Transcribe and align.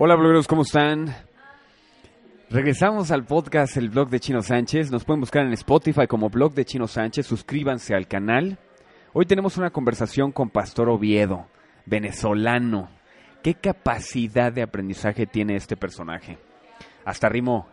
Hola 0.00 0.14
blogueros, 0.14 0.46
¿cómo 0.46 0.62
están? 0.62 1.12
Regresamos 2.50 3.10
al 3.10 3.24
podcast 3.24 3.76
El 3.76 3.90
Blog 3.90 4.10
de 4.10 4.20
Chino 4.20 4.42
Sánchez. 4.42 4.92
Nos 4.92 5.04
pueden 5.04 5.18
buscar 5.18 5.44
en 5.44 5.52
Spotify 5.54 6.06
como 6.06 6.30
Blog 6.30 6.54
de 6.54 6.64
Chino 6.64 6.86
Sánchez. 6.86 7.26
Suscríbanse 7.26 7.96
al 7.96 8.06
canal. 8.06 8.60
Hoy 9.12 9.26
tenemos 9.26 9.56
una 9.56 9.70
conversación 9.70 10.30
con 10.30 10.50
Pastor 10.50 10.88
Oviedo, 10.88 11.48
venezolano. 11.84 12.90
¿Qué 13.42 13.54
capacidad 13.54 14.52
de 14.52 14.62
aprendizaje 14.62 15.26
tiene 15.26 15.56
este 15.56 15.76
personaje? 15.76 16.38
Hasta 17.04 17.28
rimó. 17.28 17.66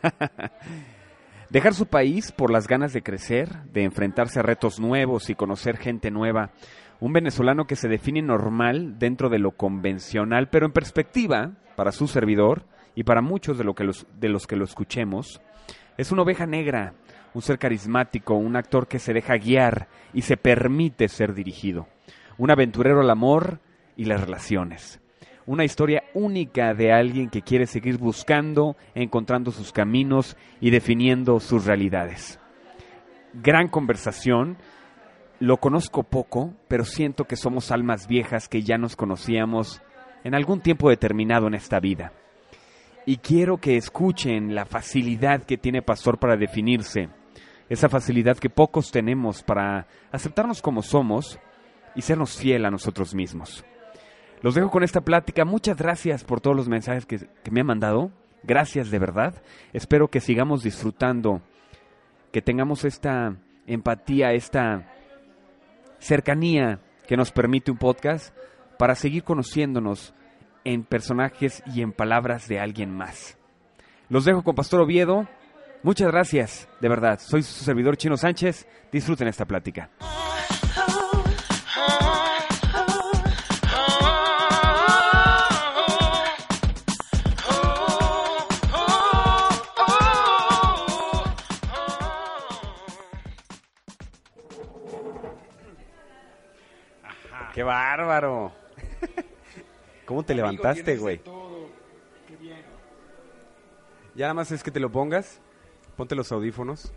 Dejar 1.50 1.74
su 1.74 1.86
país 1.86 2.30
por 2.30 2.52
las 2.52 2.68
ganas 2.68 2.92
de 2.92 3.02
crecer, 3.02 3.64
de 3.72 3.82
enfrentarse 3.82 4.38
a 4.38 4.44
retos 4.44 4.78
nuevos 4.78 5.28
y 5.28 5.34
conocer 5.34 5.78
gente 5.78 6.12
nueva. 6.12 6.52
Un 7.00 7.12
venezolano 7.12 7.66
que 7.66 7.74
se 7.74 7.88
define 7.88 8.22
normal 8.22 8.96
dentro 9.00 9.28
de 9.28 9.40
lo 9.40 9.50
convencional, 9.56 10.48
pero 10.50 10.66
en 10.66 10.72
perspectiva, 10.72 11.56
para 11.76 11.92
su 11.92 12.06
servidor 12.06 12.64
y 12.94 13.04
para 13.04 13.22
muchos 13.22 13.58
de, 13.58 13.64
lo 13.64 13.74
que 13.74 13.84
los, 13.84 14.06
de 14.18 14.28
los 14.28 14.46
que 14.46 14.56
lo 14.56 14.64
escuchemos, 14.64 15.40
es 15.96 16.12
una 16.12 16.22
oveja 16.22 16.46
negra, 16.46 16.94
un 17.34 17.42
ser 17.42 17.58
carismático, 17.58 18.34
un 18.34 18.56
actor 18.56 18.86
que 18.86 18.98
se 18.98 19.12
deja 19.12 19.36
guiar 19.36 19.88
y 20.12 20.22
se 20.22 20.36
permite 20.36 21.08
ser 21.08 21.34
dirigido, 21.34 21.88
un 22.38 22.50
aventurero 22.50 23.00
al 23.00 23.10
amor 23.10 23.60
y 23.96 24.04
las 24.04 24.20
relaciones. 24.20 25.00
Una 25.46 25.64
historia 25.64 26.04
única 26.14 26.72
de 26.72 26.90
alguien 26.90 27.28
que 27.28 27.42
quiere 27.42 27.66
seguir 27.66 27.98
buscando, 27.98 28.76
encontrando 28.94 29.50
sus 29.50 29.72
caminos 29.72 30.38
y 30.58 30.70
definiendo 30.70 31.38
sus 31.38 31.66
realidades. 31.66 32.40
Gran 33.34 33.68
conversación. 33.68 34.56
Lo 35.40 35.58
conozco 35.58 36.02
poco, 36.02 36.54
pero 36.66 36.84
siento 36.84 37.24
que 37.24 37.36
somos 37.36 37.70
almas 37.72 38.06
viejas 38.06 38.48
que 38.48 38.62
ya 38.62 38.78
nos 38.78 38.96
conocíamos 38.96 39.82
en 40.24 40.34
algún 40.34 40.60
tiempo 40.60 40.88
determinado 40.88 41.46
en 41.46 41.54
esta 41.54 41.78
vida. 41.78 42.12
Y 43.06 43.18
quiero 43.18 43.58
que 43.58 43.76
escuchen 43.76 44.54
la 44.54 44.64
facilidad 44.64 45.44
que 45.44 45.58
tiene 45.58 45.82
Pastor 45.82 46.18
para 46.18 46.36
definirse, 46.36 47.10
esa 47.68 47.88
facilidad 47.88 48.38
que 48.38 48.50
pocos 48.50 48.90
tenemos 48.90 49.42
para 49.42 49.86
aceptarnos 50.10 50.62
como 50.62 50.82
somos 50.82 51.38
y 51.94 52.02
sernos 52.02 52.36
fiel 52.36 52.64
a 52.64 52.70
nosotros 52.70 53.14
mismos. 53.14 53.64
Los 54.40 54.54
dejo 54.54 54.70
con 54.70 54.82
esta 54.82 55.02
plática. 55.02 55.44
Muchas 55.44 55.76
gracias 55.76 56.24
por 56.24 56.40
todos 56.40 56.56
los 56.56 56.68
mensajes 56.68 57.06
que, 57.06 57.18
que, 57.42 57.50
me 57.50 57.60
han 57.60 57.66
mandado. 57.66 58.10
Gracias 58.42 58.90
de 58.90 58.98
verdad. 58.98 59.42
Espero 59.72 60.08
que 60.08 60.20
sigamos 60.20 60.62
disfrutando, 60.62 61.40
que 62.32 62.42
tengamos 62.42 62.84
esta 62.84 63.36
empatía, 63.66 64.32
esta 64.32 64.90
cercanía 65.98 66.80
que 67.06 67.16
nos 67.16 67.32
permite 67.32 67.70
un 67.70 67.78
podcast 67.78 68.34
para 68.78 68.94
seguir 68.94 69.24
conociéndonos 69.24 70.14
en 70.64 70.84
personajes 70.84 71.62
y 71.66 71.82
en 71.82 71.92
palabras 71.92 72.48
de 72.48 72.58
alguien 72.58 72.90
más. 72.90 73.36
Los 74.08 74.24
dejo 74.24 74.42
con 74.42 74.54
Pastor 74.54 74.80
Oviedo. 74.80 75.28
Muchas 75.82 76.10
gracias, 76.10 76.68
de 76.80 76.88
verdad. 76.88 77.18
Soy 77.20 77.42
su 77.42 77.64
servidor 77.64 77.96
Chino 77.96 78.16
Sánchez. 78.16 78.66
Disfruten 78.90 79.28
esta 79.28 79.44
plática. 79.44 79.90
¡Qué 97.54 97.62
bárbaro! 97.62 98.63
¿Cómo 100.06 100.22
te 100.22 100.32
Amigo, 100.32 100.48
levantaste, 100.48 100.96
güey? 100.96 101.20
Ya 104.14 104.26
nada 104.26 104.34
más 104.34 104.52
es 104.52 104.62
que 104.62 104.70
te 104.70 104.80
lo 104.80 104.90
pongas. 104.92 105.40
Ponte 105.96 106.14
los 106.14 106.30
audífonos. 106.30 106.92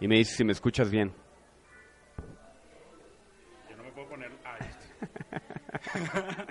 Y 0.00 0.08
me 0.08 0.16
dices 0.16 0.36
si 0.36 0.44
me 0.44 0.52
escuchas 0.52 0.90
bien. 0.90 1.12
Yo 3.70 3.76
no 3.76 3.84
me 3.84 3.90
puedo 3.92 4.08
poner. 4.08 4.30
Ah, 4.44 4.56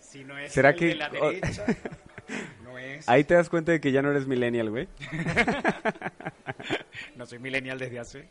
si 0.00 0.24
no 0.24 0.36
es 0.38 0.52
¿Será 0.52 0.70
el 0.70 0.76
que 0.76 0.86
de 0.86 0.94
la 0.96 1.08
derecha, 1.08 1.64
no 2.64 2.78
es. 2.78 3.08
Ahí 3.08 3.24
te 3.24 3.34
das 3.34 3.48
cuenta 3.48 3.72
de 3.72 3.80
que 3.80 3.92
ya 3.92 4.02
no 4.02 4.10
eres 4.10 4.26
millennial, 4.26 4.70
güey. 4.70 4.88
soy 7.26 7.38
millennial 7.38 7.78
desde 7.78 7.98
hace. 7.98 8.28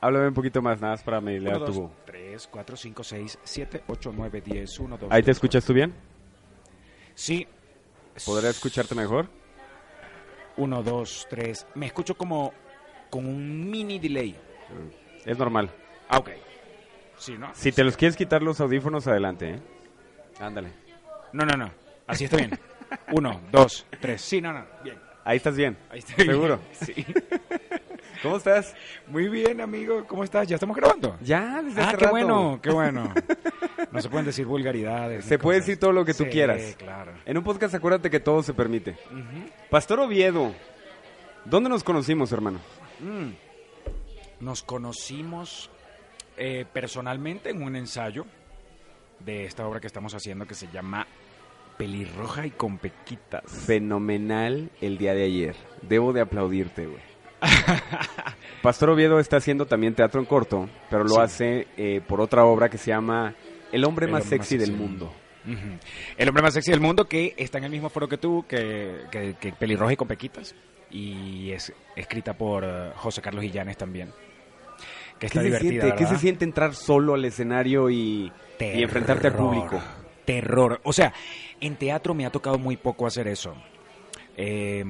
Háblame 0.00 0.28
un 0.28 0.34
poquito 0.34 0.60
más, 0.60 0.80
nada 0.80 0.94
más 0.94 1.02
para 1.02 1.20
medirle 1.20 1.50
1, 1.50 1.64
a 1.64 1.66
tu 1.66 1.72
2, 1.72 1.90
3, 2.06 2.48
4, 2.50 2.76
5, 2.76 3.04
6, 3.04 3.38
7, 3.42 3.84
8, 3.86 4.12
9, 4.14 4.42
10, 4.44 4.78
1, 4.80 4.98
2. 4.98 5.12
¿Ahí 5.12 5.22
te 5.22 5.30
escuchas 5.30 5.64
tú 5.64 5.72
bien? 5.72 5.94
Sí. 7.14 7.46
¿Podría 8.26 8.50
escucharte 8.50 8.94
mejor? 8.94 9.28
1, 10.56 10.82
2, 10.82 11.26
3. 11.30 11.66
Me 11.74 11.86
escucho 11.86 12.16
como 12.16 12.52
con 13.10 13.26
un 13.26 13.70
mini 13.70 13.98
delay. 13.98 14.36
Es 15.24 15.38
normal. 15.38 15.70
Ah, 16.08 16.18
ok. 16.18 16.30
Sí, 17.16 17.36
¿no? 17.38 17.54
Si 17.54 17.70
te 17.72 17.84
los 17.84 17.96
quieres 17.96 18.16
quitar 18.16 18.42
los 18.42 18.60
audífonos, 18.60 19.06
adelante, 19.06 19.50
¿eh? 19.50 19.60
Ándale. 20.40 20.72
No, 21.32 21.44
no, 21.44 21.56
no. 21.56 21.70
Así 22.06 22.24
está 22.24 22.36
bien. 22.36 22.58
1, 23.12 23.40
2, 23.50 23.86
3. 24.00 24.20
Sí, 24.20 24.40
no, 24.40 24.52
no. 24.52 24.66
Bien. 24.82 24.98
Ahí 25.24 25.36
estás 25.36 25.56
bien. 25.56 25.76
Ahí 25.88 26.00
está 26.00 26.16
¿Seguro? 26.16 26.58
Sí. 26.72 26.94
¿Cómo 28.22 28.36
estás? 28.36 28.74
Muy 29.08 29.28
bien, 29.28 29.60
amigo. 29.60 30.04
¿Cómo 30.06 30.22
estás? 30.24 30.46
¿Ya 30.46 30.54
estamos 30.54 30.76
grabando? 30.76 31.16
Ya, 31.20 31.60
desde 31.62 31.80
Ah, 31.80 31.88
hace 31.88 31.96
qué 31.96 32.04
rato. 32.04 32.10
bueno, 32.10 32.60
qué 32.62 32.70
bueno. 32.70 33.12
No 33.90 34.00
se 34.00 34.08
pueden 34.08 34.26
decir 34.26 34.46
vulgaridades. 34.46 35.24
Se 35.24 35.38
puede 35.38 35.58
decir 35.60 35.78
todo 35.78 35.92
lo 35.92 36.04
que 36.04 36.14
tú 36.14 36.24
Sí, 36.24 36.30
quieras. 36.30 36.76
claro. 36.78 37.12
En 37.24 37.36
un 37.36 37.44
podcast 37.44 37.74
acuérdate 37.74 38.10
que 38.10 38.20
todo 38.20 38.42
se 38.42 38.54
permite. 38.54 38.96
Pastor 39.70 40.00
Oviedo, 40.00 40.52
¿dónde 41.44 41.68
nos 41.68 41.82
conocimos, 41.82 42.30
hermano? 42.32 42.60
Mm. 43.00 44.44
Nos 44.44 44.62
conocimos 44.62 45.70
eh, 46.36 46.64
personalmente 46.72 47.50
en 47.50 47.62
un 47.62 47.76
ensayo 47.76 48.24
de 49.20 49.44
esta 49.46 49.66
obra 49.66 49.80
que 49.80 49.86
estamos 49.88 50.14
haciendo 50.14 50.46
que 50.46 50.54
se 50.54 50.68
llama 50.72 51.06
Pelirroja 51.76 52.46
y 52.46 52.50
con 52.50 52.78
Pequitas. 52.78 53.44
Fenomenal 53.46 54.70
el 54.80 54.98
día 54.98 55.14
de 55.14 55.24
ayer. 55.24 55.56
Debo 55.82 56.12
de 56.12 56.20
aplaudirte, 56.22 56.86
güey. 56.86 57.11
Pastor 58.62 58.90
Oviedo 58.90 59.18
está 59.18 59.38
haciendo 59.38 59.66
también 59.66 59.94
teatro 59.94 60.20
en 60.20 60.26
corto, 60.26 60.68
pero 60.88 61.04
lo 61.04 61.14
Sí. 61.14 61.20
hace 61.20 61.66
eh, 61.76 62.00
por 62.06 62.20
otra 62.20 62.44
obra 62.44 62.68
que 62.68 62.78
se 62.78 62.90
llama 62.90 63.34
El 63.72 63.84
hombre 63.84 64.06
El 64.06 64.12
más 64.12 64.22
hombre 64.22 64.38
sexy 64.38 64.56
más 64.58 64.66
del 64.68 64.76
mundo. 64.76 65.12
El 66.16 66.28
hombre 66.28 66.42
más 66.42 66.54
sexy 66.54 66.70
del 66.70 66.80
mundo 66.80 67.06
que 67.06 67.34
está 67.36 67.58
en 67.58 67.64
el 67.64 67.70
mismo 67.70 67.88
foro 67.88 68.08
que 68.08 68.16
tú, 68.18 68.44
que, 68.48 69.00
que, 69.10 69.34
que 69.40 69.52
Pelirroja 69.52 69.92
y 69.92 69.96
con 69.96 70.06
Pequitas. 70.06 70.54
Y 70.90 71.50
es 71.50 71.72
escrita 71.96 72.34
por 72.34 72.62
eh, 72.64 72.90
José 72.96 73.20
Carlos 73.22 73.42
Illanes 73.42 73.76
también. 73.76 74.10
Que 75.18 75.18
¿Qué 75.18 75.26
está 75.26 75.40
se, 75.40 75.46
divertida, 75.46 75.82
siente? 75.82 75.96
¿Qué 75.96 76.06
se 76.06 76.18
siente 76.18 76.44
entrar 76.44 76.74
solo 76.74 77.14
al 77.14 77.24
escenario 77.24 77.90
y, 77.90 78.30
y 78.60 78.82
enfrentarte 78.82 79.28
al 79.28 79.34
público? 79.34 79.80
Terror. 80.24 80.80
O 80.84 80.92
sea, 80.92 81.12
en 81.60 81.74
teatro 81.76 82.14
me 82.14 82.26
ha 82.26 82.30
tocado 82.30 82.58
muy 82.58 82.76
poco 82.76 83.06
hacer 83.06 83.26
eso. 83.26 83.56
Eh, 84.36 84.84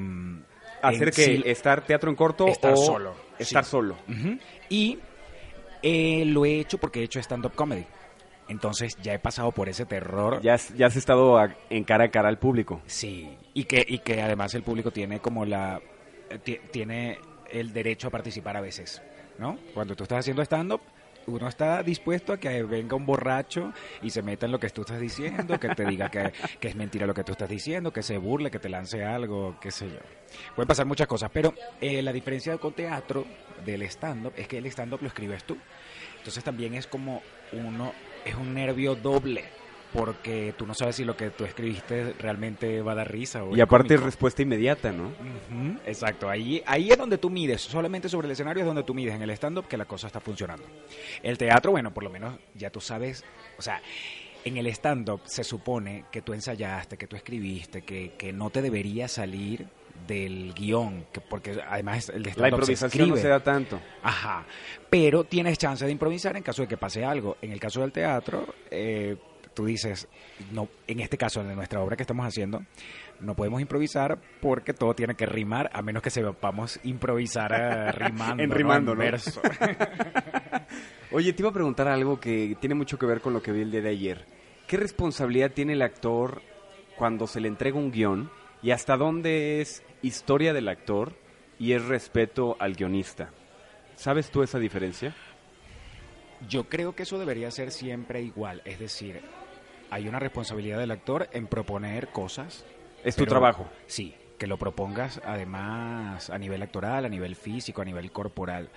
¿Hacer 0.82 1.10
que 1.12 1.25
sí- 1.25 1.43
estar 1.47 1.84
teatro 1.87 2.10
en 2.10 2.16
corto 2.16 2.47
Estar 2.48 2.72
o 2.72 2.76
solo, 2.76 3.15
estar 3.38 3.65
sí. 3.65 3.70
solo? 3.70 3.97
Y 4.69 4.98
eh, 5.82 6.25
lo 6.26 6.44
he 6.44 6.59
hecho 6.60 6.78
porque 6.78 7.00
he 7.00 7.04
hecho 7.04 7.20
stand-up 7.20 7.54
comedy. 7.54 7.84
Entonces 8.48 8.97
ya 9.03 9.15
he 9.15 9.19
pasado 9.19 9.53
por 9.53 9.69
ese 9.69 9.87
terror. 9.87 10.41
Ya, 10.42 10.54
has- 10.54 10.75
ya 10.76 10.87
has 10.87 10.97
estado 10.97 11.38
a- 11.38 11.54
en 11.71 11.84
cara 11.84 12.04
a 12.04 12.10
cara 12.10 12.28
al 12.28 12.38
público. 12.38 12.81
Sí. 12.87 13.37
Y 13.54 13.65
que, 13.65 13.84
y 13.87 13.98
que 14.00 14.21
además 14.21 14.54
el 14.54 14.62
público 14.62 14.91
tiene 14.91 15.21
como 15.21 15.44
la... 15.44 15.81
eh, 16.28 16.38
ti- 16.38 16.59
tiene 16.71 17.19
el 17.50 17.72
derecho 17.72 18.09
a 18.09 18.10
participar 18.10 18.56
a 18.56 18.60
veces, 18.60 19.00
¿no? 19.38 19.59
Cuando 19.75 19.94
tú 19.94 20.03
estás 20.04 20.21
haciendo 20.21 20.42
stand-up, 20.42 20.81
uno 21.27 21.49
está 21.49 21.83
dispuesto 21.83 22.33
a 22.33 22.38
que 22.38 22.63
venga 22.63 22.97
un 22.97 23.07
borracho 23.07 23.72
y 24.03 24.10
se 24.10 24.22
meta 24.22 24.47
en 24.47 24.53
lo 24.53 24.59
que 24.59 24.71
tú 24.71 24.83
estás 24.83 25.01
diciendo, 25.01 25.59
que 25.59 25.69
te 25.71 25.84
diga 25.84 26.10
que, 26.10 26.33
que 26.60 26.69
es 26.69 26.77
mentira 26.77 27.07
lo 27.07 27.15
que 27.15 27.24
tú 27.24 27.33
estás 27.33 27.48
diciendo, 27.48 27.92
que 27.92 28.03
se 28.03 28.19
burle, 28.19 28.51
que 28.51 28.59
te 28.59 28.69
lance 28.69 29.04
algo, 29.04 29.57
qué 29.60 29.71
sé 29.71 29.89
yo. 29.89 29.98
Pueden 30.54 30.69
pasar 30.69 30.86
muchas 30.86 31.07
cosas, 31.07 31.30
pero 31.33 31.54
eh, 31.80 32.03
la 32.03 32.13
diferencia 32.13 32.57
con 32.59 32.72
teatro 32.72 33.24
del 33.65 33.83
stand-up 33.83 34.33
es 34.36 34.48
que 34.48 34.59
el 34.59 34.66
stand-up 34.66 35.01
lo 35.01 35.09
escribes 35.09 35.45
tú. 35.45 35.57
Entonces 36.19 36.42
también 36.45 36.74
es 36.74 36.86
como 36.86 37.22
uno, 37.53 37.92
es 38.25 38.34
un 38.34 38.54
nervio 38.54 38.95
doble, 38.95 39.45
porque 39.92 40.54
tú 40.56 40.66
no 40.66 40.74
sabes 40.74 40.97
si 40.97 41.04
lo 41.04 41.16
que 41.16 41.30
tú 41.30 41.44
escribiste 41.44 42.15
realmente 42.18 42.80
va 42.83 42.92
a 42.92 42.94
dar 42.97 43.10
risa 43.10 43.44
o 43.44 43.54
Y 43.54 43.60
aparte 43.60 43.94
es 43.94 44.03
respuesta 44.03 44.42
inmediata, 44.42 44.92
¿no? 44.92 45.12
Exacto, 45.84 46.28
ahí, 46.28 46.62
ahí 46.66 46.91
es 46.91 46.98
donde 46.98 47.18
tú 47.18 47.30
mides, 47.30 47.60
solamente 47.60 48.09
sobre 48.09 48.27
el 48.27 48.33
escenario 48.33 48.62
es 48.62 48.66
donde 48.66 48.83
tú 48.83 48.94
mides 48.94 49.15
en 49.15 49.22
el 49.22 49.30
stand-up 49.30 49.68
que 49.68 49.77
la 49.77 49.84
cosa 49.84 50.06
está 50.06 50.21
funcionando. 50.21 50.65
El 51.22 51.36
teatro, 51.36 51.72
bueno, 51.72 51.92
por 51.92 52.04
lo 52.04 52.10
menos 52.10 52.39
ya 52.54 52.71
tú 52.71 52.80
sabes, 52.80 53.24
o 53.59 53.62
sea, 53.62 53.83
en 54.44 54.56
el 54.56 54.66
stand-up 54.68 55.21
se 55.24 55.44
supone 55.44 56.06
que 56.10 56.22
tú 56.22 56.33
ensayaste, 56.33 56.97
que 56.97 57.06
tú 57.06 57.16
escribiste, 57.16 57.83
que, 57.83 58.15
que 58.16 58.33
no 58.33 58.50
te 58.50 58.62
debería 58.62 59.09
salir 59.09 59.68
del 60.06 60.53
guion, 60.54 61.06
que 61.12 61.21
porque 61.21 61.60
además 61.68 62.09
el 62.09 62.22
de 62.22 62.30
La 62.30 62.48
stand-up 62.48 62.65
se 62.65 62.72
improvisación 62.72 63.09
no 63.10 63.16
se 63.16 63.28
da 63.28 63.41
tanto. 63.41 63.80
Ajá. 64.03 64.47
Pero 64.89 65.24
tienes 65.24 65.59
chance 65.59 65.84
de 65.84 65.92
improvisar 65.92 66.36
en 66.36 66.42
caso 66.42 66.62
de 66.62 66.68
que 66.68 66.77
pase 66.77 67.04
algo. 67.04 67.36
En 67.42 67.53
el 67.53 67.60
caso 67.60 67.83
del 67.83 67.92
teatro, 67.92 68.54
eh, 68.71 69.16
tú 69.54 69.66
dices, 69.66 70.09
no, 70.53 70.69
en 70.87 71.01
este 71.01 71.16
caso, 71.16 71.41
en 71.41 71.54
nuestra 71.54 71.81
obra 71.81 71.97
que 71.97 72.03
estamos 72.03 72.27
haciendo, 72.27 72.63
no 73.21 73.34
podemos 73.34 73.60
improvisar 73.60 74.19
porque 74.41 74.75
todo 74.75 74.95
tiene 74.95 75.15
que 75.15 75.27
rimar, 75.27 75.71
a 75.72 75.83
menos 75.83 76.03
que 76.03 76.10
sepamos 76.10 76.81
improvisar 76.84 77.53
eh, 77.53 77.93
rimando. 77.93 78.43
En 78.43 78.49
¿no? 78.51 78.54
rimando, 78.54 78.95
¿no? 78.95 78.99
verso. 79.01 79.41
Oye, 81.13 81.33
te 81.33 81.43
iba 81.43 81.51
a 81.51 81.54
preguntar 81.54 81.89
algo 81.89 82.19
que 82.19 82.57
tiene 82.60 82.75
mucho 82.75 82.99
que 82.99 83.07
ver 83.07 83.21
con 83.21 83.33
lo 83.33 83.43
que 83.43 83.53
vi 83.53 83.63
el 83.63 83.71
día 83.71 83.83
de 83.83 83.91
ayer. 83.91 84.27
¿Qué 84.66 84.77
responsabilidad 84.77 85.53
tiene 85.53 85.75
el 85.75 85.83
actor 85.83 86.43
cuando 86.97 87.27
se 87.27 87.41
le 87.41 87.49
entrega 87.49 87.77
un 87.78 87.93
guion 87.93 88.31
y 88.63 88.71
hasta 88.71 88.97
dónde 88.97 89.60
es 89.60 89.83
historia 90.03 90.53
del 90.53 90.69
actor 90.69 91.15
y 91.59 91.72
es 91.72 91.84
respeto 91.84 92.57
al 92.59 92.75
guionista? 92.75 93.31
¿Sabes 93.97 94.31
tú 94.31 94.43
esa 94.43 94.59
diferencia? 94.59 95.15
Yo 96.49 96.65
creo 96.65 96.95
que 96.95 97.04
eso 97.04 97.19
debería 97.19 97.51
ser 97.51 97.71
siempre 97.71 98.22
igual. 98.22 98.63
Es 98.65 98.78
decir, 98.78 99.21
hay 99.92 100.09
una 100.09 100.18
responsabilidad 100.18 100.78
del 100.78 100.91
actor 100.91 101.28
en 101.33 101.47
proponer 101.47 102.09
cosas. 102.09 102.65
Es 103.04 103.15
tu 103.15 103.27
trabajo. 103.27 103.68
Sí, 103.86 104.15
que 104.39 104.47
lo 104.47 104.56
propongas 104.56 105.21
además 105.22 106.30
a 106.30 106.39
nivel 106.39 106.62
actoral, 106.62 107.04
a 107.04 107.10
nivel 107.10 107.36
físico, 107.36 107.83
a 107.83 107.84
nivel 107.84 108.10
corporal, 108.10 108.71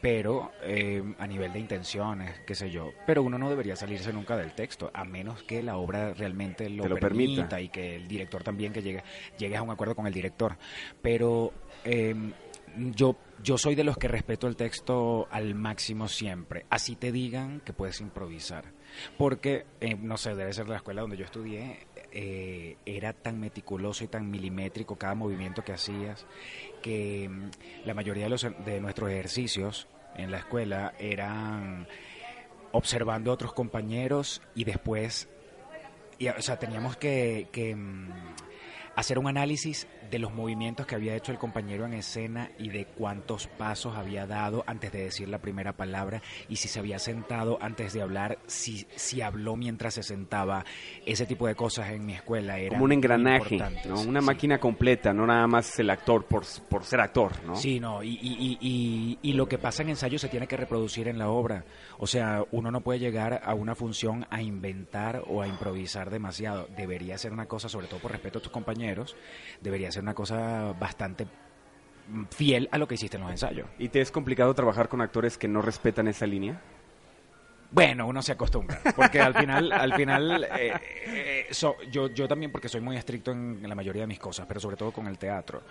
pero 0.00 0.50
eh, 0.62 1.04
a 1.20 1.26
nivel 1.28 1.52
de 1.52 1.60
intenciones, 1.60 2.40
qué 2.44 2.56
sé 2.56 2.68
yo. 2.68 2.90
Pero 3.06 3.22
uno 3.22 3.38
no 3.38 3.48
debería 3.48 3.76
salirse 3.76 4.12
nunca 4.12 4.36
del 4.36 4.54
texto, 4.54 4.90
a 4.92 5.04
menos 5.04 5.44
que 5.44 5.62
la 5.62 5.76
obra 5.76 6.12
realmente 6.14 6.68
lo, 6.68 6.82
Te 6.82 6.88
lo 6.88 6.96
permita, 6.96 7.48
permita. 7.48 7.60
y 7.60 7.68
que 7.68 7.94
el 7.94 8.08
director 8.08 8.42
también 8.42 8.72
que 8.72 8.82
llegue, 8.82 9.04
llegues 9.38 9.58
a 9.58 9.62
un 9.62 9.70
acuerdo 9.70 9.94
con 9.94 10.08
el 10.08 10.12
director. 10.12 10.58
Pero 11.00 11.52
eh, 11.84 12.12
yo, 12.76 13.16
yo 13.40 13.56
soy 13.56 13.76
de 13.76 13.84
los 13.84 13.96
que 13.96 14.08
respeto 14.08 14.48
el 14.48 14.56
texto 14.56 15.28
al 15.30 15.54
máximo 15.54 16.08
siempre. 16.08 16.66
Así 16.70 16.96
te 16.96 17.12
digan 17.12 17.60
que 17.60 17.72
puedes 17.72 18.00
improvisar. 18.00 18.75
Porque, 19.16 19.66
eh, 19.80 19.96
no 19.96 20.16
sé, 20.16 20.34
debe 20.34 20.52
ser 20.52 20.68
la 20.68 20.76
escuela 20.76 21.02
donde 21.02 21.16
yo 21.16 21.24
estudié, 21.24 21.86
eh, 22.12 22.76
era 22.86 23.12
tan 23.12 23.40
meticuloso 23.40 24.04
y 24.04 24.08
tan 24.08 24.30
milimétrico 24.30 24.96
cada 24.96 25.14
movimiento 25.14 25.62
que 25.62 25.72
hacías 25.72 26.24
que 26.82 27.28
mm, 27.28 27.50
la 27.84 27.94
mayoría 27.94 28.24
de, 28.24 28.30
los, 28.30 28.46
de 28.64 28.80
nuestros 28.80 29.10
ejercicios 29.10 29.86
en 30.14 30.30
la 30.30 30.38
escuela 30.38 30.94
eran 30.98 31.86
observando 32.72 33.30
a 33.30 33.34
otros 33.34 33.52
compañeros 33.52 34.40
y 34.54 34.64
después, 34.64 35.28
o 36.38 36.42
sea, 36.42 36.58
teníamos 36.58 36.96
que, 36.96 37.48
que, 37.52 37.74
mm, 37.74 38.08
hacer 38.96 39.18
un 39.18 39.28
análisis 39.28 39.86
de 40.10 40.18
los 40.18 40.32
movimientos 40.32 40.86
que 40.86 40.94
había 40.94 41.14
hecho 41.14 41.30
el 41.32 41.38
compañero 41.38 41.84
en 41.84 41.92
escena 41.94 42.50
y 42.58 42.70
de 42.70 42.86
cuántos 42.86 43.46
pasos 43.46 43.94
había 43.96 44.26
dado 44.26 44.64
antes 44.66 44.90
de 44.92 45.02
decir 45.04 45.28
la 45.28 45.38
primera 45.38 45.72
palabra 45.72 46.22
y 46.48 46.56
si 46.56 46.68
se 46.68 46.78
había 46.78 46.98
sentado 46.98 47.58
antes 47.60 47.92
de 47.92 48.02
hablar, 48.02 48.38
si, 48.46 48.86
si 48.96 49.20
habló 49.20 49.56
mientras 49.56 49.94
se 49.94 50.02
sentaba. 50.02 50.64
Ese 51.04 51.26
tipo 51.26 51.46
de 51.46 51.54
cosas 51.54 51.90
en 51.90 52.06
mi 52.06 52.14
escuela 52.14 52.58
era 52.58 52.70
Como 52.76 52.84
un 52.84 52.92
engranaje. 52.92 53.58
¿no? 53.86 54.00
Una 54.00 54.20
Sí. 54.20 54.26
máquina 54.26 54.58
completa, 54.58 55.12
no 55.12 55.26
nada 55.26 55.46
más 55.46 55.78
el 55.78 55.90
actor 55.90 56.24
por, 56.24 56.44
por 56.68 56.84
ser 56.84 57.00
actor, 57.00 57.32
¿no? 57.44 57.54
Sí, 57.56 57.78
no, 57.80 58.02
y, 58.02 58.10
y, 58.10 58.36
y, 58.38 58.58
y- 58.60 59.18
y 59.22 59.32
lo 59.34 59.46
que 59.48 59.58
pasa 59.58 59.82
en 59.82 59.90
ensayo 59.90 60.18
se 60.18 60.28
tiene 60.28 60.46
que 60.46 60.56
reproducir 60.56 61.08
en 61.08 61.18
la 61.18 61.28
obra. 61.28 61.64
O 61.98 62.06
sea, 62.06 62.44
uno 62.50 62.70
no 62.70 62.80
puede 62.80 62.98
llegar 62.98 63.42
a 63.44 63.54
una 63.54 63.74
función 63.74 64.26
a 64.30 64.40
inventar 64.40 65.22
o 65.26 65.42
a 65.42 65.48
improvisar 65.48 66.08
demasiado. 66.10 66.68
Debería 66.76 67.18
ser 67.18 67.32
una 67.32 67.46
cosa, 67.46 67.68
sobre 67.68 67.88
todo 67.88 68.00
por 68.00 68.12
respeto 68.12 68.38
a 68.38 68.42
tus 68.42 68.52
compañeros, 68.52 68.85
debería 69.60 69.90
ser 69.90 70.02
una 70.02 70.14
cosa 70.14 70.72
bastante 70.78 71.26
fiel 72.30 72.68
a 72.70 72.78
lo 72.78 72.86
que 72.86 72.94
hiciste 72.94 73.16
en 73.16 73.22
los 73.24 73.32
ensayos. 73.32 73.68
¿Y 73.78 73.88
te 73.88 74.00
es 74.00 74.10
complicado 74.10 74.54
trabajar 74.54 74.88
con 74.88 75.00
actores 75.00 75.36
que 75.36 75.48
no 75.48 75.60
respetan 75.62 76.08
esa 76.08 76.26
línea? 76.26 76.60
Bueno, 77.68 78.06
uno 78.06 78.22
se 78.22 78.30
acostumbra, 78.32 78.80
porque 78.94 79.20
al 79.20 79.34
final, 79.34 79.72
al 79.72 79.92
final, 79.94 80.44
eh, 80.56 80.72
eh, 81.08 81.46
so- 81.50 81.76
yo, 81.90 82.06
yo 82.14 82.28
también 82.28 82.52
porque 82.52 82.68
soy 82.68 82.80
muy 82.80 82.96
estricto 82.96 83.32
en, 83.32 83.60
la 83.68 83.74
mayoría 83.74 84.02
de 84.02 84.06
mis 84.06 84.20
cosas, 84.20 84.46
pero 84.46 84.60
sobre 84.60 84.76
todo 84.76 84.92
con 84.92 85.08
el 85.08 85.18
teatro, 85.18 85.62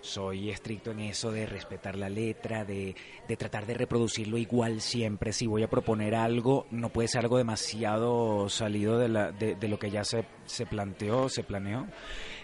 soy 0.00 0.50
estricto 0.50 0.90
en 0.90 1.00
eso 1.00 1.30
de 1.30 1.46
respetar 1.46 1.94
la 1.96 2.08
letra, 2.08 2.64
de, 2.64 2.94
de 3.28 3.36
tratar 3.36 3.66
de 3.66 3.74
reproducirlo 3.74 4.36
igual 4.36 4.80
siempre. 4.80 5.32
Si 5.32 5.46
voy 5.46 5.62
a 5.62 5.70
proponer 5.70 6.16
algo, 6.16 6.66
no 6.72 6.88
puede 6.88 7.06
ser 7.06 7.20
algo 7.20 7.38
demasiado 7.38 8.48
salido 8.48 8.98
de, 8.98 9.08
la, 9.08 9.30
de, 9.30 9.54
de 9.54 9.68
lo 9.68 9.78
que 9.78 9.92
ya 9.92 10.02
se, 10.02 10.24
se 10.46 10.66
planteó, 10.66 11.28
se 11.28 11.44
planeó. 11.44 11.86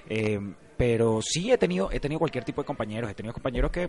Eh, 0.09 0.41
pero 0.77 1.21
sí 1.23 1.51
he 1.53 1.59
tenido, 1.59 1.91
he 1.93 2.01
tenido 2.01 2.19
cualquier 2.19 2.45
tipo 2.45 2.63
de 2.63 2.67
compañeros, 2.67 3.11
he 3.11 3.15
tenido 3.15 3.33
compañeros 3.35 3.71
que 3.71 3.89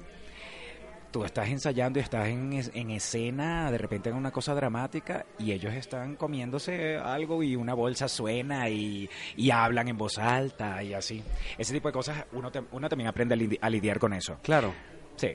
tú 1.12 1.26
estás 1.26 1.50
ensayando 1.50 2.00
y 2.00 2.04
estás 2.04 2.28
en, 2.30 2.54
en 2.74 2.90
escena, 2.92 3.70
de 3.70 3.78
repente 3.78 4.10
en 4.10 4.16
una 4.16 4.32
cosa 4.32 4.56
dramática, 4.56 5.26
y 5.38 5.52
ellos 5.52 5.74
están 5.74 6.16
comiéndose 6.16 6.96
algo 6.98 7.44
y 7.44 7.56
una 7.56 7.74
bolsa 7.74 8.08
suena 8.08 8.70
y, 8.70 9.10
y 9.36 9.52
hablan 9.52 9.90
en 9.90 9.98
voz 9.98 10.18
alta 10.18 10.82
y 10.84 10.94
así. 10.94 11.22
Ese 11.58 11.74
tipo 11.74 11.90
de 11.90 11.94
cosas, 11.94 12.26
uno, 12.32 12.50
te- 12.52 12.64
uno 12.72 12.88
también 12.88 13.10
aprende 13.10 13.34
a, 13.36 13.38
lidi- 13.38 13.58
a 13.60 13.70
lidiar 13.70 14.00
con 14.00 14.14
eso. 14.14 14.38
Claro. 14.42 14.74
Sí, 15.18 15.28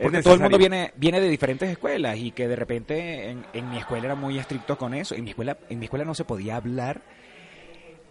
porque 0.00 0.22
todo 0.22 0.34
el 0.34 0.40
mundo 0.40 0.56
viene, 0.56 0.92
viene 0.96 1.20
de 1.20 1.28
diferentes 1.28 1.68
escuelas 1.68 2.16
y 2.16 2.30
que 2.30 2.46
de 2.48 2.56
repente 2.56 3.28
en, 3.30 3.44
en 3.52 3.68
mi 3.68 3.78
escuela 3.78 4.06
era 4.06 4.14
muy 4.14 4.38
estricto 4.38 4.78
con 4.78 4.94
eso. 4.94 5.14
En 5.16 5.24
mi 5.24 5.30
escuela, 5.30 5.58
en 5.68 5.80
mi 5.80 5.84
escuela 5.86 6.04
no 6.04 6.14
se 6.14 6.24
podía 6.24 6.56
hablar 6.56 7.02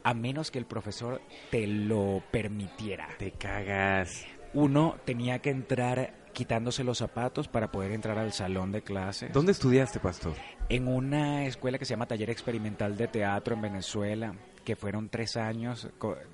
a 0.04 0.14
menos 0.14 0.52
que 0.52 0.60
el 0.60 0.66
profesor 0.66 1.22
te 1.50 1.68
lo 1.68 2.24
permitiera 2.32 3.08
Te 3.18 3.32
cagas. 3.32 4.26
uno 4.54 4.98
tenía 5.06 5.40
que 5.40 5.50
entrar 5.50 6.14
quitándose 6.34 6.84
los 6.84 6.98
zapatos 6.98 7.48
para 7.48 7.72
poder 7.72 7.92
entrar 7.92 8.18
al 8.18 8.32
salón 8.32 8.72
de 8.72 8.82
clases. 8.82 9.34
¿Dónde 9.34 9.52
estudiaste, 9.52 10.00
pastor? 10.00 10.34
En 10.70 10.88
una 10.88 11.46
escuela 11.46 11.78
que 11.78 11.86
se 11.86 11.92
llama 11.94 12.06
Taller 12.08 12.30
Experimental 12.30 12.96
de 12.96 13.08
Teatro 13.10 13.56
en 13.56 13.62
Venezuela, 13.62 14.34
que 14.64 14.76
fueron 14.78 15.10
tres 15.10 15.36
años. 15.36 15.90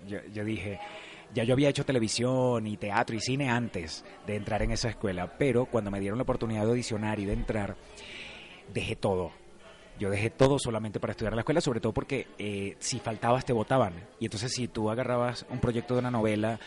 Yo, 0.08 0.19
yo 0.31 0.46
dije, 0.46 0.80
ya 1.34 1.44
yo 1.44 1.54
había 1.54 1.69
hecho 1.69 1.84
televisión 1.84 2.68
y 2.68 2.78
teatro 2.78 3.16
y 3.16 3.19
cine 3.22 3.50
antes 3.50 4.06
de 4.28 4.36
entrar 4.36 4.62
en 4.62 4.72
esa 4.72 4.90
escuela, 4.90 5.36
pero 5.40 5.66
cuando 5.66 5.90
me 5.90 6.00
dieron 6.00 6.19
la 6.19 6.24
oportunidad 6.24 6.64
de 6.64 6.69
audicionar 6.69 7.19
y 7.19 7.25
de 7.25 7.34
entrar, 7.34 7.75
dejé 8.72 8.96
todo. 8.96 9.31
Yo 10.00 10.10
dejé 10.10 10.30
todo 10.30 10.60
solamente 10.60 11.00
para 11.00 11.12
estudiar 11.12 11.34
en 11.34 11.38
la 11.38 11.42
escuela, 11.42 11.62
sobre 11.62 11.80
todo 11.80 11.94
porque 11.94 12.28
eh, 12.38 12.76
si 12.80 13.00
faltabas 13.00 13.46
te 13.46 13.54
votaban. 13.54 13.94
Y 14.20 14.26
entonces 14.26 14.52
si 14.54 14.68
tú 14.68 14.90
agarrabas 14.90 15.46
un 15.50 15.60
proyecto 15.60 15.96
de 15.96 16.02
una 16.02 16.12
novela 16.12 16.60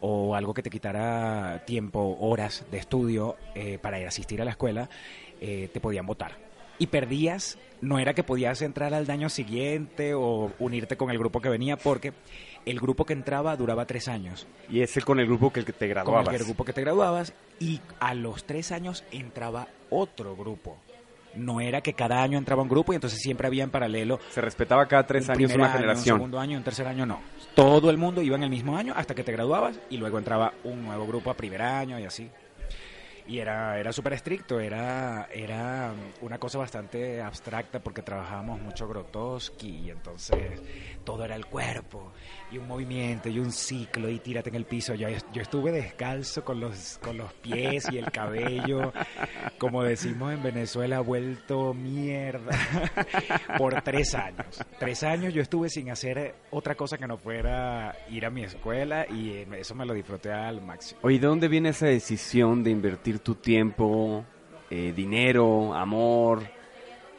o 0.00 0.34
algo 0.34 0.54
que 0.54 0.62
te 0.62 0.70
quitara 0.70 1.62
tiempo, 1.66 2.16
horas 2.20 2.64
de 2.70 2.78
estudio 2.78 3.36
eh, 3.54 3.78
para 3.78 3.98
ir 3.98 4.06
a 4.06 4.08
asistir 4.08 4.40
a 4.40 4.44
la 4.44 4.52
escuela, 4.52 4.88
eh, 5.40 5.68
te 5.72 5.80
podían 5.80 6.06
votar. 6.06 6.38
Y 6.78 6.86
perdías, 6.86 7.58
no 7.82 7.98
era 7.98 8.14
que 8.14 8.22
podías 8.24 8.62
entrar 8.62 8.94
al 8.94 9.10
año 9.10 9.28
siguiente 9.28 10.14
o 10.14 10.50
unirte 10.58 10.96
con 10.96 11.10
el 11.10 11.18
grupo 11.18 11.42
que 11.42 11.50
venía, 11.50 11.76
porque 11.76 12.14
el 12.64 12.80
grupo 12.80 13.04
que 13.04 13.12
entraba 13.12 13.54
duraba 13.56 13.84
tres 13.86 14.08
años 14.08 14.46
Y 14.70 14.80
ese 14.80 15.02
con 15.02 15.20
el 15.20 15.26
grupo 15.26 15.52
que, 15.52 15.62
te 15.62 15.72
con 15.72 15.88
graduabas. 15.88 16.34
el 16.34 16.44
grupo 16.44 16.64
que 16.64 16.72
te 16.72 16.80
graduabas 16.80 17.34
y 17.58 17.80
a 18.00 18.14
los 18.14 18.44
tres 18.44 18.72
años 18.72 19.04
entraba 19.12 19.68
otro 19.90 20.34
grupo. 20.34 20.78
No 21.34 21.60
era 21.60 21.80
que 21.80 21.94
cada 21.94 22.22
año 22.22 22.38
entraba 22.38 22.62
un 22.62 22.68
grupo 22.68 22.92
y 22.92 22.96
entonces 22.96 23.20
siempre 23.20 23.46
había 23.46 23.62
en 23.62 23.70
paralelo 23.70 24.18
Se 24.30 24.40
respetaba 24.40 24.86
cada 24.86 25.06
tres 25.06 25.28
un 25.28 25.36
años 25.36 25.54
una 25.54 25.66
año, 25.66 25.74
generación. 25.74 26.14
Un 26.14 26.18
segundo 26.18 26.40
año, 26.40 26.58
un 26.58 26.64
tercer 26.64 26.86
año, 26.86 27.06
no. 27.06 27.20
Todo 27.54 27.90
el 27.90 27.98
mundo 27.98 28.22
iba 28.22 28.36
en 28.36 28.42
el 28.42 28.50
mismo 28.50 28.76
año 28.76 28.92
hasta 28.96 29.14
que 29.14 29.22
te 29.22 29.32
graduabas 29.32 29.78
y 29.90 29.96
luego 29.96 30.18
entraba 30.18 30.52
un 30.64 30.82
nuevo 30.82 31.06
grupo 31.06 31.30
a 31.30 31.34
primer 31.34 31.62
año 31.62 31.98
y 31.98 32.04
así. 32.04 32.30
Y 33.26 33.38
era, 33.38 33.78
era 33.78 33.92
súper 33.92 34.14
estricto, 34.14 34.58
era, 34.58 35.28
era 35.32 35.92
una 36.20 36.38
cosa 36.38 36.58
bastante 36.58 37.22
abstracta 37.22 37.78
porque 37.78 38.02
trabajábamos 38.02 38.60
mucho 38.60 38.88
Grotowski 38.88 39.68
y 39.68 39.90
entonces 39.90 40.60
todo 41.04 41.24
era 41.24 41.36
el 41.36 41.46
cuerpo 41.46 42.12
y 42.50 42.58
un 42.58 42.66
movimiento 42.66 43.28
y 43.28 43.38
un 43.38 43.52
ciclo 43.52 44.08
y 44.08 44.18
tírate 44.18 44.48
en 44.50 44.56
el 44.56 44.64
piso. 44.64 44.94
Yo, 44.94 45.08
yo 45.32 45.42
estuve 45.42 45.70
descalzo 45.72 46.44
con 46.44 46.60
los, 46.60 46.98
con 47.02 47.16
los 47.16 47.32
pies 47.34 47.88
y 47.92 47.98
el 47.98 48.10
cabello, 48.10 48.92
como 49.58 49.82
decimos 49.82 50.32
en 50.32 50.42
Venezuela, 50.42 51.00
vuelto 51.00 51.72
mierda 51.74 52.50
por 53.58 53.82
tres 53.82 54.14
años. 54.14 54.60
Tres 54.78 55.02
años 55.02 55.32
yo 55.32 55.42
estuve 55.42 55.68
sin 55.68 55.90
hacer 55.90 56.34
otra 56.50 56.74
cosa 56.74 56.98
que 56.98 57.06
no 57.06 57.16
fuera 57.18 57.96
ir 58.10 58.26
a 58.26 58.30
mi 58.30 58.42
escuela 58.44 59.06
y 59.08 59.30
eh, 59.30 59.48
eso 59.58 59.74
me 59.74 59.86
lo 59.86 59.94
disfruté 59.94 60.32
al 60.32 60.60
máximo. 60.60 61.00
Oye, 61.02 61.18
¿de 61.18 61.26
dónde 61.26 61.48
viene 61.48 61.70
esa 61.70 61.86
decisión 61.86 62.62
de 62.64 62.70
invertir 62.70 63.20
tu 63.20 63.36
tiempo, 63.36 64.24
eh, 64.70 64.92
dinero, 64.94 65.74
amor 65.74 66.42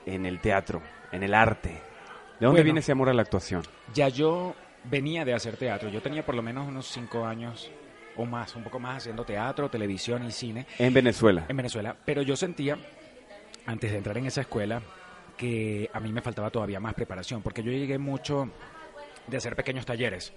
en 0.06 0.26
el 0.26 0.40
teatro, 0.40 0.82
en 1.12 1.24
el 1.24 1.34
arte? 1.34 1.70
¿De 1.70 2.48
dónde 2.48 2.62
Bueno. 2.62 2.64
viene 2.66 2.80
ese 2.80 2.92
amor 2.92 3.08
a 3.10 3.14
la 3.14 3.22
actuación? 3.22 3.62
Ya 3.94 4.08
yo 4.08 4.56
venía 4.84 5.26
de 5.26 5.34
hacer 5.34 5.58
teatro, 5.58 5.90
yo 5.90 6.02
tenía 6.02 6.26
por 6.26 6.36
lo 6.36 6.42
menos 6.42 6.68
unos 6.68 6.88
cinco 6.88 7.26
años 7.26 7.72
o 8.16 8.26
más, 8.26 8.56
un 8.56 8.64
poco 8.64 8.80
más 8.80 8.98
haciendo 8.98 9.24
teatro, 9.24 9.70
televisión 9.70 10.26
y 10.26 10.32
cine 10.32 10.66
En 10.78 10.94
Venezuela. 10.94 11.46
en 11.48 11.56
Venezuela, 11.58 11.96
pero 12.06 12.22
yo 12.22 12.36
sentía, 12.36 12.78
antes 13.66 13.92
de 13.92 13.98
entrar 13.98 14.18
en 14.18 14.26
esa 14.26 14.42
escuela, 14.42 14.82
que 15.38 15.90
a 15.94 16.00
mí 16.00 16.12
me 16.12 16.22
faltaba 16.22 16.50
todavía 16.50 16.80
más 16.80 16.94
preparación, 16.94 17.42
porque 17.42 17.64
yo 17.64 17.72
llegué 17.72 17.98
mucho 17.98 18.50
de 19.28 19.38
hacer 19.38 19.56
pequeños 19.56 19.86
talleres. 19.86 20.34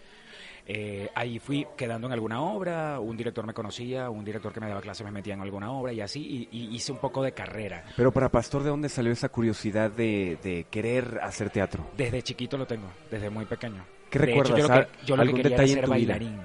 Eh, 0.66 1.10
ahí 1.14 1.38
fui 1.38 1.66
quedando 1.76 2.06
en 2.06 2.14
alguna 2.14 2.40
obra, 2.40 2.98
un 2.98 3.16
director 3.16 3.46
me 3.46 3.52
conocía, 3.52 4.08
un 4.08 4.24
director 4.24 4.50
que 4.52 4.60
me 4.60 4.68
daba 4.68 4.80
clases 4.80 5.04
me 5.04 5.10
metía 5.12 5.34
en 5.34 5.42
alguna 5.42 5.70
obra 5.70 5.92
y 5.92 6.00
así, 6.00 6.48
y, 6.50 6.56
y 6.58 6.74
hice 6.74 6.90
un 6.92 6.98
poco 6.98 7.22
de 7.22 7.32
carrera. 7.32 7.84
Pero 7.96 8.10
para 8.12 8.30
Pastor, 8.30 8.62
¿de 8.62 8.70
dónde 8.70 8.88
salió 8.88 9.12
esa 9.12 9.28
curiosidad 9.28 9.90
de, 9.90 10.38
de 10.42 10.66
querer 10.70 11.20
hacer 11.22 11.50
teatro? 11.50 11.86
Desde 11.96 12.22
chiquito 12.22 12.56
lo 12.56 12.66
tengo, 12.66 12.88
desde 13.10 13.28
muy 13.28 13.44
pequeño. 13.44 13.84
¿Qué 14.08 14.18
De 14.20 14.32
hecho, 14.32 14.56
yo 14.56 14.68
lo 14.68 14.68
que, 14.74 14.88
yo 15.04 15.16
lo 15.16 15.22
que 15.22 15.28
¿Algún 15.28 15.42
quería 15.42 15.56
era 15.56 15.66
ser 15.66 15.84
tu 15.84 15.92
vida? 15.92 16.14
bailarín. 16.14 16.40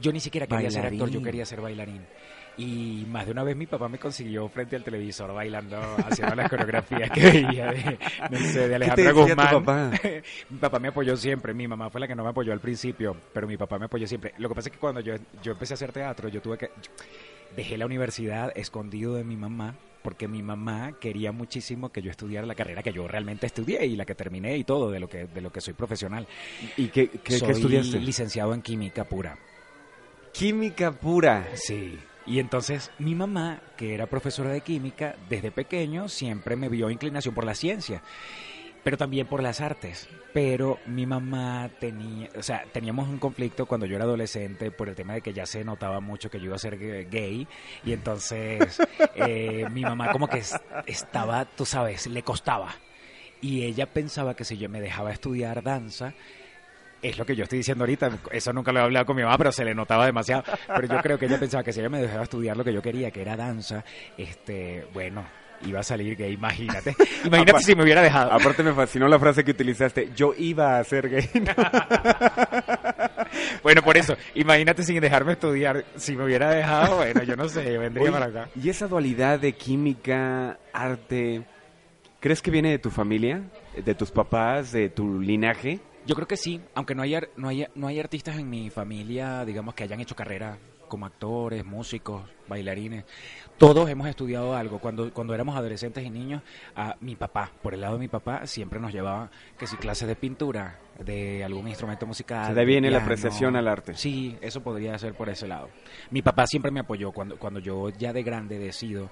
Yo 0.00 0.12
ni 0.12 0.20
siquiera 0.20 0.46
quería 0.46 0.70
ser 0.70 0.86
actor, 0.86 0.96
yo 1.10 1.20
Bailarín. 1.20 1.24
quería 1.24 1.44
ser 1.46 1.60
bailarín. 1.60 2.06
Y 2.58 3.06
más 3.08 3.24
de 3.24 3.32
una 3.32 3.42
vez 3.42 3.56
mi 3.56 3.66
papá 3.66 3.88
me 3.88 3.98
consiguió 3.98 4.46
frente 4.48 4.76
al 4.76 4.84
televisor 4.84 5.32
bailando, 5.32 5.78
haciendo 6.06 6.34
las 6.34 6.50
coreografías 6.50 7.10
que 7.10 7.20
veía 7.22 7.72
de, 7.72 7.98
no 8.30 8.38
sé, 8.38 8.60
de 8.60 8.68
¿Qué 8.68 8.74
Alejandra 8.74 9.12
Guzmán. 9.12 9.64
papá? 9.64 9.90
mi 10.50 10.58
papá 10.58 10.78
me 10.78 10.88
apoyó 10.88 11.16
siempre, 11.16 11.54
mi 11.54 11.66
mamá 11.66 11.88
fue 11.88 12.00
la 12.02 12.06
que 12.08 12.14
no 12.14 12.22
me 12.24 12.28
apoyó 12.30 12.52
al 12.52 12.60
principio, 12.60 13.16
pero 13.32 13.46
mi 13.46 13.56
papá 13.56 13.78
me 13.78 13.86
apoyó 13.86 14.06
siempre. 14.06 14.34
Lo 14.38 14.48
que 14.50 14.54
pasa 14.54 14.68
es 14.68 14.72
que 14.74 14.78
cuando 14.78 15.00
yo, 15.00 15.14
yo 15.42 15.52
empecé 15.52 15.72
a 15.72 15.76
hacer 15.76 15.92
teatro, 15.92 16.28
yo 16.28 16.42
tuve 16.42 16.58
que... 16.58 16.70
dejé 17.56 17.78
la 17.78 17.86
universidad 17.86 18.52
escondido 18.54 19.14
de 19.14 19.24
mi 19.24 19.36
mamá 19.36 19.74
porque 20.02 20.26
mi 20.28 20.42
mamá 20.42 20.94
quería 21.00 21.30
muchísimo 21.32 21.90
que 21.92 22.02
yo 22.02 22.10
estudiara 22.10 22.44
la 22.46 22.56
carrera 22.56 22.82
que 22.82 22.92
yo 22.92 23.06
realmente 23.06 23.46
estudié 23.46 23.86
y 23.86 23.94
la 23.96 24.04
que 24.04 24.14
terminé 24.16 24.56
y 24.58 24.64
todo 24.64 24.90
de 24.90 24.98
lo 24.98 25.08
que 25.08 25.26
de 25.26 25.40
lo 25.40 25.50
que 25.52 25.60
soy 25.60 25.74
profesional. 25.74 26.26
¿Y 26.76 26.88
qué, 26.88 27.08
qué- 27.08 27.18
qué 27.20 27.38
Soy 27.38 27.50
estudiaste? 27.52 28.00
licenciado 28.00 28.52
en 28.52 28.62
química 28.62 29.04
pura. 29.04 29.38
Química 30.32 30.92
pura. 30.92 31.46
Sí. 31.54 31.98
Y 32.24 32.38
entonces 32.38 32.92
mi 32.98 33.14
mamá, 33.14 33.62
que 33.76 33.94
era 33.94 34.06
profesora 34.06 34.50
de 34.50 34.60
química, 34.62 35.16
desde 35.18 35.50
pequeño 35.50 36.08
siempre 36.08 36.56
me 36.56 36.68
vio 36.68 36.90
inclinación 36.90 37.34
por 37.34 37.44
la 37.44 37.54
ciencia, 37.54 38.02
pero 38.82 38.96
también 38.96 39.26
por 39.26 39.42
las 39.42 39.60
artes. 39.60 40.08
Pero 40.32 40.80
mi 40.86 41.04
mamá 41.06 41.70
tenía, 41.78 42.28
o 42.36 42.42
sea, 42.42 42.64
teníamos 42.72 43.08
un 43.08 43.18
conflicto 43.18 43.66
cuando 43.66 43.86
yo 43.86 43.96
era 43.96 44.04
adolescente 44.04 44.70
por 44.70 44.88
el 44.88 44.94
tema 44.94 45.14
de 45.14 45.22
que 45.22 45.32
ya 45.34 45.46
se 45.46 45.64
notaba 45.64 46.00
mucho 46.00 46.30
que 46.30 46.38
yo 46.38 46.46
iba 46.46 46.56
a 46.56 46.58
ser 46.58 46.78
gay 47.08 47.48
y 47.82 47.92
entonces 47.92 48.78
eh, 49.14 49.66
mi 49.70 49.84
mamá 49.84 50.08
como 50.10 50.28
que 50.28 50.38
es- 50.38 50.60
estaba, 50.86 51.44
tú 51.44 51.66
sabes, 51.66 52.06
le 52.06 52.22
costaba. 52.22 52.74
Y 53.40 53.64
ella 53.64 53.92
pensaba 53.92 54.34
que 54.36 54.44
si 54.44 54.56
yo 54.56 54.68
me 54.68 54.80
dejaba 54.80 55.12
estudiar 55.12 55.62
danza, 55.62 56.14
es 57.02 57.18
lo 57.18 57.26
que 57.26 57.34
yo 57.34 57.44
estoy 57.44 57.58
diciendo 57.58 57.84
ahorita, 57.84 58.10
eso 58.30 58.52
nunca 58.52 58.72
lo 58.72 58.80
he 58.80 58.82
hablado 58.82 59.06
con 59.06 59.16
mi 59.16 59.22
mamá, 59.22 59.36
pero 59.36 59.52
se 59.52 59.64
le 59.64 59.74
notaba 59.74 60.06
demasiado. 60.06 60.44
Pero 60.66 60.86
yo 60.86 61.02
creo 61.02 61.18
que 61.18 61.26
ella 61.26 61.38
pensaba 61.38 61.62
que 61.62 61.72
si 61.72 61.80
ella 61.80 61.88
me 61.88 62.00
dejaba 62.00 62.22
estudiar 62.22 62.56
lo 62.56 62.64
que 62.64 62.72
yo 62.72 62.80
quería, 62.80 63.10
que 63.10 63.22
era 63.22 63.36
danza, 63.36 63.84
este, 64.16 64.86
bueno, 64.94 65.24
iba 65.66 65.80
a 65.80 65.82
salir 65.82 66.16
gay, 66.16 66.32
imagínate. 66.32 66.94
Imagínate 67.24 67.62
si 67.62 67.74
me 67.74 67.82
hubiera 67.82 68.02
dejado. 68.02 68.32
Aparte 68.32 68.62
me 68.62 68.72
fascinó 68.72 69.06
la 69.08 69.18
frase 69.18 69.44
que 69.44 69.52
utilizaste. 69.52 70.10
Yo 70.14 70.34
iba 70.36 70.78
a 70.78 70.84
ser 70.84 71.08
gay. 71.08 71.28
Bueno, 73.62 73.82
por 73.82 73.96
eso, 73.96 74.16
imagínate 74.34 74.82
sin 74.82 75.00
dejarme 75.00 75.32
estudiar, 75.32 75.84
si 75.96 76.16
me 76.16 76.24
hubiera 76.24 76.50
dejado, 76.50 76.96
bueno, 76.96 77.22
yo 77.22 77.36
no 77.36 77.48
sé, 77.48 77.78
vendría 77.78 78.04
Oye, 78.04 78.12
para 78.12 78.26
acá. 78.26 78.48
Y 78.60 78.68
esa 78.68 78.88
dualidad 78.88 79.38
de 79.38 79.52
química, 79.52 80.58
arte, 80.72 81.42
¿crees 82.20 82.42
que 82.42 82.50
viene 82.50 82.70
de 82.70 82.78
tu 82.78 82.90
familia? 82.90 83.42
¿De 83.76 83.94
tus 83.94 84.10
papás? 84.10 84.72
¿De 84.72 84.88
tu 84.88 85.20
linaje? 85.20 85.80
Yo 86.06 86.14
creo 86.14 86.26
que 86.26 86.36
sí, 86.36 86.60
aunque 86.74 86.94
no 86.94 87.02
hay, 87.02 87.16
no 87.36 87.48
hay, 87.48 87.66
no 87.74 87.86
hay 87.86 88.00
artistas 88.00 88.36
en 88.36 88.50
mi 88.50 88.70
familia, 88.70 89.44
digamos, 89.44 89.74
que 89.74 89.84
hayan 89.84 90.00
hecho 90.00 90.16
carrera 90.16 90.58
como 90.92 91.06
actores, 91.06 91.64
músicos, 91.64 92.22
bailarines. 92.46 93.06
Todos 93.56 93.88
hemos 93.88 94.06
estudiado 94.08 94.54
algo. 94.54 94.78
Cuando, 94.78 95.10
cuando 95.10 95.32
éramos 95.32 95.56
adolescentes 95.56 96.04
y 96.04 96.10
niños, 96.10 96.42
a 96.76 96.96
mi 97.00 97.16
papá, 97.16 97.50
por 97.62 97.72
el 97.72 97.80
lado 97.80 97.94
de 97.94 98.00
mi 98.00 98.08
papá, 98.08 98.46
siempre 98.46 98.78
nos 98.78 98.92
llevaba 98.92 99.30
que 99.56 99.66
si 99.66 99.76
clases 99.76 100.06
de 100.06 100.16
pintura, 100.16 100.80
de 100.98 101.42
algún 101.44 101.66
instrumento 101.66 102.04
musical. 102.04 102.48
Se 102.48 102.52
de 102.52 102.60
la 102.60 102.66
piano. 102.66 102.98
apreciación 102.98 103.56
al 103.56 103.68
arte. 103.68 103.94
Sí, 103.94 104.36
eso 104.42 104.62
podría 104.62 104.98
ser 104.98 105.14
por 105.14 105.30
ese 105.30 105.48
lado. 105.48 105.70
Mi 106.10 106.20
papá 106.20 106.46
siempre 106.46 106.70
me 106.70 106.80
apoyó. 106.80 107.10
Cuando, 107.10 107.38
cuando 107.38 107.58
yo 107.58 107.88
ya 107.88 108.12
de 108.12 108.22
grande 108.22 108.58
decido 108.58 109.08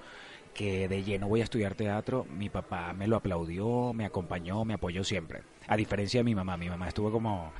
que 0.53 0.87
de 0.87 1.03
lleno 1.03 1.27
voy 1.27 1.41
a 1.41 1.45
estudiar 1.45 1.75
teatro, 1.75 2.25
mi 2.29 2.49
papá 2.49 2.93
me 2.93 3.07
lo 3.07 3.15
aplaudió, 3.17 3.93
me 3.93 4.05
acompañó, 4.05 4.65
me 4.65 4.73
apoyó 4.73 5.03
siempre. 5.03 5.41
A 5.67 5.75
diferencia 5.77 6.19
de 6.19 6.23
mi 6.25 6.35
mamá, 6.35 6.57
mi 6.57 6.69
mamá 6.69 6.87
estuvo 6.89 7.09
como, 7.11 7.51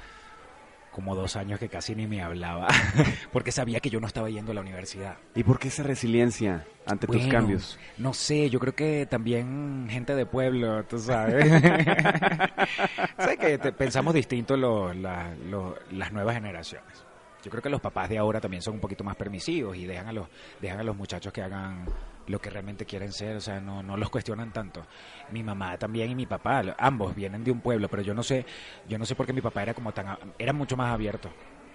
como 0.91 1.15
dos 1.15 1.37
años 1.37 1.57
que 1.57 1.69
casi 1.69 1.95
ni 1.95 2.05
me 2.05 2.21
hablaba, 2.21 2.67
porque 3.31 3.51
sabía 3.53 3.79
que 3.79 3.89
yo 3.89 4.01
no 4.01 4.07
estaba 4.07 4.29
yendo 4.29 4.51
a 4.51 4.55
la 4.55 4.61
universidad. 4.61 5.15
¿Y 5.35 5.43
por 5.43 5.57
qué 5.57 5.69
esa 5.69 5.83
resiliencia 5.83 6.65
ante 6.85 7.07
tus 7.07 7.25
cambios? 7.27 7.79
No 7.97 8.13
sé, 8.13 8.49
yo 8.49 8.59
creo 8.59 8.75
que 8.75 9.05
también 9.05 9.87
gente 9.89 10.13
de 10.13 10.25
pueblo, 10.25 10.83
tú 10.83 10.99
sabes. 10.99 11.45
sé 13.19 13.37
que 13.37 13.57
te- 13.57 13.71
pensamos 13.71 14.13
distinto 14.13 14.57
lo- 14.57 14.93
la- 14.93 15.33
lo- 15.49 15.75
las 15.91 16.11
nuevas 16.11 16.35
generaciones. 16.35 17.05
Yo 17.43 17.49
creo 17.49 17.63
que 17.63 17.69
los 17.69 17.81
papás 17.81 18.07
de 18.09 18.17
ahora 18.19 18.39
también 18.39 18.61
son 18.61 18.75
un 18.75 18.79
poquito 18.79 19.03
más 19.03 19.15
permisivos 19.15 19.75
y 19.75 19.85
dejan 19.85 20.07
a 20.09 20.13
los, 20.13 20.27
dejan 20.61 20.79
a 20.79 20.83
los 20.83 20.95
muchachos 20.95 21.33
que 21.33 21.41
hagan 21.41 21.85
lo 22.31 22.39
que 22.39 22.49
realmente 22.49 22.85
quieren 22.85 23.11
ser, 23.11 23.35
o 23.35 23.41
sea, 23.41 23.59
no, 23.59 23.83
no 23.83 23.97
los 23.97 24.09
cuestionan 24.09 24.51
tanto. 24.51 24.85
Mi 25.31 25.43
mamá 25.43 25.77
también 25.77 26.09
y 26.09 26.15
mi 26.15 26.25
papá, 26.25 26.63
ambos 26.77 27.15
vienen 27.15 27.43
de 27.43 27.51
un 27.51 27.59
pueblo, 27.59 27.89
pero 27.89 28.01
yo 28.01 28.13
no 28.13 28.23
sé, 28.23 28.45
yo 28.87 28.97
no 28.97 29.05
sé 29.05 29.15
por 29.15 29.25
qué 29.25 29.33
mi 29.33 29.41
papá 29.41 29.63
era 29.63 29.73
como 29.73 29.91
tan, 29.91 30.17
era 30.39 30.53
mucho 30.53 30.75
más 30.77 30.91
abierto. 30.91 31.29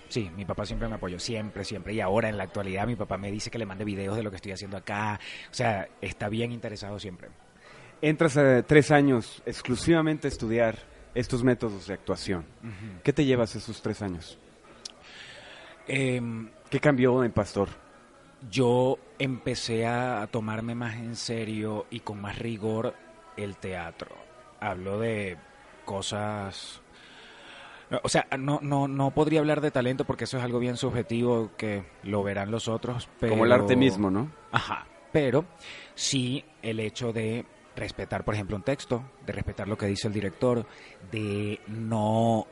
Sí, 0.08 0.30
mi 0.36 0.44
papá 0.44 0.64
siempre 0.64 0.88
me 0.88 0.94
apoyó, 0.94 1.18
siempre, 1.18 1.64
siempre. 1.64 1.92
Y 1.92 2.00
ahora 2.00 2.28
en 2.28 2.36
la 2.36 2.44
actualidad 2.44 2.86
mi 2.86 2.96
papá 2.96 3.16
me 3.18 3.30
dice 3.30 3.50
que 3.50 3.58
le 3.58 3.66
mande 3.66 3.84
videos 3.84 4.16
de 4.16 4.22
lo 4.22 4.30
que 4.30 4.36
estoy 4.36 4.52
haciendo 4.52 4.76
acá. 4.76 5.18
O 5.50 5.54
sea, 5.54 5.88
está 6.00 6.28
bien 6.28 6.52
interesado 6.52 6.98
siempre. 6.98 7.28
Entras 8.00 8.36
a 8.36 8.62
tres 8.62 8.90
años 8.90 9.42
exclusivamente 9.46 10.28
a 10.28 10.30
estudiar 10.30 10.78
estos 11.14 11.42
métodos 11.42 11.88
de 11.88 11.94
actuación. 11.94 12.44
¿Qué 13.02 13.12
te 13.12 13.24
llevas 13.24 13.56
esos 13.56 13.82
tres 13.82 14.00
años? 14.02 14.38
Em, 15.88 16.50
¿Qué 16.70 16.78
cambió 16.78 17.24
en 17.24 17.32
Pastor? 17.32 17.68
Yo 18.50 18.98
empecé 19.18 19.86
a 19.86 20.26
tomarme 20.30 20.74
más 20.74 20.96
en 20.96 21.16
serio 21.16 21.86
y 21.90 22.00
con 22.00 22.20
más 22.20 22.38
rigor 22.38 22.94
el 23.36 23.56
teatro. 23.56 24.14
Hablo 24.60 24.98
de 24.98 25.36
cosas... 25.84 26.80
O 28.02 28.08
sea, 28.08 28.26
no, 28.36 28.58
no, 28.62 28.88
no 28.88 29.12
podría 29.12 29.38
hablar 29.38 29.60
de 29.60 29.70
talento 29.70 30.04
porque 30.04 30.24
eso 30.24 30.38
es 30.38 30.42
algo 30.42 30.58
bien 30.58 30.76
subjetivo 30.76 31.52
que 31.56 31.84
lo 32.02 32.24
verán 32.24 32.50
los 32.50 32.66
otros. 32.66 33.08
Pero... 33.20 33.32
Como 33.32 33.44
el 33.44 33.52
arte 33.52 33.76
mismo, 33.76 34.10
¿no? 34.10 34.28
Ajá, 34.50 34.86
pero 35.12 35.44
sí 35.94 36.44
el 36.62 36.80
hecho 36.80 37.12
de 37.12 37.46
respetar, 37.76 38.24
por 38.24 38.34
ejemplo, 38.34 38.56
un 38.56 38.62
texto, 38.62 39.04
de 39.24 39.32
respetar 39.32 39.68
lo 39.68 39.78
que 39.78 39.86
dice 39.86 40.08
el 40.08 40.14
director, 40.14 40.66
de 41.12 41.60
no, 41.68 42.48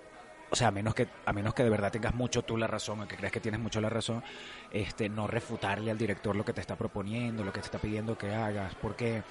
o 0.55 0.57
sea, 0.57 0.69
a 0.69 0.71
menos 0.71 0.95
que 0.95 1.09
a 1.27 1.33
menos 1.33 1.53
que 1.53 1.65
de 1.65 1.69
verdad 1.69 1.91
tengas 1.91 2.15
mucho 2.15 2.43
tú 2.43 2.57
la 2.57 2.69
razón, 2.69 3.01
o 3.01 3.09
que 3.09 3.17
creas 3.17 3.33
que 3.33 3.41
tienes 3.41 3.61
mucho 3.61 3.81
la 3.81 3.89
razón, 3.89 4.23
este, 4.71 5.09
no 5.09 5.27
refutarle 5.27 5.91
al 5.91 5.99
director 5.99 6.37
lo 6.37 6.45
que 6.45 6.53
te 6.53 6.61
está 6.61 6.77
proponiendo, 6.77 7.43
lo 7.43 7.53
que 7.53 7.59
te 7.59 7.67
está 7.67 7.81
pidiendo 7.81 8.17
que 8.17 8.33
hagas, 8.33 8.73
porque 8.77 9.25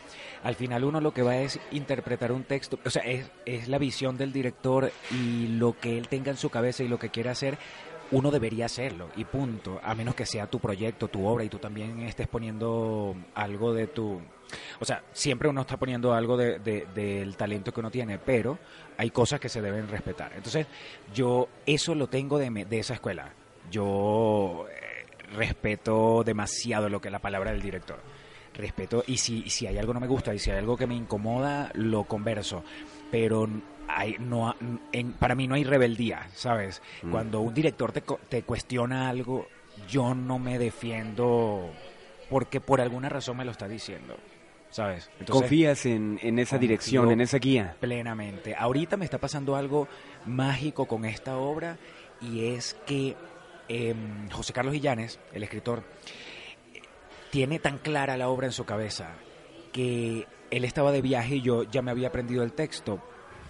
al 0.44 0.56
final 0.56 0.84
uno 0.84 1.00
lo 1.00 1.14
que 1.14 1.22
va 1.22 1.38
es 1.38 1.62
interpretar 1.72 2.34
un 2.34 2.44
texto, 2.44 2.78
o 2.84 2.90
sea, 2.90 3.04
es, 3.04 3.32
es 3.46 3.70
la 3.70 3.78
visión 3.78 4.18
del 4.18 4.34
director 4.34 4.92
y 5.12 5.48
lo 5.48 5.80
que 5.80 5.98
él 5.98 6.10
tenga 6.10 6.30
en 6.30 6.36
su 6.36 6.50
cabeza 6.50 6.84
y 6.84 6.90
lo 6.90 7.00
que 7.00 7.08
quiera 7.08 7.32
hacer 7.32 7.58
uno 8.12 8.30
debería 8.30 8.66
hacerlo 8.66 9.08
y 9.16 9.24
punto, 9.24 9.80
a 9.82 9.96
menos 9.96 10.14
que 10.14 10.26
sea 10.26 10.48
tu 10.48 10.60
proyecto, 10.60 11.08
tu 11.08 11.26
obra 11.26 11.46
y 11.46 11.50
tú 11.50 11.58
también 11.58 12.02
estés 12.02 12.28
poniendo 12.28 13.16
algo 13.34 13.74
de 13.74 13.88
tu... 13.88 14.22
O 14.80 14.86
sea, 14.86 15.04
siempre 15.12 15.48
uno 15.50 15.62
está 15.62 15.78
poniendo 15.78 16.14
algo 16.14 16.38
de, 16.38 16.60
de- 16.60 16.88
del 16.94 17.36
talento 17.36 17.74
que 17.74 17.80
uno 17.80 17.92
tiene, 17.92 18.18
pero 18.20 18.58
hay 18.98 19.10
cosas 19.12 19.40
que 19.40 19.50
se 19.50 19.62
deben 19.62 19.88
respetar. 19.88 20.32
Entonces, 20.36 20.68
yo 21.14 21.48
eso 21.66 21.96
lo 21.96 22.08
tengo 22.08 22.38
de, 22.38 22.50
de 22.66 22.80
esa 22.80 22.94
escuela. 22.96 23.30
Yo 23.72 24.66
eh, 24.70 25.06
respeto 25.36 26.24
demasiado 26.24 26.90
lo 26.90 27.02
que 27.02 27.10
la 27.10 27.20
palabra 27.20 27.52
del 27.52 27.62
director. 27.62 28.00
Respeto, 28.54 29.04
y 29.08 29.18
si, 29.18 29.50
si 29.50 29.66
hay 29.66 29.78
algo 29.80 29.94
no 29.94 30.00
me 30.00 30.06
gusta 30.08 30.34
y 30.34 30.38
si 30.40 30.52
hay 30.52 30.60
algo 30.60 30.78
que 30.78 30.86
me 30.86 30.94
incomoda, 30.96 31.72
lo 31.74 32.04
converso. 32.04 32.64
Pero 33.10 33.50
hay, 33.88 34.16
no, 34.20 34.56
en- 34.92 35.14
para 35.14 35.34
mí 35.34 35.48
no 35.48 35.56
hay 35.56 35.64
rebeldía, 35.64 36.28
¿sabes? 36.36 36.82
Mm. 37.02 37.12
Cuando 37.12 37.40
un 37.42 37.54
director 37.54 37.92
te, 37.92 38.04
te 38.30 38.44
cuestiona 38.44 39.10
algo, 39.10 39.48
yo 39.90 40.14
no 40.14 40.38
me 40.38 40.60
defiendo 40.60 41.72
porque 42.30 42.62
por 42.62 42.80
alguna 42.80 43.10
razón 43.10 43.38
me 43.38 43.46
lo 43.46 43.52
está 43.52 43.68
diciendo, 43.68 44.16
¿sabes? 44.74 45.08
Entonces, 45.20 45.42
¿Confías 45.42 45.86
en, 45.86 46.20
en 46.24 46.40
esa 46.40 46.58
dirección, 46.58 47.12
en 47.12 47.22
esa 47.22 47.38
guía? 47.38 47.78
Plenamente. 47.80 48.56
Ahorita 48.58 48.98
me 48.98 49.06
está 49.06 49.20
pasando 49.20 49.56
algo 49.56 49.88
mágico 50.26 50.88
con 50.88 51.06
esta 51.06 51.38
obra 51.38 51.78
y 52.20 52.48
es 52.48 52.76
que 52.88 53.16
em, 53.68 54.28
José 54.32 54.52
Carlos 54.52 54.74
Illanes, 54.74 55.20
el 55.32 55.44
escritor, 55.44 55.84
tiene 57.30 57.60
tan 57.60 57.78
clara 57.78 58.18
la 58.18 58.30
obra 58.30 58.48
en 58.48 58.52
su 58.52 58.66
cabeza 58.66 59.12
que 59.72 60.28
él 60.50 60.66
estaba 60.66 60.92
de 60.92 61.02
viaje 61.04 61.36
y 61.36 61.42
yo 61.42 61.64
ya 61.64 61.84
me 61.84 61.92
había 61.92 62.08
aprendido 62.08 62.44
el 62.44 62.54
texto 62.54 63.00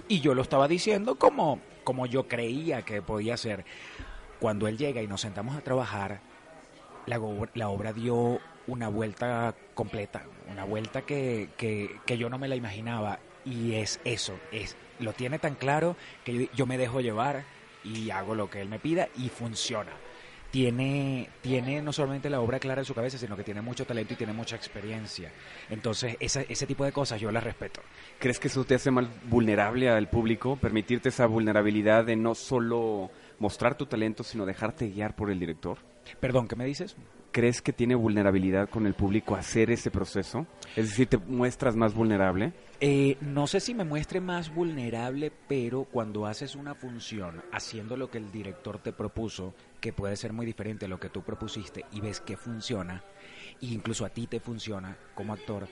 y 0.10 0.20
yo 0.20 0.34
lo 0.34 0.42
estaba 0.42 0.68
diciendo 0.68 1.16
como, 1.16 1.62
como 1.86 2.06
yo 2.06 2.28
creía 2.28 2.82
que 2.82 3.02
podía 3.02 3.38
ser. 3.38 3.64
Cuando 4.42 4.68
él 4.68 4.78
llega 4.78 5.02
y 5.02 5.08
nos 5.08 5.22
sentamos 5.22 5.56
a 5.56 5.62
trabajar, 5.62 6.20
la, 7.06 7.20
la 7.54 7.70
obra 7.70 7.94
dio 7.94 8.40
una 8.68 8.88
vuelta 8.88 9.56
completa, 9.74 10.24
una 10.52 10.64
vuelta 10.64 11.02
que, 11.02 11.50
que, 11.58 12.00
que 12.06 12.18
yo 12.18 12.30
no 12.30 12.38
me 12.38 12.48
la 12.48 12.56
imaginaba 12.56 13.20
y 13.46 13.74
es 13.74 14.00
eso, 14.06 14.34
es 14.52 14.76
lo 15.00 15.14
tiene 15.14 15.40
tan 15.40 15.56
claro 15.56 15.96
que 16.24 16.34
yo, 16.34 16.52
yo 16.56 16.66
me 16.66 16.78
dejo 16.78 17.02
llevar 17.02 17.44
y 17.84 18.10
hago 18.12 18.36
lo 18.36 18.50
que 18.50 18.62
él 18.62 18.70
me 18.70 18.80
pida 18.80 19.10
y 19.18 19.30
funciona. 19.30 19.92
Tiene, 20.52 21.30
tiene 21.42 21.82
no 21.82 21.92
solamente 21.92 22.30
la 22.30 22.40
obra 22.40 22.60
clara 22.60 22.82
en 22.82 22.86
su 22.86 22.94
cabeza, 22.94 23.18
sino 23.18 23.36
que 23.36 23.44
tiene 23.44 23.62
mucho 23.62 23.88
talento 23.88 24.14
y 24.14 24.18
tiene 24.18 24.34
mucha 24.34 24.56
experiencia. 24.56 25.32
Entonces, 25.72 26.16
esa, 26.20 26.42
ese 26.42 26.68
tipo 26.68 26.86
de 26.86 26.92
cosas 26.92 27.20
yo 27.20 27.32
las 27.32 27.44
respeto. 27.44 27.82
¿Crees 28.20 28.40
que 28.40 28.50
eso 28.50 28.64
te 28.64 28.76
hace 28.76 28.92
más 28.92 29.08
vulnerable 29.28 29.90
al 29.90 30.10
público? 30.10 30.56
Permitirte 30.56 31.10
esa 31.10 31.26
vulnerabilidad 31.26 32.06
de 32.06 32.16
no 32.16 32.36
solo 32.36 33.10
mostrar 33.40 33.76
tu 33.76 33.88
talento, 33.88 34.24
sino 34.24 34.46
dejarte 34.46 34.90
guiar 34.90 35.16
por 35.16 35.32
el 35.32 35.40
director. 35.40 35.80
Perdón, 36.20 36.48
¿qué 36.48 36.56
me 36.56 36.66
dices? 36.66 36.96
¿Crees 37.32 37.62
que 37.62 37.74
tiene 37.74 37.96
vulnerabilidad 37.96 38.70
con 38.70 38.86
el 38.86 38.94
público 38.94 39.36
hacer 39.36 39.72
ese 39.72 39.90
proceso? 39.90 40.46
Es 40.76 40.90
decir, 40.90 41.08
¿te 41.08 41.18
muestras 41.18 41.76
más 41.76 41.94
vulnerable? 41.94 42.54
Eh, 42.80 43.18
no 43.22 43.48
sé 43.48 43.60
si 43.60 43.74
me 43.74 43.84
muestre 43.84 44.20
más 44.20 44.54
vulnerable, 44.54 45.32
pero 45.48 45.86
cuando 45.86 46.28
haces 46.28 46.56
una 46.56 46.76
función 46.76 47.42
haciendo 47.52 47.98
lo 47.98 48.12
que 48.12 48.20
el 48.20 48.32
director 48.32 48.78
te 48.78 48.94
propuso, 48.94 49.56
que 49.80 49.94
puede 49.94 50.16
ser 50.16 50.34
muy 50.34 50.46
diferente 50.46 50.86
a 50.86 50.90
lo 50.90 51.00
que 51.00 51.10
tú 51.10 51.24
propusiste 51.24 51.86
y 51.92 52.02
ves 52.02 52.20
que 52.20 52.38
funciona, 52.38 53.04
e 53.62 53.68
incluso 53.68 54.06
a 54.06 54.10
ti 54.10 54.28
te 54.28 54.40
funciona 54.40 54.98
como 55.16 55.34
actor, 55.34 55.68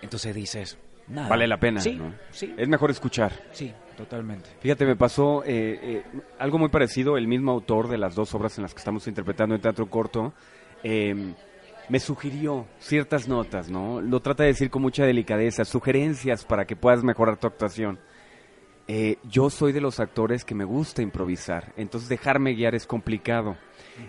entonces 0.00 0.34
dices, 0.34 0.78
nada. 1.08 1.28
Vale 1.28 1.46
la 1.46 1.58
pena, 1.58 1.80
Sí, 1.80 1.94
¿no? 1.94 2.12
sí, 2.30 2.54
Es 2.56 2.68
mejor 2.68 2.90
escuchar. 2.90 3.32
sí, 3.52 3.72
totalmente. 3.96 4.48
Fíjate, 4.60 4.84
me 4.86 4.96
pasó 4.96 5.42
eh, 5.44 5.78
eh, 5.82 6.02
algo 6.38 6.58
muy 6.58 6.68
parecido, 6.68 7.16
el 7.16 7.26
mismo 7.28 7.52
autor 7.52 7.88
de 7.88 7.98
las 7.98 8.14
dos 8.14 8.34
obras 8.34 8.56
en 8.58 8.62
las 8.62 8.74
que 8.74 8.78
estamos 8.78 9.06
interpretando 9.06 9.54
en 9.54 9.60
teatro 9.60 9.88
corto, 9.88 10.32
eh, 10.82 11.34
me 11.88 12.00
sugirió 12.00 12.66
ciertas 12.78 13.28
notas, 13.28 13.70
¿no? 13.70 14.00
Lo 14.00 14.20
trata 14.20 14.42
de 14.42 14.48
decir 14.50 14.70
con 14.70 14.82
mucha 14.82 15.04
delicadeza, 15.04 15.64
sugerencias 15.64 16.44
para 16.44 16.64
que 16.66 16.74
puedas 16.76 17.04
mejorar 17.04 17.36
tu 17.38 17.46
actuación. 17.46 17.98
Eh, 18.88 19.18
yo 19.24 19.50
soy 19.50 19.72
de 19.72 19.80
los 19.80 19.98
actores 19.98 20.44
que 20.44 20.54
me 20.54 20.64
gusta 20.64 21.02
improvisar, 21.02 21.72
entonces 21.76 22.08
dejarme 22.08 22.54
guiar 22.54 22.74
es 22.74 22.86
complicado. 22.86 23.56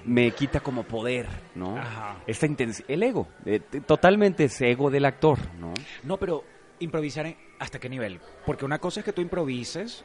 Me 0.05 0.31
quita 0.31 0.59
como 0.59 0.83
poder, 0.83 1.27
¿no? 1.55 1.77
Ajá. 1.77 2.17
Esta 2.27 2.45
el 2.87 3.03
ego, 3.03 3.27
eh, 3.45 3.59
totalmente 3.85 4.43
ese 4.45 4.69
ego 4.69 4.91
del 4.91 5.05
actor, 5.05 5.39
¿no? 5.59 5.73
No, 6.03 6.17
pero 6.17 6.43
improvisar 6.79 7.35
hasta 7.59 7.79
qué 7.79 7.89
nivel? 7.89 8.19
Porque 8.45 8.65
una 8.65 8.79
cosa 8.79 8.99
es 9.01 9.05
que 9.05 9.13
tú 9.13 9.21
improvises, 9.21 10.03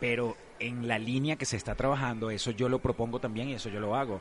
pero 0.00 0.36
en 0.60 0.86
la 0.88 0.98
línea 0.98 1.36
que 1.36 1.44
se 1.46 1.56
está 1.56 1.74
trabajando, 1.74 2.30
eso 2.30 2.50
yo 2.50 2.68
lo 2.68 2.78
propongo 2.78 3.18
también 3.20 3.48
y 3.48 3.54
eso 3.54 3.68
yo 3.68 3.80
lo 3.80 3.96
hago. 3.96 4.20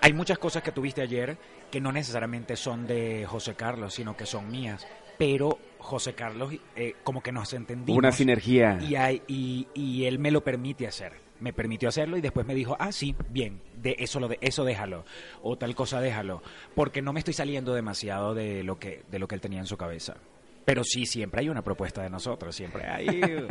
Hay 0.00 0.12
muchas 0.12 0.38
cosas 0.38 0.62
que 0.62 0.72
tuviste 0.72 1.00
ayer 1.02 1.36
que 1.70 1.80
no 1.80 1.92
necesariamente 1.92 2.56
son 2.56 2.86
de 2.86 3.24
José 3.26 3.54
Carlos, 3.54 3.94
sino 3.94 4.16
que 4.16 4.26
son 4.26 4.50
mías. 4.50 4.86
Pero 5.18 5.58
José 5.78 6.14
Carlos, 6.14 6.52
eh, 6.74 6.94
como 7.02 7.22
que 7.22 7.32
nos 7.32 7.52
entendimos. 7.54 7.98
Una 7.98 8.12
sinergia. 8.12 8.78
Y, 8.82 8.96
hay- 8.96 9.22
y, 9.26 9.66
y 9.74 10.04
él 10.04 10.18
me 10.18 10.30
lo 10.30 10.42
permite 10.44 10.86
hacer. 10.86 11.12
Me 11.40 11.52
permitió 11.52 11.88
hacerlo 11.88 12.16
y 12.16 12.20
después 12.22 12.46
me 12.46 12.54
dijo, 12.54 12.76
ah, 12.78 12.92
sí, 12.92 13.14
bien, 13.30 13.60
de 13.76 13.96
eso, 13.98 14.20
lo 14.20 14.28
de, 14.28 14.38
eso 14.42 14.64
déjalo. 14.64 15.04
O 15.42 15.56
tal 15.56 15.74
cosa 15.74 16.00
déjalo. 16.00 16.42
Porque 16.74 17.00
no 17.02 17.12
me 17.14 17.20
estoy 17.20 17.34
saliendo 17.34 17.74
demasiado 17.74 18.34
de 18.34 18.62
lo, 18.62 18.78
que, 18.78 19.02
de 19.10 19.18
lo 19.18 19.28
que 19.28 19.34
él 19.34 19.40
tenía 19.40 19.60
en 19.60 19.66
su 19.66 19.76
cabeza. 19.76 20.16
Pero 20.66 20.82
sí, 20.82 21.06
siempre 21.06 21.42
hay 21.42 21.48
una 21.48 21.62
propuesta 21.62 22.02
de 22.02 22.10
nosotros, 22.10 22.54
siempre 22.54 22.84
hay 22.88 23.46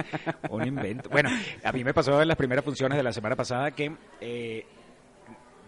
un 0.49 0.67
invento. 0.67 1.09
Bueno, 1.09 1.29
a 1.63 1.71
mí 1.71 1.81
me 1.81 1.93
pasó 1.93 2.21
en 2.21 2.27
las 2.27 2.35
primeras 2.35 2.65
funciones 2.65 2.97
de 2.97 3.03
la 3.03 3.13
semana 3.13 3.37
pasada 3.37 3.71
que 3.71 3.89
eh, 4.19 4.65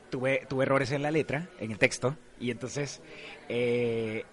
tuve, 0.09 0.45
tuve 0.49 0.65
errores 0.65 0.91
en 0.91 1.01
la 1.01 1.09
letra, 1.09 1.47
en 1.61 1.71
el 1.71 1.77
texto, 1.77 2.17
y 2.37 2.51
entonces, 2.51 3.01
eh, 3.47 4.25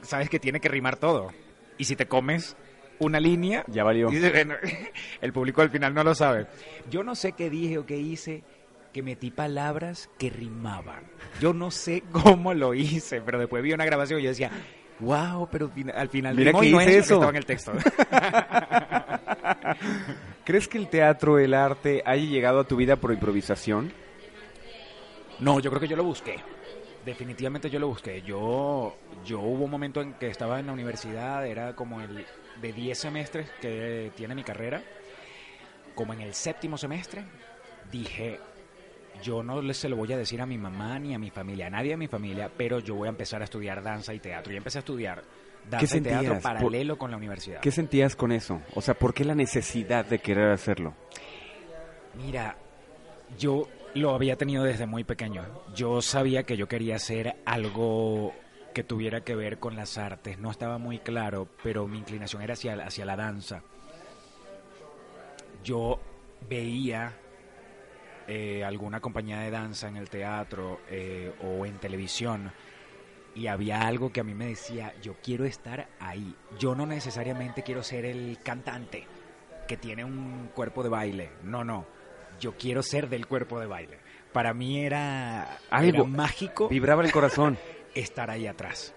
sabes 0.00 0.28
que 0.28 0.40
tiene 0.40 0.58
que 0.58 0.68
rimar 0.68 0.96
todo. 0.96 1.30
Y 1.78 1.84
si 1.84 1.94
te 1.94 2.06
comes 2.06 2.56
una 2.98 3.20
línea, 3.20 3.64
Ya 3.68 3.84
valió. 3.84 4.08
el 5.20 5.32
público 5.32 5.62
al 5.62 5.70
final 5.70 5.94
no 5.94 6.02
lo 6.02 6.16
sabe. 6.16 6.48
Yo 6.90 7.04
no 7.04 7.14
sé 7.14 7.32
qué 7.32 7.50
dije 7.50 7.78
o 7.78 7.86
qué 7.86 7.98
hice, 7.98 8.42
que 8.92 9.02
metí 9.02 9.30
palabras 9.30 10.10
que 10.18 10.28
rimaban. 10.28 11.04
Yo 11.40 11.52
no 11.52 11.70
sé 11.70 12.02
cómo 12.10 12.52
lo 12.52 12.74
hice, 12.74 13.20
pero 13.20 13.38
después 13.38 13.62
vi 13.62 13.72
una 13.72 13.84
grabación 13.84 14.18
y 14.18 14.24
yo 14.24 14.30
decía, 14.30 14.50
wow, 15.02 15.48
pero 15.50 15.70
al 15.94 16.08
final 16.08 16.36
Mira 16.36 16.52
que 16.52 16.70
no 16.70 16.80
es 16.80 16.86
lo 16.86 16.90
eso. 16.92 16.92
que 16.92 16.98
estaba 16.98 17.30
en 17.30 17.36
el 17.36 17.46
texto. 17.46 17.72
¿Crees 20.44 20.68
que 20.68 20.78
el 20.78 20.88
teatro, 20.88 21.38
el 21.38 21.54
arte, 21.54 22.02
haya 22.04 22.24
llegado 22.24 22.60
a 22.60 22.64
tu 22.64 22.76
vida 22.76 22.96
por 22.96 23.12
improvisación? 23.12 23.92
No, 25.40 25.60
yo 25.60 25.70
creo 25.70 25.80
que 25.80 25.88
yo 25.88 25.96
lo 25.96 26.04
busqué. 26.04 26.36
Definitivamente 27.04 27.68
yo 27.68 27.80
lo 27.80 27.88
busqué. 27.88 28.22
Yo, 28.22 28.96
yo 29.24 29.40
hubo 29.40 29.64
un 29.64 29.70
momento 29.70 30.00
en 30.00 30.14
que 30.14 30.28
estaba 30.28 30.60
en 30.60 30.66
la 30.66 30.72
universidad, 30.72 31.46
era 31.46 31.74
como 31.74 32.00
el 32.00 32.24
de 32.60 32.72
10 32.72 32.98
semestres 32.98 33.50
que 33.60 34.12
tiene 34.14 34.34
mi 34.34 34.44
carrera. 34.44 34.82
Como 35.94 36.12
en 36.12 36.20
el 36.22 36.32
séptimo 36.32 36.78
semestre, 36.78 37.24
dije, 37.90 38.38
yo 39.22 39.42
no 39.42 39.72
se 39.72 39.88
lo 39.88 39.96
voy 39.96 40.12
a 40.12 40.16
decir 40.18 40.40
a 40.40 40.46
mi 40.46 40.58
mamá 40.58 40.98
ni 40.98 41.14
a 41.14 41.18
mi 41.18 41.30
familia, 41.30 41.68
a 41.68 41.70
nadie 41.70 41.90
de 41.92 41.96
mi 41.96 42.08
familia, 42.08 42.50
pero 42.56 42.78
yo 42.80 42.94
voy 42.94 43.06
a 43.06 43.10
empezar 43.10 43.40
a 43.40 43.44
estudiar 43.44 43.82
danza 43.82 44.12
y 44.12 44.18
teatro. 44.18 44.52
Y 44.52 44.56
empecé 44.56 44.78
a 44.78 44.80
estudiar 44.80 45.22
danza 45.70 45.96
y 45.96 46.00
teatro? 46.00 46.34
Por- 46.34 46.42
paralelo 46.42 46.98
con 46.98 47.10
la 47.10 47.16
universidad. 47.16 47.60
¿Qué 47.60 47.70
sentías 47.70 48.16
con 48.16 48.32
eso? 48.32 48.60
O 48.74 48.80
sea, 48.82 48.94
¿por 48.94 49.14
qué 49.14 49.24
la 49.24 49.34
necesidad 49.34 50.04
de 50.04 50.18
querer 50.18 50.50
hacerlo? 50.50 50.94
Mira, 52.14 52.56
yo 53.38 53.68
lo 53.94 54.14
había 54.14 54.36
tenido 54.36 54.64
desde 54.64 54.86
muy 54.86 55.04
pequeño. 55.04 55.44
Yo 55.74 56.02
sabía 56.02 56.42
que 56.42 56.56
yo 56.56 56.66
quería 56.68 56.96
hacer 56.96 57.36
algo 57.44 58.34
que 58.74 58.82
tuviera 58.82 59.20
que 59.22 59.34
ver 59.34 59.58
con 59.58 59.76
las 59.76 59.98
artes. 59.98 60.38
No 60.38 60.50
estaba 60.50 60.78
muy 60.78 60.98
claro, 60.98 61.46
pero 61.62 61.86
mi 61.86 61.98
inclinación 61.98 62.42
era 62.42 62.54
hacia, 62.54 62.74
hacia 62.84 63.04
la 63.04 63.16
danza. 63.16 63.62
Yo 65.62 66.00
veía 66.48 67.12
eh, 68.26 68.64
alguna 68.64 69.00
compañía 69.00 69.40
de 69.40 69.50
danza 69.50 69.88
en 69.88 69.96
el 69.96 70.08
teatro 70.08 70.80
eh, 70.88 71.32
o 71.42 71.66
en 71.66 71.78
televisión 71.78 72.52
y 73.34 73.46
había 73.46 73.80
algo 73.80 74.12
que 74.12 74.20
a 74.20 74.24
mí 74.24 74.34
me 74.34 74.46
decía, 74.46 74.94
yo 75.00 75.16
quiero 75.22 75.44
estar 75.44 75.88
ahí. 76.00 76.34
Yo 76.58 76.74
no 76.74 76.86
necesariamente 76.86 77.62
quiero 77.62 77.82
ser 77.82 78.04
el 78.04 78.38
cantante 78.42 79.06
que 79.66 79.76
tiene 79.76 80.04
un 80.04 80.50
cuerpo 80.54 80.82
de 80.82 80.90
baile. 80.90 81.30
No, 81.42 81.64
no. 81.64 81.86
Yo 82.40 82.56
quiero 82.58 82.82
ser 82.82 83.08
del 83.08 83.26
cuerpo 83.26 83.58
de 83.58 83.66
baile. 83.66 83.98
Para 84.32 84.52
mí 84.52 84.84
era 84.84 85.58
Algo. 85.70 85.98
era 86.00 86.04
mágico 86.04 86.68
Vibraba 86.68 87.04
el 87.04 87.12
corazón. 87.12 87.58
estar 87.94 88.30
ahí 88.30 88.46
atrás. 88.46 88.94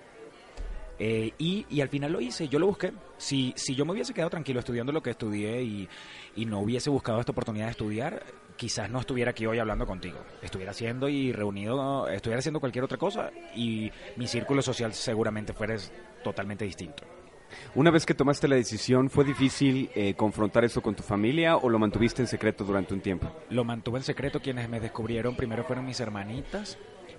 Eh, 0.98 1.34
y, 1.38 1.66
y 1.70 1.82
al 1.82 1.90
final 1.90 2.14
lo 2.14 2.22
hice, 2.22 2.48
yo 2.48 2.58
lo 2.58 2.68
busqué. 2.68 2.94
Si, 3.18 3.54
si 3.58 3.76
yo 3.76 3.86
me 3.86 3.92
hubiese 3.92 4.14
quedado 4.14 4.30
tranquilo 4.30 4.60
estudiando 4.60 4.94
lo 4.94 5.04
que 5.04 5.10
estudié 5.12 5.62
y, 5.62 5.90
y 6.36 6.46
no 6.46 6.60
hubiese 6.60 6.90
buscado 6.90 7.20
esta 7.20 7.34
oportunidad 7.34 7.66
de 7.66 7.72
estudiar, 7.72 8.24
quizás 8.56 8.90
no 8.90 9.00
estuviera 9.00 9.32
aquí 9.32 9.46
hoy 9.46 9.60
hablando 9.60 9.86
contigo. 9.86 10.20
Estuviera 10.42 10.72
haciendo 10.72 11.10
y 11.10 11.32
reunido, 11.32 12.08
estuviera 12.08 12.40
haciendo 12.40 12.60
cualquier 12.60 12.86
otra 12.86 12.98
cosa 12.98 13.32
y 13.56 13.92
mi 14.16 14.28
círculo 14.28 14.62
social 14.62 14.94
seguramente 14.94 15.54
fuera 15.54 15.76
totalmente 16.24 16.66
distinto. 16.66 17.04
Una 17.76 17.92
vez 17.92 18.06
que 18.06 18.14
tomaste 18.14 18.48
la 18.48 18.56
decisión, 18.56 19.10
¿fue 19.10 19.24
difícil 19.24 19.90
eh, 19.96 20.14
confrontar 20.16 20.66
eso 20.66 20.82
con 20.82 20.96
tu 20.96 21.04
familia 21.04 21.58
o 21.58 21.70
lo 21.70 21.80
mantuviste 21.80 22.22
en 22.22 22.28
secreto 22.28 22.64
durante 22.64 22.94
un 22.94 23.02
tiempo? 23.02 23.32
Lo 23.50 23.64
mantuve 23.64 24.00
en 24.00 24.04
secreto. 24.04 24.42
Quienes 24.42 24.70
me 24.70 24.80
descubrieron 24.80 25.36
primero 25.36 25.64
fueron 25.64 25.86
mis 25.86 26.00
hermanitas, 26.00 26.78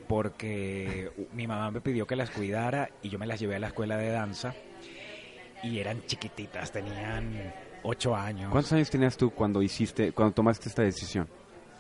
porque 0.09 1.11
mi 1.33 1.47
mamá 1.47 1.71
me 1.71 1.81
pidió 1.81 2.07
que 2.07 2.17
las 2.17 2.31
cuidara 2.31 2.91
y 3.03 3.09
yo 3.09 3.19
me 3.19 3.27
las 3.27 3.41
llevé 3.41 3.57
a 3.57 3.61
la 3.61 3.69
escuela 3.69 3.97
de 3.97 4.11
danza. 4.11 4.55
Y 5.63 5.79
eran 5.79 6.05
chiquititas, 6.07 6.71
tenían 6.71 7.53
ocho 7.87 8.15
años. 8.15 8.51
¿Cuántos 8.51 8.73
años 8.73 8.91
tenías 8.91 9.17
tú 9.17 9.31
cuando 9.31 9.63
hiciste, 9.63 10.13
cuando 10.13 10.35
tomaste 10.35 10.69
esta 10.69 10.83
decisión? 10.83 11.29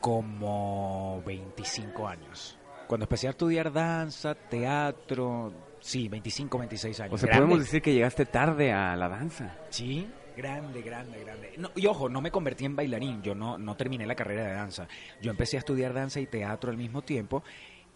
Como 0.01 1.23
25 1.27 2.07
años. 2.07 2.59
Cuando 2.87 3.05
empecé 3.05 3.27
a 3.27 3.31
estudiar 3.31 3.73
danza, 3.73 4.35
teatro, 4.35 5.53
sí, 5.81 6.09
25, 6.09 6.59
26 6.59 7.01
años. 7.01 7.15
O 7.15 7.19
sea, 7.19 7.27
Grande. 7.27 7.47
podemos 7.47 7.65
decir 7.65 7.83
que 7.83 7.93
llegaste 7.93 8.27
tarde 8.27 8.73
a 8.73 8.95
la 8.95 9.09
danza. 9.09 9.57
Sí, 9.71 10.07
grande, 10.37 10.83
grande, 10.83 11.19
grande. 11.25 11.55
No, 11.59 11.71
y 11.75 11.87
ojo, 11.87 12.09
no 12.09 12.21
me 12.21 12.31
convertí 12.31 12.65
en 12.65 12.77
bailarín, 12.77 13.23
yo 13.23 13.35
no, 13.35 13.59
no 13.59 13.77
terminé 13.77 14.07
la 14.07 14.15
carrera 14.15 14.45
de 14.45 14.53
danza. 14.53 14.87
Yo 15.21 15.33
empecé 15.33 15.57
a 15.57 15.61
estudiar 15.61 15.93
danza 15.93 16.21
y 16.21 16.27
teatro 16.27 16.71
al 16.71 16.77
mismo 16.77 17.03
tiempo 17.03 17.43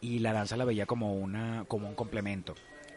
y 0.01 0.19
la 0.19 0.33
danza 0.33 0.57
la 0.57 0.65
veía 0.65 0.87
como, 0.87 1.15
una, 1.15 1.65
como 1.69 1.89
un 1.89 1.95
complemento. 1.95 2.55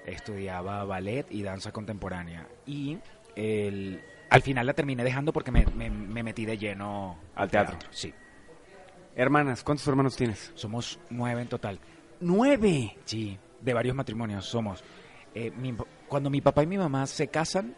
Estudiaba 0.08 0.84
ballet 0.86 1.28
y 1.30 1.44
danza 1.44 1.72
contemporánea. 1.72 2.48
Y 2.66 2.98
el, 3.36 4.02
al 4.34 4.42
final 4.42 4.66
la 4.66 4.74
terminé 4.74 5.04
dejando 5.04 5.32
porque 5.32 5.52
me, 5.52 5.64
me- 5.76 5.90
me 5.90 6.24
metí 6.24 6.46
de 6.46 6.58
lleno 6.58 7.18
Al 7.36 7.50
teatro. 7.52 7.78
Sí, 7.92 8.12
Hermanas, 9.16 9.64
¿cuántos 9.64 9.88
hermanos 9.88 10.16
tienes? 10.16 10.52
somos 10.56 11.00
nueve 11.12 11.42
en 11.44 11.48
total. 11.48 11.80
¡Nueve! 12.20 12.98
Sí, 13.06 13.38
de 13.62 13.74
varios 13.74 13.96
matrimonios 13.96 14.46
somos. 14.46 14.84
Eh, 15.36 15.52
mi- 15.56 15.76
cuando 16.08 16.30
mi 16.32 16.42
papá 16.42 16.64
y 16.64 16.68
mi 16.68 16.78
mamá 16.78 17.06
se 17.06 17.28
casan, 17.28 17.76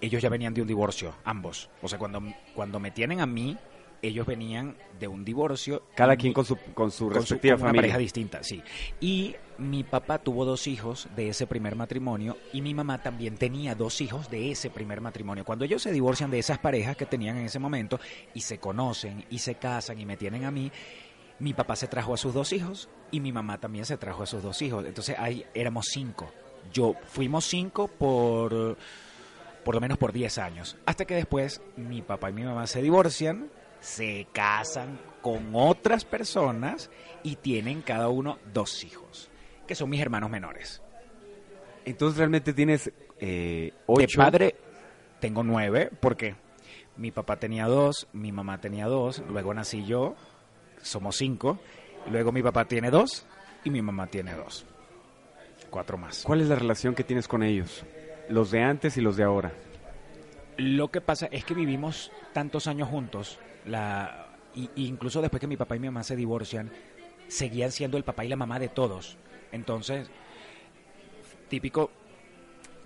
ellos 0.00 0.22
ya 0.22 0.30
venían 0.30 0.54
de 0.54 0.62
un 0.62 0.68
divorcio, 0.68 1.14
ambos. 1.24 1.68
O 1.82 1.88
sea, 1.88 1.98
cuando, 1.98 2.22
cuando 2.54 2.80
me 2.80 2.90
tienen 2.90 3.20
a 3.20 3.26
mí, 3.26 3.58
ellos 4.00 4.26
venían 4.26 4.74
de 4.98 5.06
un 5.08 5.22
divorcio. 5.22 5.82
Cada 5.94 6.16
quien 6.16 6.32
con 6.32 6.46
su, 6.46 6.56
con 6.56 6.90
su 6.90 7.04
con 7.08 7.12
su- 7.14 7.20
respectiva 7.20 7.56
con 7.56 7.62
una 7.62 7.68
familia. 7.68 7.82
pareja 7.82 7.98
distinta, 7.98 8.42
sí. 8.42 8.62
Y 9.00 9.36
mi 9.60 9.84
papá 9.84 10.18
tuvo 10.18 10.44
dos 10.44 10.66
hijos 10.66 11.08
de 11.14 11.28
ese 11.28 11.46
primer 11.46 11.76
matrimonio 11.76 12.36
y 12.52 12.62
mi 12.62 12.74
mamá 12.74 13.02
también 13.02 13.36
tenía 13.36 13.74
dos 13.74 14.00
hijos 14.00 14.30
de 14.30 14.50
ese 14.50 14.70
primer 14.70 15.00
matrimonio. 15.00 15.44
Cuando 15.44 15.64
ellos 15.64 15.82
se 15.82 15.92
divorcian 15.92 16.30
de 16.30 16.38
esas 16.38 16.58
parejas 16.58 16.96
que 16.96 17.06
tenían 17.06 17.36
en 17.36 17.46
ese 17.46 17.58
momento 17.58 18.00
y 18.34 18.40
se 18.40 18.58
conocen 18.58 19.24
y 19.30 19.38
se 19.38 19.56
casan 19.56 20.00
y 20.00 20.06
me 20.06 20.16
tienen 20.16 20.44
a 20.44 20.50
mí, 20.50 20.72
mi 21.38 21.54
papá 21.54 21.76
se 21.76 21.88
trajo 21.88 22.14
a 22.14 22.16
sus 22.16 22.34
dos 22.34 22.52
hijos 22.52 22.88
y 23.10 23.20
mi 23.20 23.32
mamá 23.32 23.58
también 23.58 23.84
se 23.84 23.96
trajo 23.96 24.22
a 24.22 24.26
sus 24.26 24.42
dos 24.42 24.60
hijos. 24.62 24.84
Entonces 24.84 25.16
ahí 25.18 25.44
éramos 25.54 25.86
cinco. 25.90 26.30
Yo 26.72 26.94
fuimos 27.06 27.44
cinco 27.44 27.88
por 27.88 28.76
por 29.64 29.74
lo 29.74 29.80
menos 29.80 29.98
por 29.98 30.12
10 30.12 30.38
años. 30.38 30.76
Hasta 30.86 31.04
que 31.04 31.14
después 31.14 31.60
mi 31.76 32.02
papá 32.02 32.30
y 32.30 32.32
mi 32.32 32.44
mamá 32.44 32.66
se 32.66 32.82
divorcian, 32.82 33.50
se 33.80 34.26
casan 34.32 34.98
con 35.22 35.50
otras 35.54 36.04
personas 36.04 36.90
y 37.22 37.36
tienen 37.36 37.82
cada 37.82 38.08
uno 38.08 38.38
dos 38.52 38.84
hijos, 38.84 39.29
que 39.70 39.76
son 39.76 39.88
mis 39.88 40.00
hermanos 40.00 40.28
menores. 40.28 40.82
Entonces 41.84 42.18
realmente 42.18 42.52
tienes 42.52 42.90
eh, 43.20 43.72
ocho. 43.86 44.00
De 44.00 44.08
padre 44.16 44.56
tengo 45.20 45.44
nueve, 45.44 45.90
porque 46.00 46.34
mi 46.96 47.12
papá 47.12 47.36
tenía 47.36 47.66
dos, 47.66 48.08
mi 48.12 48.32
mamá 48.32 48.60
tenía 48.60 48.86
dos, 48.86 49.22
luego 49.28 49.54
nací 49.54 49.84
yo, 49.86 50.16
somos 50.82 51.14
cinco, 51.14 51.60
luego 52.10 52.32
mi 52.32 52.42
papá 52.42 52.64
tiene 52.64 52.90
dos 52.90 53.24
y 53.62 53.70
mi 53.70 53.80
mamá 53.80 54.08
tiene 54.08 54.34
dos. 54.34 54.66
Cuatro 55.70 55.96
más. 55.96 56.24
¿Cuál 56.24 56.40
es 56.40 56.48
la 56.48 56.56
relación 56.56 56.96
que 56.96 57.04
tienes 57.04 57.28
con 57.28 57.44
ellos? 57.44 57.84
Los 58.28 58.50
de 58.50 58.64
antes 58.64 58.96
y 58.96 59.00
los 59.00 59.16
de 59.16 59.22
ahora. 59.22 59.52
Lo 60.56 60.88
que 60.88 61.00
pasa 61.00 61.26
es 61.30 61.44
que 61.44 61.54
vivimos 61.54 62.10
tantos 62.32 62.66
años 62.66 62.88
juntos, 62.88 63.38
la, 63.66 64.30
y, 64.56 64.68
incluso 64.74 65.22
después 65.22 65.40
que 65.40 65.46
mi 65.46 65.56
papá 65.56 65.76
y 65.76 65.78
mi 65.78 65.86
mamá 65.86 66.02
se 66.02 66.16
divorcian, 66.16 66.72
seguían 67.28 67.70
siendo 67.70 67.96
el 67.98 68.02
papá 68.02 68.24
y 68.24 68.28
la 68.28 68.34
mamá 68.34 68.58
de 68.58 68.68
todos. 68.68 69.16
Entonces, 69.52 70.10
típico, 71.48 71.90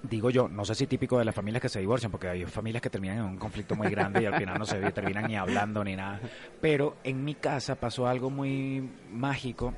digo 0.02 0.30
yo, 0.30 0.48
no 0.48 0.64
sé 0.64 0.74
si 0.74 0.86
típico 0.86 1.18
de 1.18 1.24
las 1.24 1.34
familias 1.34 1.62
que 1.62 1.68
se 1.68 1.80
divorcian, 1.80 2.10
porque 2.10 2.28
hay 2.28 2.44
familias 2.46 2.82
que 2.82 2.90
terminan 2.90 3.18
en 3.18 3.24
un 3.24 3.36
conflicto 3.36 3.74
muy 3.74 3.88
grande 3.90 4.22
y 4.22 4.26
al 4.26 4.36
final 4.36 4.58
no 4.58 4.66
se 4.66 4.78
terminan 4.92 5.26
ni 5.26 5.36
hablando 5.36 5.84
ni 5.84 5.96
nada. 5.96 6.20
Pero 6.60 6.96
en 7.04 7.24
mi 7.24 7.34
casa 7.34 7.74
pasó 7.76 8.06
algo 8.06 8.30
muy 8.30 8.88
mágico 9.10 9.74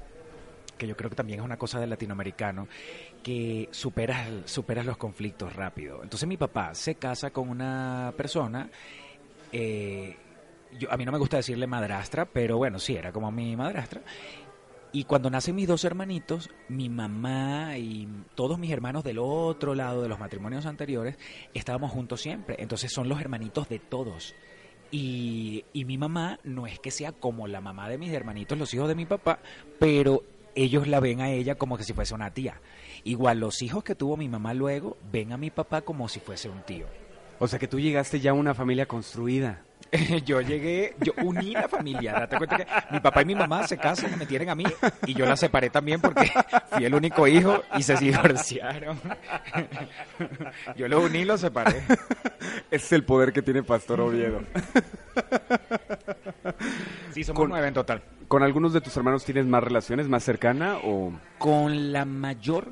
que 0.76 0.86
yo 0.86 0.96
creo 0.96 1.10
que 1.10 1.16
también 1.16 1.40
es 1.40 1.44
una 1.44 1.56
cosa 1.56 1.80
del 1.80 1.90
latinoamericano, 1.90 2.68
que 3.22 3.68
superas, 3.70 4.28
superas 4.44 4.86
los 4.86 4.96
conflictos 4.96 5.54
rápido. 5.54 6.02
Entonces 6.02 6.28
mi 6.28 6.36
papá 6.36 6.74
se 6.74 6.96
casa 6.96 7.30
con 7.30 7.48
una 7.48 8.12
persona, 8.16 8.68
eh, 9.52 10.16
yo, 10.78 10.92
a 10.92 10.96
mí 10.96 11.04
no 11.04 11.12
me 11.12 11.18
gusta 11.18 11.38
decirle 11.38 11.66
madrastra, 11.66 12.26
pero 12.26 12.58
bueno, 12.58 12.78
sí, 12.78 12.94
era 12.94 13.12
como 13.12 13.30
mi 13.30 13.56
madrastra. 13.56 14.02
Y 14.92 15.04
cuando 15.04 15.28
nacen 15.28 15.54
mis 15.54 15.68
dos 15.68 15.84
hermanitos, 15.84 16.50
mi 16.68 16.88
mamá 16.88 17.76
y 17.76 18.08
todos 18.34 18.58
mis 18.58 18.70
hermanos 18.70 19.04
del 19.04 19.18
otro 19.18 19.74
lado 19.74 20.02
de 20.02 20.08
los 20.08 20.18
matrimonios 20.18 20.64
anteriores 20.64 21.18
estábamos 21.52 21.92
juntos 21.92 22.20
siempre. 22.20 22.56
Entonces 22.58 22.92
son 22.92 23.08
los 23.08 23.20
hermanitos 23.20 23.68
de 23.68 23.78
todos. 23.78 24.34
Y, 24.90 25.64
y, 25.72 25.84
mi 25.84 25.98
mamá 25.98 26.38
no 26.44 26.66
es 26.66 26.78
que 26.78 26.92
sea 26.92 27.10
como 27.12 27.48
la 27.48 27.60
mamá 27.60 27.88
de 27.88 27.98
mis 27.98 28.12
hermanitos, 28.12 28.56
los 28.56 28.72
hijos 28.72 28.86
de 28.86 28.94
mi 28.94 29.04
papá, 29.04 29.40
pero 29.80 30.22
ellos 30.54 30.86
la 30.86 31.00
ven 31.00 31.20
a 31.20 31.30
ella 31.30 31.56
como 31.56 31.76
que 31.76 31.84
si 31.84 31.92
fuese 31.92 32.14
una 32.14 32.32
tía. 32.32 32.60
Igual 33.04 33.40
los 33.40 33.62
hijos 33.62 33.84
que 33.84 33.94
tuvo 33.94 34.16
mi 34.16 34.28
mamá 34.28 34.54
luego 34.54 34.96
ven 35.12 35.32
a 35.32 35.36
mi 35.36 35.50
papá 35.50 35.82
como 35.82 36.08
si 36.08 36.20
fuese 36.20 36.48
un 36.48 36.62
tío. 36.62 36.86
O 37.38 37.46
sea 37.46 37.58
que 37.58 37.68
tú 37.68 37.78
llegaste 37.78 38.20
ya 38.20 38.30
a 38.30 38.34
una 38.34 38.54
familia 38.54 38.86
construida. 38.86 39.65
yo 40.24 40.40
llegué, 40.40 40.94
yo 41.00 41.12
uní 41.22 41.52
la 41.52 41.68
familia. 41.68 42.12
Date 42.12 42.36
cuenta 42.36 42.56
que 42.56 42.66
mi 42.90 43.00
papá 43.00 43.22
y 43.22 43.24
mi 43.24 43.34
mamá 43.34 43.66
se 43.66 43.76
casan 43.76 44.18
me 44.18 44.26
tienen 44.26 44.50
a 44.50 44.54
mí. 44.54 44.64
Y 45.06 45.14
yo 45.14 45.26
la 45.26 45.36
separé 45.36 45.70
también 45.70 46.00
porque 46.00 46.30
fui 46.70 46.84
el 46.84 46.94
único 46.94 47.26
hijo 47.26 47.62
y 47.76 47.82
se 47.82 47.96
divorciaron. 47.96 49.00
yo 50.76 50.88
lo 50.88 51.02
uní 51.02 51.20
y 51.20 51.24
lo 51.24 51.38
separé. 51.38 51.82
Es 52.70 52.92
el 52.92 53.04
poder 53.04 53.32
que 53.32 53.42
tiene 53.42 53.62
Pastor 53.62 54.00
Oviedo. 54.00 54.42
Sí, 57.12 57.24
somos 57.24 57.48
nueve 57.48 57.68
en 57.68 57.74
total. 57.74 58.02
¿Con 58.28 58.42
algunos 58.42 58.72
de 58.72 58.80
tus 58.80 58.96
hermanos 58.96 59.24
tienes 59.24 59.46
más 59.46 59.62
relaciones, 59.62 60.08
más 60.08 60.24
cercana 60.24 60.78
o...? 60.82 61.12
Con 61.38 61.92
la 61.92 62.04
mayor, 62.04 62.68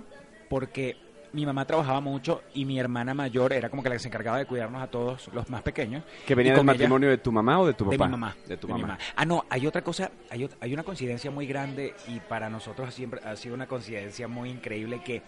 porque 0.50 0.96
mi 1.34 1.44
mamá 1.44 1.66
trabajaba 1.66 2.00
mucho 2.00 2.42
y 2.54 2.64
mi 2.64 2.78
hermana 2.78 3.12
mayor 3.12 3.52
era 3.52 3.68
como 3.68 3.82
que 3.82 3.88
la 3.88 3.96
que 3.96 3.98
se 3.98 4.08
encargaba 4.08 4.38
de 4.38 4.46
cuidarnos 4.46 4.80
a 4.80 4.86
todos 4.86 5.28
los 5.32 5.50
más 5.50 5.62
pequeños. 5.62 6.04
¿Que 6.24 6.34
venía 6.34 6.54
del 6.54 6.64
matrimonio 6.64 7.10
de 7.10 7.18
tu 7.18 7.32
mamá 7.32 7.60
o 7.60 7.66
de 7.66 7.74
tu 7.74 7.84
papá? 7.84 7.96
De 7.96 8.04
mi 8.04 8.10
mamá. 8.10 8.36
De 8.46 8.56
tu 8.56 8.68
mamá. 8.68 8.96
Ah, 9.16 9.24
no, 9.24 9.44
hay 9.50 9.66
otra 9.66 9.82
cosa, 9.82 10.12
hay, 10.30 10.48
hay 10.60 10.72
una 10.72 10.84
coincidencia 10.84 11.30
muy 11.32 11.46
grande 11.46 11.94
y 12.06 12.20
para 12.20 12.48
nosotros 12.48 12.94
siempre 12.94 13.20
ha 13.24 13.34
sido 13.34 13.56
una 13.56 13.66
coincidencia 13.66 14.28
muy 14.28 14.48
increíble 14.48 15.02
que 15.02 15.22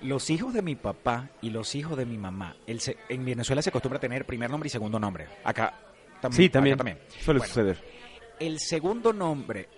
los 0.00 0.28
hijos 0.30 0.52
de 0.52 0.62
mi 0.62 0.74
papá 0.74 1.30
y 1.40 1.50
los 1.50 1.74
hijos 1.76 1.96
de 1.96 2.04
mi 2.04 2.18
mamá, 2.18 2.56
el 2.66 2.80
en 3.08 3.24
Venezuela 3.24 3.62
se 3.62 3.70
acostumbra 3.70 4.00
tener 4.00 4.26
primer 4.26 4.50
nombre 4.50 4.66
y 4.66 4.70
segundo 4.70 4.98
nombre. 4.98 5.26
Acá. 5.44 5.72
Sí, 6.30 6.48
también. 6.48 6.76
también. 6.76 6.98
Suele 7.20 7.40
suceder. 7.40 7.80
El 8.40 8.58
segundo 8.58 9.12
nombre 9.12 9.68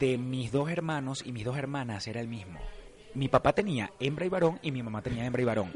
de 0.00 0.16
mis 0.16 0.50
dos 0.50 0.70
hermanos 0.70 1.22
y 1.24 1.32
mis 1.32 1.44
dos 1.44 1.58
hermanas 1.58 2.06
era 2.06 2.20
el 2.20 2.28
mismo. 2.28 2.60
Mi 3.14 3.28
papá 3.28 3.52
tenía 3.52 3.92
hembra 4.00 4.24
y 4.24 4.28
varón 4.28 4.58
y 4.62 4.72
mi 4.72 4.82
mamá 4.82 5.02
tenía 5.02 5.24
hembra 5.24 5.42
y 5.42 5.44
varón. 5.44 5.72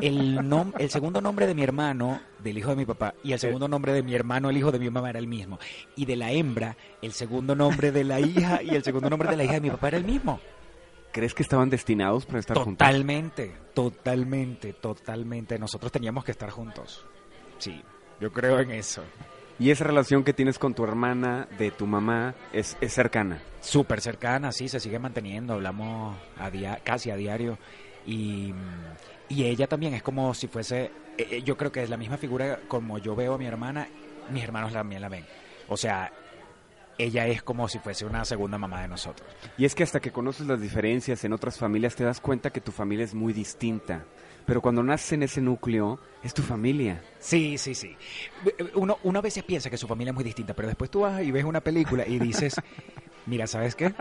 El, 0.00 0.38
el 0.78 0.90
segundo 0.90 1.20
nombre 1.20 1.46
de 1.46 1.54
mi 1.54 1.62
hermano, 1.62 2.20
del 2.38 2.58
hijo 2.58 2.70
de 2.70 2.76
mi 2.76 2.84
papá, 2.84 3.14
y 3.24 3.32
el 3.32 3.38
segundo 3.38 3.66
nombre 3.66 3.92
de 3.92 4.02
mi 4.02 4.14
hermano, 4.14 4.50
el 4.50 4.56
hijo 4.56 4.70
de 4.70 4.78
mi 4.78 4.90
mamá, 4.90 5.08
era 5.08 5.18
el 5.18 5.26
mismo. 5.26 5.58
Y 5.96 6.04
de 6.04 6.16
la 6.16 6.32
hembra, 6.32 6.76
el 7.00 7.12
segundo 7.12 7.54
nombre 7.54 7.92
de 7.92 8.04
la 8.04 8.20
hija 8.20 8.62
y 8.62 8.70
el 8.70 8.82
segundo 8.82 9.08
nombre 9.08 9.30
de 9.30 9.36
la 9.36 9.44
hija 9.44 9.54
de 9.54 9.60
mi 9.62 9.70
papá 9.70 9.88
era 9.88 9.96
el 9.96 10.04
mismo. 10.04 10.40
¿Crees 11.12 11.32
que 11.32 11.42
estaban 11.42 11.70
destinados 11.70 12.26
para 12.26 12.40
estar 12.40 12.58
juntos? 12.58 12.76
Totalmente, 12.76 13.54
totalmente, 13.72 14.74
totalmente. 14.74 15.58
Nosotros 15.58 15.90
teníamos 15.90 16.24
que 16.24 16.32
estar 16.32 16.50
juntos. 16.50 17.06
Sí, 17.56 17.80
yo 18.20 18.30
creo 18.30 18.60
en 18.60 18.72
eso. 18.72 19.02
Y 19.58 19.70
esa 19.70 19.84
relación 19.84 20.24
que 20.24 20.34
tienes 20.34 20.58
con 20.58 20.74
tu 20.74 20.84
hermana, 20.84 21.48
de 21.58 21.70
tu 21.70 21.86
mamá, 21.86 22.34
es, 22.52 22.76
es 22.82 22.92
cercana. 22.92 23.40
Súper 23.66 24.00
cercana, 24.00 24.52
sí, 24.52 24.68
se 24.68 24.78
sigue 24.78 25.00
manteniendo, 25.00 25.54
hablamos 25.54 26.16
a 26.38 26.50
casi 26.84 27.10
a 27.10 27.16
diario. 27.16 27.58
Y, 28.06 28.54
y, 29.28 29.44
ella 29.44 29.66
también 29.66 29.92
es 29.92 30.04
como 30.04 30.32
si 30.34 30.46
fuese, 30.46 30.84
eh, 31.18 31.28
eh, 31.30 31.42
yo 31.42 31.56
creo 31.56 31.72
que 31.72 31.82
es 31.82 31.90
la 31.90 31.96
misma 31.96 32.16
figura 32.16 32.60
como 32.68 32.98
yo 32.98 33.16
veo 33.16 33.34
a 33.34 33.38
mi 33.38 33.46
hermana, 33.46 33.88
mis 34.30 34.44
hermanos 34.44 34.72
también 34.72 35.02
la 35.02 35.08
ven. 35.08 35.26
O 35.66 35.76
sea, 35.76 36.12
ella 36.96 37.26
es 37.26 37.42
como 37.42 37.68
si 37.68 37.80
fuese 37.80 38.06
una 38.06 38.24
segunda 38.24 38.56
mamá 38.56 38.82
de 38.82 38.86
nosotros. 38.86 39.28
Y 39.58 39.64
es 39.64 39.74
que 39.74 39.82
hasta 39.82 39.98
que 39.98 40.12
conoces 40.12 40.46
las 40.46 40.60
diferencias 40.60 41.24
en 41.24 41.32
otras 41.32 41.58
familias 41.58 41.96
te 41.96 42.04
das 42.04 42.20
cuenta 42.20 42.50
que 42.50 42.60
tu 42.60 42.70
familia 42.70 43.04
es 43.04 43.14
muy 43.14 43.32
distinta 43.32 44.04
pero 44.46 44.62
cuando 44.62 44.82
naces 44.82 45.12
en 45.12 45.24
ese 45.24 45.40
núcleo, 45.40 45.98
es 46.22 46.32
tu 46.32 46.42
familia. 46.42 47.02
Sí, 47.18 47.58
sí, 47.58 47.74
sí. 47.74 47.96
Uno, 48.74 48.98
uno 49.02 49.18
a 49.18 49.22
veces 49.22 49.42
piensa 49.42 49.68
que 49.68 49.76
su 49.76 49.88
familia 49.88 50.12
es 50.12 50.14
muy 50.14 50.22
distinta, 50.22 50.54
pero 50.54 50.68
después 50.68 50.88
tú 50.88 51.00
vas 51.00 51.20
y 51.22 51.32
ves 51.32 51.44
una 51.44 51.60
película 51.60 52.06
y 52.06 52.20
dices, 52.20 52.54
mira, 53.26 53.46
¿sabes 53.46 53.74
qué? 53.74 53.92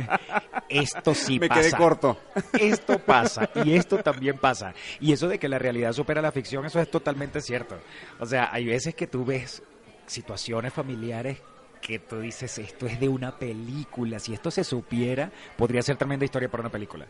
esto 0.68 1.14
sí 1.14 1.38
pasa. 1.38 1.54
Me 1.54 1.60
quedé 1.60 1.72
corto. 1.76 2.18
Esto 2.58 2.98
pasa 2.98 3.50
y 3.64 3.74
esto 3.74 3.98
también 3.98 4.38
pasa. 4.38 4.74
Y 5.00 5.12
eso 5.12 5.28
de 5.28 5.38
que 5.38 5.48
la 5.48 5.58
realidad 5.58 5.92
supera 5.92 6.22
la 6.22 6.32
ficción, 6.32 6.64
eso 6.64 6.80
es 6.80 6.90
totalmente 6.90 7.40
cierto. 7.40 7.78
O 8.18 8.26
sea, 8.26 8.50
hay 8.52 8.66
veces 8.66 8.94
que 8.94 9.06
tú 9.06 9.24
ves 9.24 9.62
situaciones 10.06 10.72
familiares 10.72 11.38
que 11.80 11.98
tú 11.98 12.20
dices, 12.20 12.58
esto 12.58 12.86
es 12.86 13.00
de 13.00 13.08
una 13.08 13.38
película, 13.38 14.18
si 14.18 14.34
esto 14.34 14.50
se 14.50 14.64
supiera, 14.64 15.32
podría 15.56 15.80
ser 15.80 15.96
tremenda 15.96 16.26
historia 16.26 16.50
para 16.50 16.62
una 16.62 16.70
película. 16.70 17.06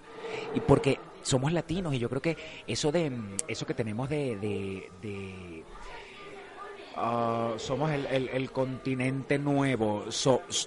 Y 0.55 0.61
porque 0.61 1.01
somos 1.23 1.53
latinos 1.53 1.93
y 1.95 1.99
yo 1.99 2.09
creo 2.09 2.23
que 2.23 2.37
eso 2.67 2.93
de 2.93 3.11
eso 3.49 3.67
que 3.67 3.75
tenemos 3.75 4.09
de, 4.09 4.37
de 5.03 5.65
Ah, 6.97 7.55
somos 7.57 7.91
el, 7.91 8.51
continente 8.51 9.39
nuevo, 9.39 10.07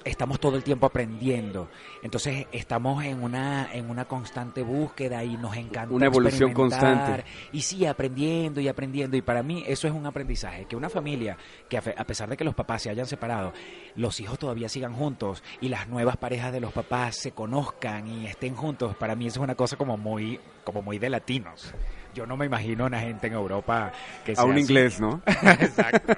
estamos 0.05 0.39
todo 0.39 0.55
el 0.55 0.63
tiempo 0.63 0.85
aprendiendo, 0.85 1.69
entonces 2.01 2.47
estamos 2.51 3.03
en 3.03 3.21
una 3.21 3.73
en 3.73 3.89
una 3.89 4.05
constante 4.05 4.63
búsqueda 4.63 5.23
y 5.23 5.35
nos 5.35 5.55
encanta 5.57 5.93
una 5.93 6.05
evolución 6.05 6.53
constante. 6.53 7.25
Y 7.51 7.61
sí 7.61 7.85
aprendiendo 7.85 8.61
y 8.61 8.67
aprendiendo. 8.67 9.17
Y 9.17 9.21
para 9.21 9.43
mí 9.43 9.63
eso 9.67 9.87
es 9.87 9.93
un 9.93 10.05
aprendizaje 10.05 10.65
que 10.65 10.75
una 10.75 10.89
familia 10.89 11.37
que 11.67 11.77
a 11.77 12.03
pesar 12.05 12.29
de 12.29 12.37
que 12.37 12.45
los 12.45 12.55
papás 12.55 12.83
se 12.83 12.89
hayan 12.89 13.05
separado, 13.05 13.51
los 13.95 14.19
hijos 14.19 14.39
todavía 14.39 14.69
sigan 14.69 14.93
juntos 14.93 15.43
y 15.59 15.67
las 15.67 15.89
nuevas 15.89 16.15
parejas 16.17 16.53
de 16.53 16.61
los 16.61 16.71
papás 16.71 17.17
se 17.17 17.31
conozcan 17.31 18.07
y 18.07 18.27
estén 18.27 18.55
juntos, 18.55 18.95
para 18.95 19.15
mí 19.15 19.27
eso 19.27 19.39
es 19.39 19.43
una 19.43 19.55
cosa 19.55 19.75
como 19.75 19.97
muy 19.97 20.39
como 20.63 20.81
muy 20.81 20.99
de 20.99 21.09
latinos 21.09 21.73
yo 22.13 22.25
no 22.25 22.37
me 22.37 22.45
imagino 22.45 22.83
a 22.83 22.87
una 22.87 22.99
gente 22.99 23.27
en 23.27 23.33
Europa 23.33 23.91
que 24.25 24.35
sea 24.35 24.43
A 24.43 24.47
un 24.47 24.57
inglés, 24.57 24.99
¿no? 24.99 25.21
Exacto. 25.27 26.13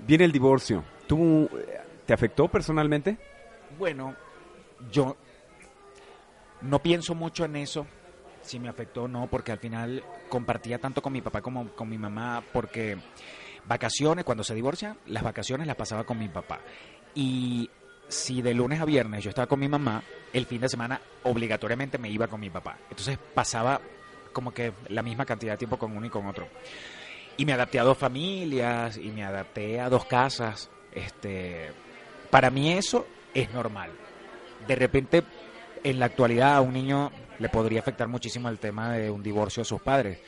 Viene 0.00 0.24
el 0.24 0.32
divorcio. 0.32 0.84
¿Tú 1.06 1.48
eh, 1.56 1.80
te 2.06 2.12
afectó 2.12 2.48
personalmente? 2.48 3.16
Bueno, 3.78 4.14
yo 4.90 5.16
no 6.62 6.80
pienso 6.80 7.14
mucho 7.14 7.44
en 7.44 7.56
eso, 7.56 7.86
si 8.42 8.58
me 8.58 8.68
afectó 8.68 9.04
o 9.04 9.08
no, 9.08 9.26
porque 9.28 9.52
al 9.52 9.58
final 9.58 10.02
compartía 10.28 10.78
tanto 10.78 11.02
con 11.02 11.12
mi 11.12 11.20
papá 11.20 11.40
como 11.40 11.68
con 11.70 11.88
mi 11.88 11.98
mamá, 11.98 12.42
porque 12.52 12.98
vacaciones, 13.66 14.24
cuando 14.24 14.44
se 14.44 14.54
divorcian, 14.54 14.98
las 15.06 15.22
vacaciones 15.22 15.66
las 15.66 15.76
pasaba 15.76 16.04
con 16.04 16.18
mi 16.18 16.28
papá. 16.28 16.60
Y 17.14 17.70
si 18.08 18.42
de 18.42 18.54
lunes 18.54 18.80
a 18.80 18.84
viernes 18.84 19.22
yo 19.22 19.30
estaba 19.30 19.46
con 19.46 19.60
mi 19.60 19.68
mamá, 19.68 20.02
el 20.32 20.46
fin 20.46 20.60
de 20.60 20.68
semana 20.68 21.00
obligatoriamente 21.22 21.98
me 21.98 22.10
iba 22.10 22.26
con 22.26 22.40
mi 22.40 22.50
papá. 22.50 22.76
Entonces 22.90 23.18
pasaba 23.34 23.80
como 24.32 24.52
que 24.52 24.72
la 24.88 25.02
misma 25.02 25.24
cantidad 25.24 25.52
de 25.52 25.58
tiempo 25.58 25.78
con 25.78 25.96
uno 25.96 26.06
y 26.06 26.10
con 26.10 26.26
otro. 26.26 26.48
Y 27.36 27.44
me 27.46 27.52
adapté 27.52 27.78
a 27.78 27.84
dos 27.84 27.96
familias 27.96 28.96
y 28.96 29.10
me 29.10 29.24
adapté 29.24 29.80
a 29.80 29.88
dos 29.88 30.04
casas. 30.04 30.70
Este, 30.92 31.70
para 32.30 32.50
mí 32.50 32.72
eso 32.72 33.06
es 33.34 33.52
normal. 33.52 33.90
De 34.66 34.74
repente, 34.74 35.22
en 35.82 35.98
la 35.98 36.06
actualidad 36.06 36.56
a 36.56 36.60
un 36.60 36.72
niño 36.74 37.10
le 37.38 37.48
podría 37.48 37.80
afectar 37.80 38.08
muchísimo 38.08 38.48
el 38.48 38.58
tema 38.58 38.92
de 38.92 39.10
un 39.10 39.22
divorcio 39.22 39.62
de 39.62 39.64
sus 39.64 39.80
padres. 39.80 40.18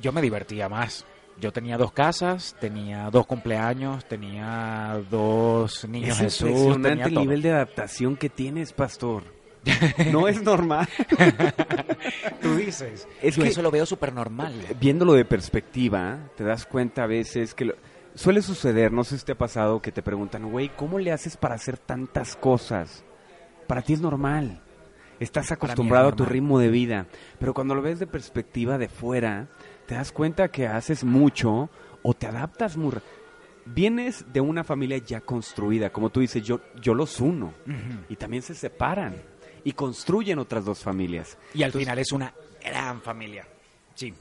Yo 0.00 0.12
me 0.12 0.20
divertía 0.22 0.68
más. 0.68 1.04
Yo 1.40 1.52
tenía 1.52 1.78
dos 1.78 1.92
casas, 1.92 2.56
tenía 2.58 3.10
dos 3.10 3.24
cumpleaños, 3.26 4.04
tenía 4.06 5.00
dos 5.08 5.86
niños 5.88 6.16
Es 6.16 6.18
Jesús, 6.18 6.48
impresionante 6.48 6.88
tenía 6.88 7.04
el 7.06 7.14
todo. 7.14 7.20
nivel 7.20 7.42
de 7.42 7.52
adaptación 7.52 8.16
que 8.16 8.28
tienes, 8.28 8.72
pastor. 8.72 9.22
No 10.12 10.28
es 10.28 10.42
normal. 10.42 10.88
Tú 12.42 12.54
dices. 12.56 13.06
Es 13.22 13.36
Yo 13.36 13.42
que- 13.42 13.48
eso 13.50 13.62
lo 13.62 13.70
veo 13.70 13.86
súper 13.86 14.12
normal. 14.12 14.54
Viéndolo 14.80 15.12
de 15.14 15.24
perspectiva, 15.24 16.18
te 16.36 16.44
das 16.44 16.66
cuenta 16.66 17.04
a 17.04 17.06
veces 17.06 17.54
que 17.54 17.66
lo- 17.66 17.74
suele 18.14 18.42
suceder, 18.42 18.92
no 18.92 19.04
sé 19.04 19.18
si 19.18 19.24
te 19.24 19.32
ha 19.32 19.38
pasado, 19.38 19.80
que 19.82 19.92
te 19.92 20.02
preguntan, 20.02 20.50
güey, 20.50 20.70
¿cómo 20.70 20.98
le 20.98 21.12
haces 21.12 21.36
para 21.36 21.54
hacer 21.54 21.78
tantas 21.78 22.36
cosas? 22.36 23.04
Para 23.66 23.82
ti 23.82 23.92
es 23.92 24.00
normal. 24.00 24.60
Estás 25.20 25.50
acostumbrado 25.50 26.08
a 26.08 26.12
tu 26.16 26.24
ritmo 26.24 26.58
de 26.60 26.68
vida. 26.68 27.06
Pero 27.40 27.52
cuando 27.52 27.74
lo 27.74 27.82
ves 27.82 27.98
de 27.98 28.06
perspectiva 28.06 28.78
de 28.78 28.88
fuera, 28.88 29.48
te 29.86 29.94
das 29.96 30.12
cuenta 30.12 30.48
que 30.48 30.66
haces 30.68 31.02
mucho 31.04 31.70
o 32.02 32.14
te 32.14 32.26
adaptas 32.26 32.76
muy... 32.76 32.92
Vienes 33.66 34.24
de 34.32 34.40
una 34.40 34.64
familia 34.64 34.96
ya 34.98 35.20
construida, 35.20 35.90
como 35.90 36.08
tú 36.08 36.20
dices, 36.20 36.42
yo, 36.42 36.60
yo 36.80 36.94
los 36.94 37.20
uno. 37.20 37.52
Y 38.08 38.16
también 38.16 38.42
se 38.42 38.54
separan 38.54 39.16
y 39.64 39.72
construyen 39.72 40.38
otras 40.38 40.64
dos 40.64 40.80
familias. 40.82 41.38
Y 41.54 41.62
al 41.62 41.72
final 41.72 41.98
es 41.98 42.12
una 42.12 42.32
gran 42.64 43.00
familia. 43.00 43.46
Sí. 43.94 44.14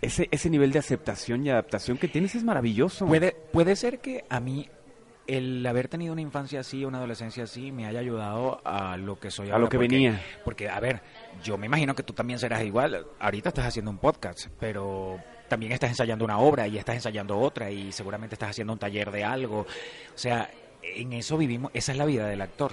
Ese, 0.00 0.28
ese 0.30 0.48
nivel 0.50 0.70
de 0.72 0.78
aceptación 0.78 1.44
y 1.44 1.50
adaptación 1.50 1.98
que 1.98 2.06
tienes 2.08 2.34
es 2.34 2.44
maravilloso. 2.44 3.06
Puede, 3.06 3.32
puede 3.52 3.74
ser 3.76 3.98
que 4.00 4.24
a 4.28 4.38
mí 4.40 4.68
el 5.26 5.66
haber 5.66 5.88
tenido 5.88 6.12
una 6.12 6.22
infancia 6.22 6.60
así, 6.60 6.84
una 6.84 6.98
adolescencia 6.98 7.44
así, 7.44 7.70
me 7.72 7.84
haya 7.84 7.98
ayudado 7.98 8.60
a 8.64 8.96
lo 8.96 9.18
que 9.20 9.30
soy 9.30 9.48
A 9.48 9.52
ahora. 9.52 9.64
lo 9.64 9.68
que 9.68 9.76
porque- 9.76 9.88
venía. 9.94 10.22
Porque, 10.44 10.68
a 10.70 10.80
ver, 10.80 11.02
yo 11.42 11.58
me 11.58 11.66
imagino 11.66 11.94
que 11.94 12.02
tú 12.02 12.12
también 12.14 12.38
serás 12.38 12.62
igual. 12.64 13.04
Ahorita 13.18 13.50
estás 13.50 13.66
haciendo 13.66 13.90
un 13.90 13.98
podcast, 13.98 14.46
pero 14.58 15.18
también 15.48 15.72
estás 15.72 15.90
ensayando 15.90 16.24
una 16.24 16.38
obra 16.38 16.66
y 16.68 16.78
estás 16.78 16.94
ensayando 16.94 17.38
otra 17.38 17.70
y 17.70 17.90
seguramente 17.92 18.36
estás 18.36 18.50
haciendo 18.50 18.72
un 18.72 18.78
taller 18.78 19.10
de 19.10 19.24
algo. 19.24 19.60
O 19.60 19.66
sea, 20.18 20.50
en 20.82 21.12
eso 21.12 21.36
vivimos, 21.36 21.72
esa 21.74 21.92
es 21.92 21.98
la 21.98 22.06
vida 22.06 22.26
del 22.26 22.40
actor. 22.40 22.72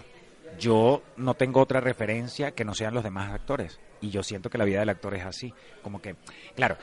Yo 0.59 1.03
no 1.17 1.33
tengo 1.33 1.61
otra 1.61 1.79
referencia 1.79 2.51
que 2.51 2.65
no 2.65 2.73
sean 2.73 2.93
los 2.93 3.03
demás 3.03 3.33
actores. 3.33 3.79
Y 4.01 4.09
yo 4.09 4.23
siento 4.23 4.49
que 4.49 4.57
la 4.57 4.65
vida 4.65 4.79
del 4.79 4.89
actor 4.89 5.15
es 5.15 5.25
así. 5.25 5.53
Como 5.81 6.01
que, 6.01 6.15
claro, 6.55 6.77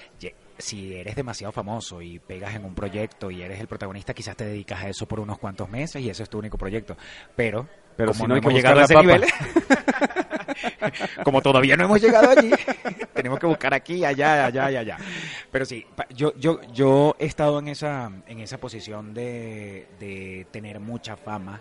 si 0.59 0.95
eres 0.95 1.15
demasiado 1.15 1.53
famoso 1.53 2.03
y 2.03 2.19
pegas 2.19 2.55
en 2.55 2.65
un 2.65 2.75
proyecto 2.75 3.31
y 3.31 3.43
eres 3.43 3.61
el 3.61 3.69
protagonista, 3.69 4.15
quizás 4.15 4.37
te 4.37 4.45
dedicas 4.45 4.83
a 4.83 4.89
eso 4.89 5.07
por 5.07 5.21
unos 5.21 5.39
cuantos 5.39 5.69
meses 5.69 6.03
y 6.03 6.11
ese 6.11 6.23
es 6.23 6.31
tu 6.31 6.39
único 6.39 6.59
proyecto. 6.59 6.97
Pero, 7.37 7.69
Pero 7.97 8.13
como 8.13 8.25
si 8.25 8.29
no, 8.29 8.37
hemos 8.37 8.53
llegado 8.53 8.81
a 8.81 8.85
ese 8.85 8.95
papa. 8.95 9.07
nivel, 9.07 9.25
como 11.25 11.43
todavía 11.43 11.77
no 11.77 11.85
hemos 11.85 12.01
llegado 12.01 12.31
allí, 12.31 12.51
tenemos 13.15 13.39
que 13.39 13.47
buscar 13.47 13.75
aquí, 13.75 14.05
allá, 14.05 14.47
allá 14.47 14.71
y 14.71 14.77
allá. 14.77 14.97
Pero 15.51 15.65
sí, 15.65 15.85
yo, 16.15 16.35
yo, 16.37 16.61
yo 16.73 17.17
he 17.19 17.27
estado 17.27 17.59
en 17.59 17.69
esa, 17.69 18.11
en 18.27 18.41
esa 18.41 18.59
posición 18.59 19.15
de, 19.15 19.89
de 19.99 20.47
tener 20.51 20.81
mucha 20.81 21.17
fama 21.17 21.61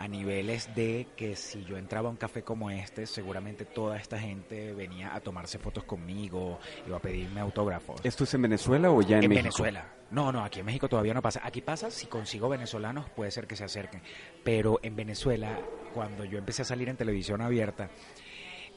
a 0.00 0.08
niveles 0.08 0.74
de 0.74 1.08
que 1.14 1.36
si 1.36 1.62
yo 1.64 1.76
entraba 1.76 2.08
a 2.08 2.10
un 2.10 2.16
café 2.16 2.42
como 2.42 2.70
este, 2.70 3.04
seguramente 3.04 3.66
toda 3.66 3.98
esta 3.98 4.18
gente 4.18 4.72
venía 4.72 5.14
a 5.14 5.20
tomarse 5.20 5.58
fotos 5.58 5.84
conmigo, 5.84 6.58
iba 6.86 6.96
a 6.96 7.00
pedirme 7.00 7.38
autógrafos. 7.40 8.00
¿Esto 8.02 8.24
es 8.24 8.32
en 8.32 8.40
Venezuela 8.40 8.90
o 8.90 9.02
ya 9.02 9.18
en, 9.18 9.24
En 9.24 9.28
México? 9.28 9.62
Venezuela. 9.62 9.84
No, 10.10 10.32
no, 10.32 10.42
aquí 10.42 10.60
en 10.60 10.66
México 10.66 10.88
todavía 10.88 11.12
no 11.12 11.20
pasa. 11.20 11.42
Aquí 11.44 11.60
pasa, 11.60 11.90
si 11.90 12.06
consigo 12.06 12.48
venezolanos, 12.48 13.10
puede 13.10 13.30
ser 13.30 13.46
que 13.46 13.56
se 13.56 13.64
acerquen. 13.64 14.00
Pero 14.42 14.80
en 14.82 14.96
Venezuela, 14.96 15.60
cuando 15.92 16.24
yo 16.24 16.38
empecé 16.38 16.62
a 16.62 16.64
salir 16.64 16.88
en 16.88 16.96
televisión 16.96 17.42
abierta, 17.42 17.90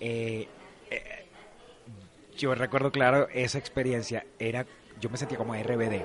eh, 0.01 0.49
eh, 0.91 1.25
yo 2.37 2.53
recuerdo 2.53 2.91
claro 2.91 3.29
esa 3.33 3.59
experiencia. 3.59 4.25
Era, 4.39 4.65
yo 4.99 5.09
me 5.09 5.15
sentía 5.15 5.37
como 5.37 5.55
RBD. 5.55 6.03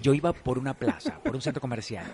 Yo 0.00 0.14
iba 0.14 0.32
por 0.32 0.58
una 0.58 0.72
plaza, 0.72 1.20
por 1.22 1.34
un 1.34 1.42
centro 1.42 1.60
comercial. 1.60 2.06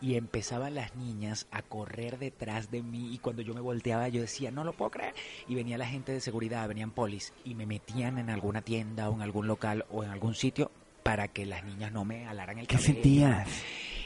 Y 0.00 0.16
empezaban 0.16 0.74
las 0.74 0.96
niñas 0.96 1.46
a 1.50 1.62
correr 1.62 2.18
detrás 2.18 2.70
de 2.70 2.82
mí 2.82 3.12
y 3.12 3.18
cuando 3.18 3.42
yo 3.42 3.52
me 3.52 3.60
volteaba 3.60 4.08
yo 4.08 4.22
decía, 4.22 4.50
no 4.50 4.64
lo 4.64 4.72
puedo 4.72 4.90
creer. 4.90 5.14
Y 5.46 5.54
venía 5.54 5.76
la 5.76 5.86
gente 5.86 6.12
de 6.12 6.20
seguridad, 6.20 6.66
venían 6.68 6.90
polis 6.90 7.32
y 7.44 7.54
me 7.54 7.66
metían 7.66 8.18
en 8.18 8.30
alguna 8.30 8.62
tienda 8.62 9.10
o 9.10 9.14
en 9.14 9.22
algún 9.22 9.46
local 9.46 9.84
o 9.90 10.02
en 10.02 10.10
algún 10.10 10.34
sitio 10.34 10.70
para 11.02 11.28
que 11.28 11.46
las 11.46 11.64
niñas 11.64 11.92
no 11.92 12.04
me 12.04 12.26
alaran 12.26 12.58
el 12.58 12.66
¿Qué 12.66 12.76
cabello. 12.76 12.94
sentías? 12.94 13.48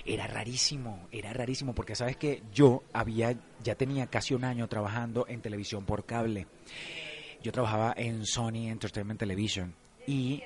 Era 0.06 0.26
rarísimo, 0.26 1.08
era 1.12 1.32
rarísimo, 1.32 1.74
porque 1.74 1.94
sabes 1.94 2.16
que 2.16 2.42
yo 2.52 2.82
había, 2.92 3.34
ya 3.62 3.74
tenía 3.74 4.06
casi 4.06 4.34
un 4.34 4.44
año 4.44 4.68
trabajando 4.68 5.26
en 5.28 5.40
televisión 5.40 5.84
por 5.84 6.04
cable. 6.04 6.46
Yo 7.42 7.52
trabajaba 7.52 7.94
en 7.96 8.26
Sony 8.26 8.68
Entertainment 8.68 9.18
Television 9.18 9.74
y 10.06 10.42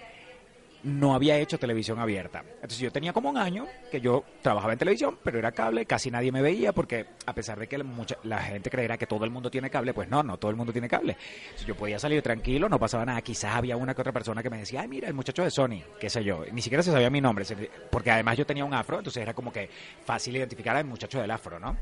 no 0.83 1.14
había 1.14 1.37
hecho 1.38 1.59
televisión 1.59 1.99
abierta. 1.99 2.45
Entonces 2.55 2.79
yo 2.79 2.93
tenía 2.93 3.12
como 3.12 3.31
un 3.31 3.37
año 3.37 3.67
que 3.91 4.01
yo 4.01 4.25
trabajaba 4.43 4.73
en 4.73 4.79
televisión, 4.79 5.19
pero 5.23 5.38
era 5.38 5.53
cable, 5.53 5.87
casi 5.87 6.11
nadie 6.11 6.31
me 6.31 6.43
veía 6.43 6.73
porque 6.73 7.07
a 7.27 7.35
pesar 7.35 7.59
de 7.59 7.67
que 7.67 7.83
mucha, 7.83 8.17
la 8.23 8.38
gente 8.38 8.71
creerá 8.71 8.97
que 8.97 9.07
todo 9.07 9.25
el 9.25 9.31
mundo 9.31 9.51
tiene 9.51 9.71
cable, 9.71 9.93
pues 9.93 10.09
no, 10.09 10.23
no 10.23 10.37
todo 10.37 10.51
el 10.51 10.57
mundo 10.57 10.73
tiene 10.73 10.88
cable. 10.88 11.17
Entonces 11.43 11.67
yo 11.67 11.75
podía 11.77 11.99
salir 11.99 12.23
tranquilo, 12.23 12.69
no 12.69 12.79
pasaba 12.79 13.05
nada. 13.05 13.21
Quizás 13.23 13.57
había 13.57 13.77
una 13.77 13.95
que 13.95 14.01
otra 14.01 14.12
persona 14.12 14.43
que 14.43 14.51
me 14.51 14.59
decía, 14.59 14.83
ay, 14.83 14.88
mira, 14.88 15.09
el 15.09 15.14
muchacho 15.14 15.43
de 15.43 15.51
Sony, 15.51 15.83
qué 15.99 16.09
sé 16.09 16.23
yo. 16.23 16.45
Ni 16.53 16.62
siquiera 16.62 16.83
se 16.83 16.93
sabía 16.93 17.11
mi 17.11 17.21
nombre, 17.21 17.45
porque 17.91 18.11
además 18.11 18.37
yo 18.37 18.47
tenía 18.47 18.64
un 18.64 18.75
afro, 18.75 18.99
entonces 18.99 19.23
era 19.23 19.35
como 19.35 19.53
que 19.53 19.69
fácil 20.05 20.37
identificar 20.37 20.77
al 20.77 20.85
muchacho 20.85 21.21
del 21.21 21.31
afro, 21.31 21.59
¿no? 21.59 21.77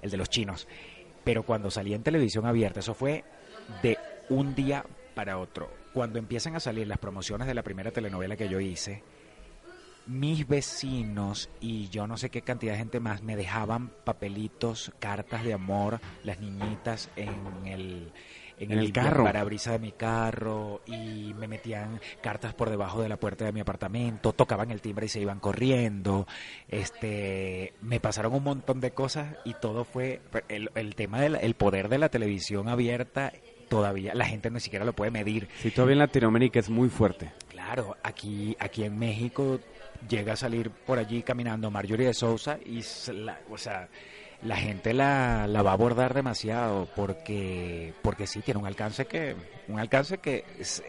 El 0.00 0.10
de 0.10 0.16
los 0.16 0.30
chinos. 0.30 0.66
Pero 1.24 1.42
cuando 1.42 1.70
salí 1.70 1.92
en 1.92 2.02
televisión 2.02 2.46
abierta, 2.46 2.80
eso 2.80 2.94
fue 2.94 3.24
de 3.82 3.98
un 4.30 4.54
día 4.54 4.84
para 5.14 5.38
otro. 5.38 5.79
Cuando 5.92 6.18
empiezan 6.18 6.56
a 6.56 6.60
salir 6.60 6.86
las 6.86 6.98
promociones 6.98 7.46
de 7.46 7.54
la 7.54 7.62
primera 7.62 7.90
telenovela 7.90 8.36
que 8.36 8.48
yo 8.48 8.60
hice, 8.60 9.02
mis 10.06 10.46
vecinos 10.48 11.50
y 11.60 11.88
yo 11.88 12.06
no 12.06 12.16
sé 12.16 12.30
qué 12.30 12.42
cantidad 12.42 12.72
de 12.72 12.78
gente 12.78 13.00
más 13.00 13.22
me 13.22 13.36
dejaban 13.36 13.90
papelitos, 14.04 14.92
cartas 14.98 15.44
de 15.44 15.52
amor, 15.52 16.00
las 16.24 16.40
niñitas 16.40 17.10
en 17.16 17.66
el 17.66 18.12
En 18.58 18.72
el 18.72 18.92
carro. 18.92 19.24
parabrisas 19.24 19.74
de 19.74 19.78
mi 19.78 19.92
carro 19.92 20.82
y 20.86 21.32
me 21.34 21.48
metían 21.48 22.00
cartas 22.22 22.54
por 22.54 22.70
debajo 22.70 23.02
de 23.02 23.08
la 23.08 23.18
puerta 23.18 23.44
de 23.44 23.52
mi 23.52 23.60
apartamento, 23.60 24.32
tocaban 24.32 24.70
el 24.70 24.80
timbre 24.80 25.06
y 25.06 25.08
se 25.08 25.20
iban 25.20 25.38
corriendo. 25.38 26.26
Este, 26.68 27.74
me 27.80 28.00
pasaron 28.00 28.34
un 28.34 28.42
montón 28.42 28.80
de 28.80 28.90
cosas 28.90 29.36
y 29.44 29.54
todo 29.54 29.84
fue 29.84 30.20
el, 30.48 30.70
el 30.74 30.94
tema 30.94 31.20
del 31.20 31.36
el 31.36 31.54
poder 31.54 31.88
de 31.88 31.98
la 31.98 32.08
televisión 32.08 32.68
abierta 32.68 33.32
todavía 33.70 34.12
la 34.14 34.26
gente 34.26 34.50
ni 34.50 34.60
siquiera 34.60 34.84
lo 34.84 34.92
puede 34.92 35.10
medir. 35.10 35.48
Sí, 35.62 35.70
todavía 35.70 35.94
en 35.94 36.00
Latinoamérica 36.00 36.58
es 36.58 36.68
muy 36.68 36.90
fuerte. 36.90 37.32
Claro, 37.48 37.96
aquí, 38.02 38.54
aquí 38.58 38.84
en 38.84 38.98
México 38.98 39.60
llega 40.08 40.34
a 40.34 40.36
salir 40.36 40.70
por 40.70 40.98
allí 40.98 41.22
caminando 41.22 41.70
Marjorie 41.70 42.08
de 42.08 42.14
Sousa 42.14 42.58
y 42.64 42.82
la, 43.12 43.38
o 43.48 43.56
sea, 43.56 43.88
la 44.42 44.56
gente 44.56 44.92
la, 44.92 45.46
la 45.46 45.62
va 45.62 45.70
a 45.70 45.74
abordar 45.74 46.12
demasiado 46.14 46.88
porque, 46.96 47.94
porque 48.02 48.26
sí 48.26 48.40
tiene 48.40 48.58
un 48.60 48.66
alcance 48.66 49.06
que, 49.06 49.36
un 49.68 49.78
alcance 49.78 50.18
que 50.18 50.44
es, 50.58 50.82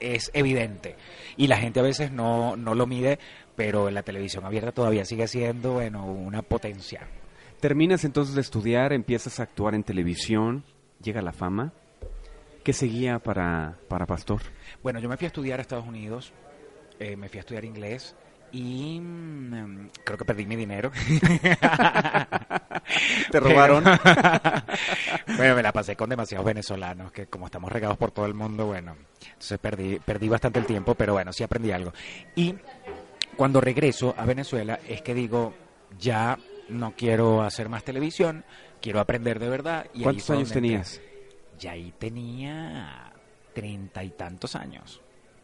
es 0.00 0.30
evidente 0.34 0.96
y 1.36 1.46
la 1.46 1.56
gente 1.56 1.78
a 1.78 1.84
veces 1.84 2.10
no, 2.10 2.56
no 2.56 2.74
lo 2.74 2.86
mide, 2.86 3.20
pero 3.54 3.90
la 3.90 4.02
televisión 4.02 4.44
abierta 4.44 4.72
todavía 4.72 5.04
sigue 5.04 5.28
siendo 5.28 5.74
bueno, 5.74 6.04
una 6.04 6.42
potencia. 6.42 7.06
Terminas 7.60 8.04
entonces 8.04 8.34
de 8.34 8.40
estudiar, 8.40 8.92
empiezas 8.92 9.38
a 9.38 9.44
actuar 9.44 9.76
en 9.76 9.84
televisión, 9.84 10.64
llega 11.00 11.22
la 11.22 11.32
fama. 11.32 11.72
¿Qué 12.64 12.72
seguía 12.72 13.18
para, 13.18 13.76
para 13.88 14.06
Pastor? 14.06 14.40
Bueno, 14.82 14.98
yo 14.98 15.06
me 15.06 15.18
fui 15.18 15.26
a 15.26 15.28
estudiar 15.28 15.58
a 15.58 15.62
Estados 15.62 15.86
Unidos, 15.86 16.32
eh, 16.98 17.14
me 17.14 17.28
fui 17.28 17.36
a 17.36 17.40
estudiar 17.40 17.66
inglés 17.66 18.16
y 18.52 18.98
mm, 19.00 19.90
creo 20.02 20.16
que 20.16 20.24
perdí 20.24 20.46
mi 20.46 20.56
dinero. 20.56 20.90
¿Te 23.30 23.38
robaron? 23.38 23.84
bueno, 25.36 25.56
me 25.56 25.62
la 25.62 25.72
pasé 25.72 25.94
con 25.94 26.08
demasiados 26.08 26.46
venezolanos 26.46 27.12
que 27.12 27.26
como 27.26 27.44
estamos 27.44 27.70
regados 27.70 27.98
por 27.98 28.12
todo 28.12 28.24
el 28.24 28.32
mundo, 28.32 28.64
bueno, 28.64 28.96
entonces 29.22 29.58
perdí, 29.58 29.98
perdí 29.98 30.30
bastante 30.30 30.58
el 30.58 30.64
tiempo, 30.64 30.94
pero 30.94 31.12
bueno, 31.12 31.34
sí 31.34 31.44
aprendí 31.44 31.70
algo. 31.70 31.92
Y 32.34 32.54
cuando 33.36 33.60
regreso 33.60 34.14
a 34.16 34.24
Venezuela 34.24 34.80
es 34.88 35.02
que 35.02 35.12
digo, 35.12 35.52
ya 35.98 36.38
no 36.70 36.94
quiero 36.96 37.42
hacer 37.42 37.68
más 37.68 37.84
televisión, 37.84 38.42
quiero 38.80 39.00
aprender 39.00 39.38
de 39.38 39.50
verdad. 39.50 39.84
Y 39.92 40.02
¿Cuántos 40.02 40.30
años 40.30 40.50
tenías? 40.50 41.02
Ya 41.58 41.72
ahí 41.72 41.92
tenía 41.98 43.12
treinta 43.52 44.02
y 44.02 44.10
tantos 44.10 44.56
años. 44.56 45.00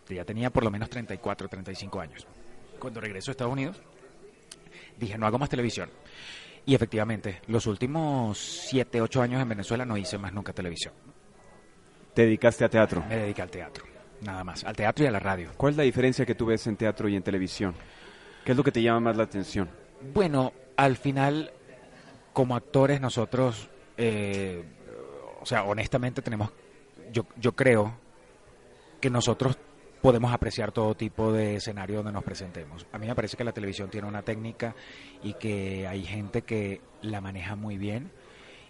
Ya 0.08 0.24
tenía 0.24 0.50
por 0.50 0.64
lo 0.64 0.70
menos 0.70 0.90
34, 0.90 1.48
35 1.48 2.00
años. 2.00 2.26
Cuando 2.78 3.00
regreso 3.00 3.30
a 3.30 3.32
Estados 3.32 3.52
Unidos, 3.52 3.80
dije, 4.98 5.16
no 5.16 5.26
hago 5.26 5.38
más 5.38 5.48
televisión. 5.48 5.90
Y 6.66 6.74
efectivamente, 6.74 7.40
los 7.46 7.66
últimos 7.66 8.38
7, 8.38 9.00
8 9.00 9.22
años 9.22 9.42
en 9.42 9.48
Venezuela 9.48 9.84
no 9.84 9.96
hice 9.96 10.18
más 10.18 10.32
nunca 10.32 10.52
televisión. 10.52 10.94
¿Te 12.14 12.22
dedicaste 12.22 12.64
a 12.64 12.68
teatro? 12.68 13.04
Me 13.08 13.16
dediqué 13.16 13.42
al 13.42 13.50
teatro, 13.50 13.84
nada 14.22 14.44
más, 14.44 14.64
al 14.64 14.74
teatro 14.74 15.04
y 15.04 15.08
a 15.08 15.10
la 15.10 15.20
radio. 15.20 15.50
¿Cuál 15.56 15.72
es 15.72 15.76
la 15.76 15.84
diferencia 15.84 16.26
que 16.26 16.34
tú 16.34 16.46
ves 16.46 16.66
en 16.66 16.76
teatro 16.76 17.08
y 17.08 17.16
en 17.16 17.22
televisión? 17.22 17.74
¿Qué 18.44 18.52
es 18.52 18.56
lo 18.58 18.64
que 18.64 18.72
te 18.72 18.82
llama 18.82 19.00
más 19.00 19.16
la 19.16 19.24
atención? 19.24 19.70
Bueno, 20.12 20.52
al 20.76 20.96
final, 20.96 21.52
como 22.32 22.56
actores 22.56 23.00
nosotros, 23.00 23.68
eh, 23.96 24.64
o 25.40 25.46
sea, 25.46 25.64
honestamente 25.64 26.22
tenemos, 26.22 26.50
yo, 27.12 27.26
yo 27.36 27.52
creo 27.52 27.94
que 29.00 29.10
nosotros 29.10 29.58
podemos 30.00 30.32
apreciar 30.32 30.72
todo 30.72 30.94
tipo 30.94 31.32
de 31.32 31.56
escenario 31.56 31.96
donde 31.96 32.12
nos 32.12 32.24
presentemos. 32.24 32.86
A 32.92 32.98
mí 32.98 33.06
me 33.06 33.14
parece 33.14 33.36
que 33.36 33.44
la 33.44 33.52
televisión 33.52 33.90
tiene 33.90 34.08
una 34.08 34.22
técnica 34.22 34.74
y 35.22 35.34
que 35.34 35.86
hay 35.86 36.04
gente 36.04 36.42
que 36.42 36.80
la 37.02 37.20
maneja 37.20 37.56
muy 37.56 37.76
bien 37.76 38.10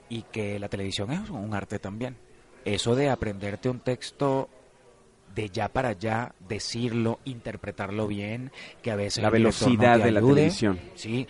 y 0.08 0.22
que 0.22 0.58
la 0.58 0.68
televisión 0.68 1.12
es 1.12 1.30
un 1.30 1.54
arte 1.54 1.78
también. 1.78 2.16
Eso 2.64 2.94
de 2.94 3.10
aprenderte 3.10 3.68
un 3.68 3.80
texto 3.80 4.48
de 5.34 5.48
ya 5.48 5.68
para 5.68 5.90
allá, 5.90 6.34
decirlo, 6.40 7.20
interpretarlo 7.24 8.06
bien, 8.08 8.50
que 8.82 8.90
a 8.90 8.96
veces 8.96 9.22
La 9.22 9.28
no 9.28 9.34
velocidad 9.34 9.98
de 9.98 10.10
la 10.10 10.20
televisión. 10.20 10.80
Sí, 10.94 11.26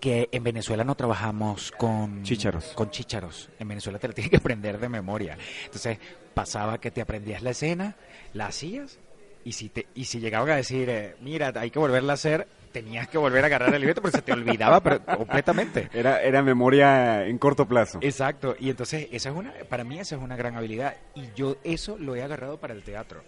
que 0.00 0.28
en 0.32 0.44
Venezuela 0.44 0.84
no 0.84 0.94
trabajamos 0.94 1.72
con 1.72 2.22
Chícharos. 2.22 2.66
Con 2.74 2.90
chícharos. 2.90 3.50
En 3.58 3.68
Venezuela 3.68 3.98
te 3.98 4.08
la 4.08 4.14
tienes 4.14 4.30
que 4.30 4.36
aprender 4.36 4.78
de 4.78 4.88
memoria. 4.88 5.36
Entonces 5.64 5.98
pasaba 6.34 6.78
que 6.78 6.90
te 6.90 7.00
aprendías 7.00 7.42
la 7.42 7.50
escena, 7.50 7.96
la 8.32 8.46
hacías 8.46 8.98
y 9.44 9.52
si 9.52 9.68
te 9.68 9.86
y 9.94 10.04
si 10.04 10.20
llegaban 10.20 10.50
a 10.50 10.56
decir, 10.56 10.88
eh, 10.88 11.16
mira, 11.20 11.52
hay 11.56 11.70
que 11.70 11.78
volverla 11.78 12.12
a 12.12 12.14
hacer, 12.14 12.46
tenías 12.72 13.08
que 13.08 13.18
volver 13.18 13.42
a 13.44 13.46
agarrar 13.46 13.74
el 13.74 13.80
libreto 13.80 14.02
porque 14.02 14.18
se 14.18 14.22
te 14.22 14.32
olvidaba 14.32 14.80
pero, 14.80 15.04
completamente. 15.16 15.88
Era, 15.92 16.22
era 16.22 16.42
memoria 16.42 17.26
en 17.26 17.38
corto 17.38 17.66
plazo. 17.66 17.98
Exacto, 18.02 18.54
y 18.58 18.70
entonces 18.70 19.08
esa 19.10 19.30
es 19.30 19.34
una, 19.34 19.52
para 19.68 19.84
mí 19.84 19.98
esa 19.98 20.16
es 20.16 20.22
una 20.22 20.36
gran 20.36 20.56
habilidad 20.56 20.96
y 21.14 21.28
yo 21.34 21.56
eso 21.64 21.98
lo 21.98 22.14
he 22.14 22.22
agarrado 22.22 22.58
para 22.58 22.74
el 22.74 22.82
teatro. 22.82 23.22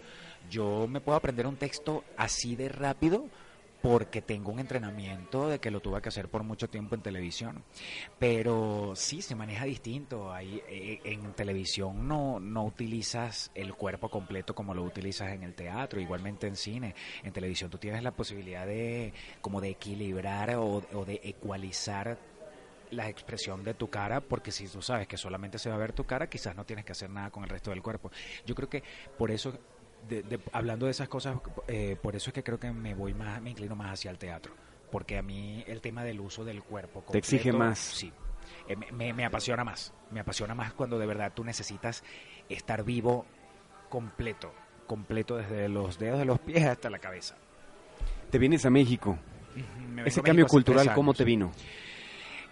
Yo 0.49 0.87
me 0.87 1.01
puedo 1.01 1.17
aprender 1.17 1.47
un 1.47 1.55
texto 1.55 2.03
así 2.17 2.55
de 2.55 2.69
rápido 2.69 3.25
porque 3.81 4.21
tengo 4.21 4.51
un 4.51 4.59
entrenamiento 4.59 5.49
de 5.49 5.59
que 5.59 5.71
lo 5.71 5.79
tuve 5.79 6.01
que 6.01 6.09
hacer 6.09 6.29
por 6.29 6.43
mucho 6.43 6.69
tiempo 6.69 6.95
en 6.95 7.01
televisión. 7.01 7.63
Pero 8.19 8.93
sí, 8.95 9.21
se 9.21 9.35
maneja 9.35 9.65
distinto. 9.65 10.31
Ahí, 10.31 10.61
eh, 10.67 10.99
en 11.03 11.33
televisión 11.33 12.07
no, 12.07 12.39
no 12.39 12.63
utilizas 12.65 13.51
el 13.55 13.73
cuerpo 13.73 14.09
completo 14.09 14.53
como 14.53 14.73
lo 14.73 14.83
utilizas 14.83 15.31
en 15.31 15.43
el 15.43 15.55
teatro, 15.55 15.99
igualmente 15.99 16.47
en 16.47 16.55
cine. 16.55 16.95
En 17.23 17.33
televisión 17.33 17.71
tú 17.71 17.77
tienes 17.77 18.03
la 18.03 18.11
posibilidad 18.11 18.67
de 18.67 19.13
como 19.41 19.59
de 19.59 19.69
equilibrar 19.69 20.55
o, 20.55 20.83
o 20.93 21.05
de 21.05 21.19
ecualizar 21.23 22.17
la 22.91 23.09
expresión 23.09 23.63
de 23.63 23.73
tu 23.73 23.89
cara, 23.89 24.21
porque 24.21 24.51
si 24.51 24.67
tú 24.67 24.81
sabes 24.81 25.07
que 25.07 25.17
solamente 25.17 25.57
se 25.57 25.69
va 25.69 25.75
a 25.75 25.79
ver 25.79 25.93
tu 25.93 26.03
cara, 26.03 26.27
quizás 26.27 26.55
no 26.55 26.65
tienes 26.65 26.85
que 26.85 26.91
hacer 26.91 27.09
nada 27.09 27.31
con 27.31 27.43
el 27.43 27.49
resto 27.49 27.71
del 27.71 27.81
cuerpo. 27.81 28.11
Yo 28.45 28.53
creo 28.53 28.69
que 28.69 28.83
por 29.17 29.31
eso, 29.31 29.57
de- 30.07 30.23
de- 30.23 30.39
hablando 30.51 30.85
de 30.85 30.91
esas 30.91 31.07
cosas, 31.07 31.37
eh, 31.67 31.95
por 32.01 32.15
eso 32.15 32.29
es 32.29 32.33
que 32.33 32.43
creo 32.43 32.59
que 32.59 32.71
me 32.71 32.93
voy 32.93 33.13
más, 33.13 33.41
me 33.41 33.51
inclino 33.51 33.75
más 33.75 33.91
hacia 33.93 34.11
el 34.11 34.17
teatro, 34.17 34.53
porque 34.91 35.17
a 35.17 35.21
mí 35.21 35.63
el 35.67 35.81
tema 35.81 36.03
del 36.03 36.19
uso 36.19 36.43
del 36.43 36.63
cuerpo 36.63 37.03
Te 37.11 37.17
exige 37.17 37.51
más. 37.51 37.79
Sí, 37.79 38.11
Eh, 38.67 38.75
me, 38.91 39.23
apasiona 39.25 39.63
más, 39.63 39.93
me 40.11 40.19
apasiona 40.19 40.53
más 40.53 40.73
cuando 40.73 40.99
de 40.99 41.05
verdad 41.05 41.31
tú 41.33 41.43
necesitas 41.43 42.03
estar 42.49 42.83
vivo 42.83 43.25
completo, 43.89 44.53
completo 44.87 45.37
desde 45.37 45.69
los 45.69 45.97
dedos 45.99 46.19
de 46.19 46.25
los 46.25 46.39
pies 46.39 46.65
hasta 46.65 46.89
la 46.89 46.99
cabeza. 46.99 47.35
Te 48.29 48.37
vienes 48.37 48.65
a 48.65 48.69
México. 48.69 49.17
Me 49.93 50.05
Ese 50.05 50.19
a 50.19 50.23
cambio 50.23 50.45
México 50.45 50.55
cultural, 50.55 50.93
¿cómo 50.93 51.13
te 51.13 51.23
vino? 51.23 51.51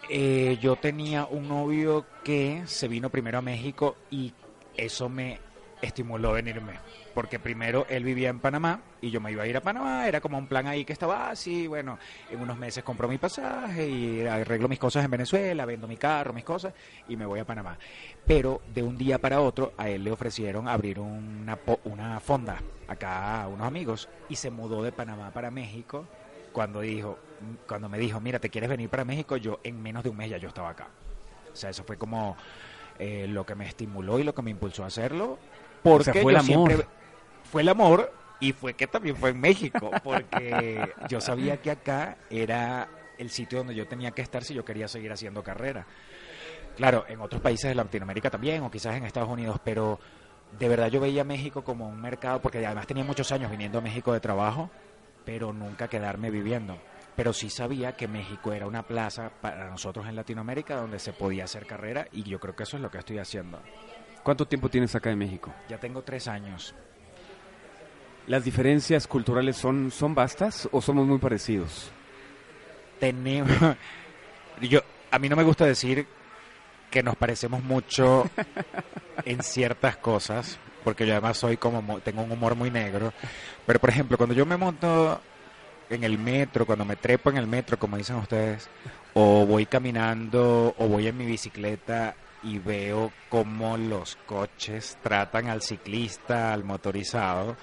Eh, 0.09 0.57
yo 0.61 0.75
tenía 0.75 1.25
un 1.25 1.47
novio 1.47 2.05
que 2.23 2.63
se 2.65 2.87
vino 2.87 3.09
primero 3.09 3.37
a 3.37 3.41
México 3.41 3.95
y 4.09 4.33
eso 4.75 5.07
me 5.09 5.39
estimuló 5.81 6.33
venirme. 6.33 6.73
Porque 7.13 7.39
primero 7.39 7.85
él 7.89 8.03
vivía 8.03 8.29
en 8.29 8.39
Panamá 8.39 8.81
y 9.01 9.09
yo 9.09 9.21
me 9.21 9.31
iba 9.31 9.43
a 9.43 9.47
ir 9.47 9.57
a 9.57 9.61
Panamá. 9.61 10.07
Era 10.07 10.21
como 10.21 10.37
un 10.37 10.47
plan 10.47 10.67
ahí 10.67 10.85
que 10.85 10.93
estaba 10.93 11.29
así. 11.29 11.67
Bueno, 11.67 11.97
en 12.29 12.39
unos 12.41 12.57
meses 12.57 12.83
compro 12.83 13.07
mi 13.07 13.17
pasaje 13.17 13.87
y 13.87 14.25
arreglo 14.25 14.67
mis 14.67 14.79
cosas 14.79 15.05
en 15.05 15.11
Venezuela, 15.11 15.65
vendo 15.65 15.87
mi 15.87 15.97
carro, 15.97 16.33
mis 16.33 16.43
cosas 16.43 16.73
y 17.07 17.15
me 17.15 17.25
voy 17.25 17.39
a 17.39 17.45
Panamá. 17.45 17.77
Pero 18.25 18.61
de 18.73 18.83
un 18.83 18.97
día 18.97 19.19
para 19.19 19.41
otro 19.41 19.73
a 19.77 19.89
él 19.89 20.03
le 20.03 20.11
ofrecieron 20.11 20.67
abrir 20.67 20.99
una, 20.99 21.57
una 21.85 22.19
fonda 22.19 22.61
acá 22.87 23.43
a 23.43 23.47
unos 23.47 23.67
amigos 23.67 24.09
y 24.29 24.35
se 24.35 24.49
mudó 24.49 24.83
de 24.83 24.91
Panamá 24.91 25.31
para 25.31 25.51
México 25.51 26.05
cuando 26.51 26.81
dijo 26.81 27.19
cuando 27.67 27.87
me 27.87 27.99
dijo 27.99 28.19
mira 28.19 28.39
te 28.39 28.49
quieres 28.49 28.69
venir 28.69 28.89
para 28.89 29.05
México 29.05 29.37
yo 29.37 29.59
en 29.63 29.81
menos 29.81 30.03
de 30.03 30.09
un 30.09 30.17
mes 30.17 30.31
ya 30.31 30.37
yo 30.37 30.47
estaba 30.47 30.69
acá 30.69 30.87
o 31.53 31.55
sea 31.55 31.69
eso 31.69 31.83
fue 31.83 31.97
como 31.97 32.35
eh, 32.97 33.27
lo 33.29 33.45
que 33.45 33.55
me 33.55 33.67
estimuló 33.67 34.19
y 34.19 34.23
lo 34.23 34.33
que 34.33 34.41
me 34.41 34.51
impulsó 34.51 34.83
a 34.83 34.87
hacerlo 34.87 35.37
porque 35.83 36.03
sea, 36.05 36.13
fue 36.13 36.23
yo 36.23 36.29
el 36.29 36.35
amor. 36.37 36.69
siempre- 36.71 36.87
fue 37.51 37.61
el 37.61 37.69
amor 37.69 38.13
y 38.39 38.53
fue 38.53 38.73
que 38.75 38.87
también 38.87 39.15
fue 39.15 39.31
en 39.31 39.39
México 39.39 39.91
porque 40.03 40.93
yo 41.09 41.19
sabía 41.21 41.57
que 41.61 41.71
acá 41.71 42.17
era 42.29 42.87
el 43.17 43.29
sitio 43.29 43.59
donde 43.59 43.75
yo 43.75 43.87
tenía 43.87 44.11
que 44.11 44.21
estar 44.21 44.43
si 44.43 44.53
yo 44.53 44.63
quería 44.63 44.87
seguir 44.87 45.11
haciendo 45.11 45.43
carrera 45.43 45.85
claro 46.77 47.05
en 47.09 47.19
otros 47.21 47.41
países 47.41 47.69
de 47.69 47.75
Latinoamérica 47.75 48.29
también 48.29 48.63
o 48.63 48.71
quizás 48.71 48.95
en 48.95 49.03
Estados 49.05 49.29
Unidos 49.29 49.59
pero 49.63 49.99
de 50.57 50.69
verdad 50.69 50.87
yo 50.87 50.99
veía 51.01 51.23
México 51.23 51.63
como 51.63 51.87
un 51.89 51.99
mercado 52.01 52.41
porque 52.41 52.65
además 52.65 52.87
tenía 52.87 53.03
muchos 53.03 53.31
años 53.31 53.51
viniendo 53.51 53.79
a 53.79 53.81
México 53.81 54.13
de 54.13 54.19
trabajo 54.19 54.69
pero 55.25 55.51
nunca 55.53 55.87
quedarme 55.87 56.31
viviendo. 56.31 56.77
Pero 57.15 57.33
sí 57.33 57.49
sabía 57.49 57.91
que 57.95 58.07
México 58.07 58.53
era 58.53 58.65
una 58.65 58.81
plaza 58.83 59.29
para 59.41 59.69
nosotros 59.69 60.07
en 60.07 60.15
Latinoamérica 60.15 60.75
donde 60.77 60.97
se 60.97 61.11
podía 61.13 61.43
hacer 61.43 61.67
carrera 61.67 62.07
y 62.13 62.23
yo 62.23 62.39
creo 62.39 62.55
que 62.55 62.63
eso 62.63 62.77
es 62.77 62.81
lo 62.81 62.89
que 62.89 62.97
estoy 62.97 63.19
haciendo. 63.19 63.59
¿Cuánto 64.29 64.47
tiempo 64.47 64.69
tienes 64.69 64.93
acá 64.93 65.09
en 65.09 65.17
México? 65.17 65.51
Ya 65.67 65.79
tengo 65.79 66.03
tres 66.03 66.27
años. 66.27 66.75
¿Las 68.27 68.43
diferencias 68.43 69.07
culturales 69.07 69.57
son, 69.57 69.89
son 69.89 70.13
vastas 70.13 70.69
o 70.71 70.83
somos 70.83 71.07
muy 71.07 71.17
parecidos? 71.17 71.89
Tenemos... 72.99 73.49
Yo, 74.61 74.81
a 75.09 75.17
mí 75.17 75.29
no 75.29 75.35
me 75.35 75.41
gusta 75.41 75.65
decir 75.65 76.05
que 76.91 77.01
nos 77.01 77.15
parecemos 77.15 77.63
mucho 77.63 78.29
en 79.25 79.41
ciertas 79.41 79.97
cosas, 79.97 80.59
porque 80.83 81.07
yo 81.07 81.13
además 81.13 81.37
soy 81.37 81.57
como, 81.57 81.99
tengo 82.01 82.21
un 82.21 82.31
humor 82.31 82.53
muy 82.53 82.69
negro. 82.69 83.11
Pero 83.65 83.79
por 83.79 83.89
ejemplo, 83.89 84.15
cuando 84.15 84.35
yo 84.35 84.45
me 84.45 84.57
monto 84.57 85.19
en 85.89 86.03
el 86.03 86.19
metro, 86.19 86.67
cuando 86.67 86.85
me 86.85 86.97
trepo 86.97 87.31
en 87.31 87.37
el 87.37 87.47
metro, 87.47 87.79
como 87.79 87.97
dicen 87.97 88.17
ustedes, 88.17 88.69
o 89.15 89.47
voy 89.47 89.65
caminando 89.65 90.75
o 90.77 90.87
voy 90.87 91.07
en 91.07 91.17
mi 91.17 91.25
bicicleta 91.25 92.15
y 92.43 92.59
veo 92.59 93.11
cómo 93.29 93.77
los 93.77 94.15
coches 94.25 94.97
tratan 95.03 95.47
al 95.49 95.61
ciclista, 95.61 96.53
al 96.53 96.63
motorizado, 96.63 97.57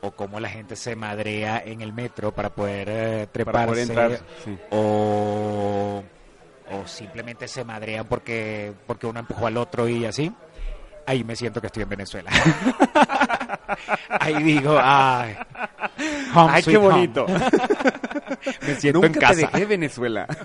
o 0.00 0.10
cómo 0.12 0.40
la 0.40 0.48
gente 0.48 0.76
se 0.76 0.94
madrea 0.96 1.62
en 1.64 1.80
el 1.80 1.92
metro 1.92 2.32
para 2.32 2.50
poder 2.50 2.88
eh, 2.90 3.26
treparse, 3.32 3.52
Para 3.52 3.66
poder 3.66 3.82
entrar. 3.88 4.20
sí. 4.44 4.58
o, 4.70 6.02
o 6.72 6.86
simplemente 6.86 7.48
se 7.48 7.64
madrean 7.64 8.06
porque, 8.06 8.72
porque 8.86 9.06
uno 9.06 9.20
empujó 9.20 9.46
al 9.46 9.56
otro 9.56 9.88
y 9.88 10.04
así, 10.04 10.32
ahí 11.06 11.24
me 11.24 11.34
siento 11.36 11.60
que 11.60 11.68
estoy 11.68 11.84
en 11.84 11.88
Venezuela. 11.88 12.30
ahí 14.20 14.42
digo, 14.42 14.78
ay, 14.82 15.36
home 16.34 16.52
¡Ay, 16.52 16.62
qué 16.62 16.76
home". 16.76 16.88
bonito! 16.88 17.26
Me 18.66 18.74
siento 18.76 19.00
Nunca 19.00 19.06
en 19.06 19.14
casa. 19.14 19.34
te 19.34 19.40
dejé 19.58 19.64
Venezuela. 19.66 20.26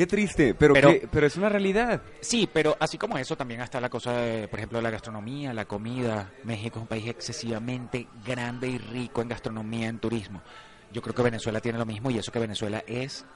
qué 0.00 0.06
triste, 0.06 0.54
pero, 0.54 0.72
Pero- 0.72 1.26
es 1.26 1.36
una 1.36 1.50
realidad. 1.50 2.00
Sí, 2.22 2.48
pero 2.50 2.74
así 2.80 2.96
como 2.96 3.18
eso 3.18 3.36
también 3.36 3.60
está 3.60 3.82
la 3.82 3.90
cosa 3.90 4.12
de, 4.14 4.48
por 4.48 4.58
ejemplo, 4.58 4.80
la 4.80 4.88
gastronomía, 4.88 5.52
la 5.52 5.66
comida. 5.66 6.30
México 6.44 6.78
es 6.78 6.82
un 6.84 6.86
país 6.88 7.06
excesivamente 7.06 8.06
grande 8.26 8.66
y 8.68 8.78
rico 8.78 9.20
en 9.20 9.28
gastronomía, 9.28 9.88
en 9.88 9.98
turismo. 9.98 10.40
Yo 10.90 11.02
creo 11.02 11.14
que 11.14 11.20
Venezuela 11.22 11.60
tiene 11.60 11.78
lo 11.78 11.84
mismo 11.84 12.10
y 12.10 12.16
eso 12.16 12.32
que 12.32 12.38
Venezuela 12.38 12.82
es 12.86 13.26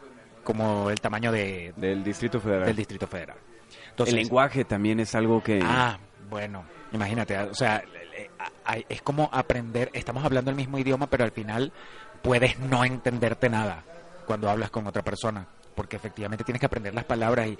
como 0.42 0.88
el 0.88 0.98
tamaño 1.02 1.30
de, 1.30 1.74
Del 1.76 2.02
Distrito 2.02 2.40
Federal. 2.40 2.64
del 2.64 2.76
Distrito 2.76 3.06
Federal. 3.06 3.36
el 3.36 3.90
Entonces, 3.90 4.14
lenguaje 4.14 4.64
también 4.64 5.00
es 5.00 5.14
algo 5.14 5.42
que... 5.42 5.60
Ah, 5.62 5.98
bueno, 6.30 6.64
imagínate, 6.92 7.36
o 7.40 7.54
sea, 7.54 7.84
es 8.88 9.02
como 9.02 9.28
aprender, 9.34 9.90
estamos 9.92 10.24
hablando 10.24 10.50
el 10.50 10.56
mismo 10.56 10.78
idioma, 10.78 11.08
pero 11.10 11.24
al 11.24 11.30
final 11.32 11.74
puedes 12.22 12.58
no 12.58 12.86
entenderte 12.86 13.50
nada 13.50 13.84
cuando 14.24 14.48
hablas 14.48 14.70
con 14.70 14.86
otra 14.86 15.02
persona, 15.02 15.46
porque 15.74 15.96
efectivamente 15.96 16.44
tienes 16.44 16.60
que 16.60 16.66
aprender 16.66 16.94
las 16.94 17.04
palabras 17.04 17.48
y 17.48 17.58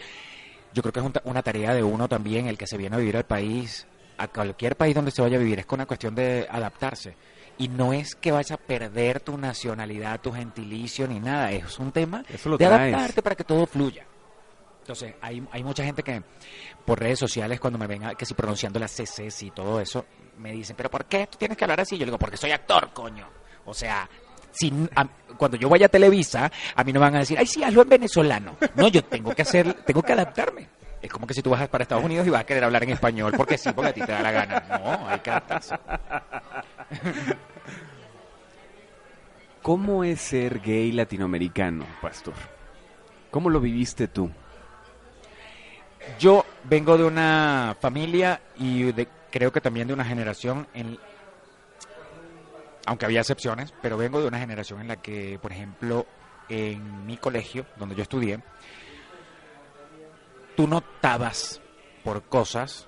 yo 0.72 0.82
creo 0.82 0.92
que 0.92 1.00
es 1.00 1.06
un 1.06 1.12
una 1.24 1.42
tarea 1.42 1.72
de 1.74 1.82
uno 1.82 2.08
también, 2.08 2.46
el 2.46 2.58
que 2.58 2.66
se 2.66 2.76
viene 2.76 2.96
a 2.96 2.98
vivir 2.98 3.16
al 3.16 3.24
país, 3.24 3.86
a 4.18 4.28
cualquier 4.28 4.76
país 4.76 4.94
donde 4.94 5.10
se 5.10 5.22
vaya 5.22 5.36
a 5.36 5.40
vivir, 5.40 5.58
es 5.60 5.66
con 5.66 5.78
una 5.78 5.86
cuestión 5.86 6.14
de 6.14 6.46
adaptarse. 6.50 7.16
Y 7.58 7.68
no 7.68 7.92
es 7.92 8.16
que 8.16 8.32
vayas 8.32 8.50
a 8.52 8.56
perder 8.56 9.20
tu 9.20 9.38
nacionalidad, 9.38 10.20
tu 10.20 10.32
gentilicio, 10.32 11.06
ni 11.06 11.20
nada, 11.20 11.52
es 11.52 11.78
un 11.78 11.92
tema 11.92 12.24
Eso 12.28 12.48
lo 12.48 12.58
de 12.58 12.66
traes. 12.66 12.92
adaptarte 12.94 13.22
para 13.22 13.36
que 13.36 13.44
todo 13.44 13.66
fluya. 13.66 14.04
Entonces, 14.80 15.14
hay, 15.20 15.42
hay 15.50 15.62
mucha 15.64 15.82
gente 15.84 16.02
que 16.02 16.22
por 16.84 16.98
redes 17.00 17.18
sociales, 17.18 17.58
cuando 17.60 17.78
me 17.78 17.86
ven 17.86 18.04
a- 18.04 18.14
que 18.14 18.26
si 18.26 18.34
pronunciando 18.34 18.78
las 18.80 18.90
CCs 18.92 19.44
y 19.44 19.50
todo 19.50 19.80
eso, 19.80 20.04
me 20.38 20.52
dicen, 20.52 20.76
pero 20.76 20.90
¿por 20.90 21.06
qué 21.06 21.26
tú 21.28 21.38
tienes 21.38 21.56
que 21.56 21.64
hablar 21.64 21.80
así? 21.80 21.96
Yo 21.96 22.00
le 22.00 22.06
digo, 22.06 22.18
porque 22.18 22.36
soy 22.36 22.50
actor, 22.50 22.92
coño. 22.92 23.28
O 23.64 23.72
sea, 23.72 24.08
Si, 24.54 24.72
a- 24.96 25.06
cuando 25.36 25.56
yo 25.56 25.68
vaya 25.68 25.86
a 25.86 25.88
Televisa, 25.88 26.50
a 26.74 26.84
mí 26.84 26.92
no 26.92 27.00
me 27.00 27.06
van 27.06 27.16
a 27.16 27.18
decir, 27.20 27.36
ay, 27.38 27.46
sí, 27.46 27.62
hazlo 27.62 27.82
en 27.82 27.88
venezolano. 27.88 28.56
No, 28.76 28.88
yo 28.88 29.02
tengo 29.04 29.34
que 29.34 29.42
hacer, 29.42 29.74
tengo 29.84 30.00
que 30.02 30.12
adaptarme. 30.12 30.68
Es 31.02 31.10
como 31.10 31.26
que 31.26 31.34
si 31.34 31.42
tú 31.42 31.50
vas 31.50 31.68
para 31.68 31.82
Estados 31.82 32.04
Unidos 32.04 32.26
y 32.26 32.30
vas 32.30 32.40
a 32.40 32.46
querer 32.46 32.64
hablar 32.64 32.82
en 32.84 32.90
español, 32.90 33.34
porque 33.36 33.58
sí, 33.58 33.70
porque 33.74 33.90
a 33.90 33.92
ti 33.92 34.00
te 34.00 34.12
da 34.12 34.22
la 34.22 34.30
gana. 34.32 34.64
No, 34.70 35.08
hay 35.08 35.18
que 35.18 35.30
adaptarse. 35.30 35.74
¿Cómo 39.62 40.04
es 40.04 40.20
ser 40.20 40.60
gay 40.60 40.92
latinoamericano, 40.92 41.86
pastor? 42.00 42.34
¿Cómo 43.30 43.48
lo 43.50 43.60
viviste 43.60 44.08
tú? 44.08 44.30
Yo 46.18 46.44
vengo 46.64 46.98
de 46.98 47.04
una 47.04 47.76
familia 47.80 48.40
y 48.58 48.92
de- 48.92 49.08
creo 49.30 49.50
que 49.52 49.60
también 49.62 49.88
de 49.88 49.94
una 49.94 50.04
generación, 50.04 50.66
en, 50.74 50.98
aunque 52.86 53.04
había 53.06 53.20
excepciones, 53.20 53.72
pero 53.82 53.96
vengo 53.96 54.20
de 54.20 54.28
una 54.28 54.38
generación 54.38 54.80
en 54.80 54.88
la 54.88 54.96
que, 54.96 55.38
por 55.40 55.52
ejemplo, 55.52 56.06
en 56.48 57.06
mi 57.06 57.16
colegio, 57.16 57.64
donde 57.76 57.94
yo 57.94 58.02
estudié, 58.02 58.40
tú 60.56 60.66
notabas 60.68 61.60
por 62.02 62.22
cosas 62.24 62.86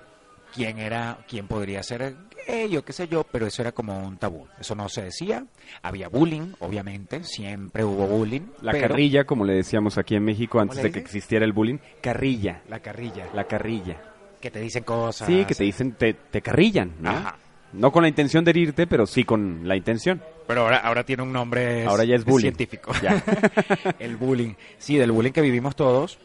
quién 0.53 0.77
era, 0.79 1.19
quién 1.27 1.47
podría 1.47 1.83
ser 1.83 2.15
gay 2.47 2.77
o 2.77 2.85
qué 2.85 2.93
sé 2.93 3.07
yo, 3.07 3.23
pero 3.25 3.45
eso 3.47 3.61
era 3.61 3.71
como 3.73 3.97
un 4.05 4.17
tabú. 4.17 4.47
Eso 4.59 4.73
no 4.75 4.87
se 4.89 5.03
decía. 5.03 5.45
Había 5.81 6.07
bullying, 6.07 6.53
obviamente, 6.59 7.23
siempre 7.23 7.83
hubo 7.83 8.07
bullying. 8.07 8.41
La 8.61 8.71
pero- 8.71 8.87
carrilla, 8.87 9.25
como 9.25 9.43
le 9.43 9.53
decíamos 9.53 9.97
aquí 9.97 10.15
en 10.15 10.23
México 10.23 10.59
antes 10.59 10.81
de 10.81 10.91
que 10.91 10.99
existiera 10.99 11.43
el 11.45 11.51
bullying. 11.51 11.79
Carrilla, 12.01 12.61
La 12.69 12.79
carrilla. 12.79 13.27
la 13.33 13.43
carrilla. 13.45 14.01
Que 14.39 14.51
te 14.51 14.59
dicen 14.61 14.83
cosas. 14.83 15.27
Sí, 15.27 15.43
que 15.45 15.55
te 15.55 15.63
dicen, 15.63 15.93
te, 15.93 16.13
te 16.13 16.41
carrillan, 16.41 16.93
¿no? 17.01 17.09
Ajá. 17.09 17.37
No 17.73 17.91
con 17.91 18.03
la 18.03 18.09
intención 18.09 18.45
de 18.45 18.51
herirte, 18.51 18.87
pero 18.87 19.05
sí 19.05 19.23
con 19.23 19.67
la 19.67 19.75
intención. 19.75 20.23
Pero 20.47 20.61
ahora, 20.61 20.77
ahora 20.77 21.03
tiene 21.05 21.23
un 21.23 21.33
nombre 21.33 21.85
Ahora 21.85 22.05
ya 22.05 22.15
es 22.15 22.23
bullying. 22.23 22.53
científico. 22.53 22.93
Ya. 23.01 23.21
el 23.99 24.15
bullying. 24.15 24.53
Sí, 24.77 24.97
del 24.97 25.11
bullying 25.11 25.31
que 25.33 25.41
vivimos 25.41 25.75
todos. 25.75 26.17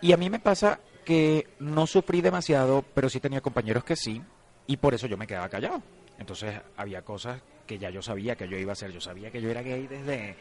Y 0.00 0.12
a 0.12 0.16
mí 0.16 0.30
me 0.30 0.38
pasa 0.40 0.80
que 1.04 1.46
no 1.60 1.86
sufrí 1.86 2.20
demasiado, 2.22 2.84
pero 2.94 3.08
sí 3.08 3.20
tenía 3.20 3.40
compañeros 3.40 3.84
que 3.84 3.94
sí. 3.96 4.22
Y 4.66 4.78
por 4.78 4.94
eso 4.94 5.06
yo 5.06 5.16
me 5.16 5.26
quedaba 5.26 5.48
callado. 5.48 5.82
Entonces 6.18 6.54
había 6.76 7.02
cosas 7.02 7.42
que 7.66 7.78
ya 7.78 7.90
yo 7.90 8.00
sabía 8.02 8.34
que 8.36 8.48
yo 8.48 8.56
iba 8.56 8.72
a 8.72 8.74
hacer. 8.74 8.90
Yo 8.90 9.00
sabía 9.00 9.30
que 9.30 9.40
yo 9.42 9.50
era 9.50 9.62
gay 9.62 9.86
desde, 9.86 10.34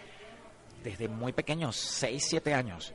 desde 0.84 1.10
muy 1.10 1.34
pequeño, 1.34 1.72
6, 1.72 2.26
7 2.30 2.54
años. 2.54 2.94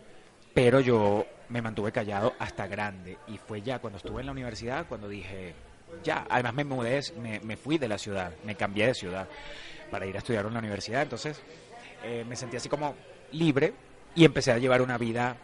Pero 0.55 0.81
yo 0.81 1.27
me 1.51 1.63
mantuve 1.63 1.93
callado 1.93 2.33
hasta 2.39 2.67
grande. 2.67 3.19
Y 3.29 3.37
fue 3.39 3.61
ya 3.63 3.79
cuando 3.79 3.99
estuve 3.99 4.21
en 4.21 4.27
la 4.27 4.33
universidad 4.33 4.87
cuando 4.89 5.09
dije, 5.09 5.55
ya, 6.03 6.27
además 6.29 6.55
me 6.55 6.65
mudé, 6.65 7.01
me, 7.21 7.41
me 7.41 7.57
fui 7.57 7.79
de 7.79 7.89
la 7.89 7.99
ciudad, 7.99 8.33
me 8.45 8.55
cambié 8.55 8.87
de 8.87 8.95
ciudad 8.95 9.29
para 9.91 10.07
ir 10.07 10.15
a 10.15 10.19
estudiar 10.19 10.47
en 10.47 10.55
la 10.55 10.61
universidad. 10.61 11.03
Entonces 11.03 11.41
eh, 12.05 12.25
me 12.29 12.37
sentí 12.37 12.57
así 12.57 12.69
como 12.69 12.95
libre 13.33 13.75
y 14.15 14.25
empecé 14.25 14.53
a 14.53 14.59
llevar 14.59 14.83
una 14.83 14.99
vida 14.99 15.37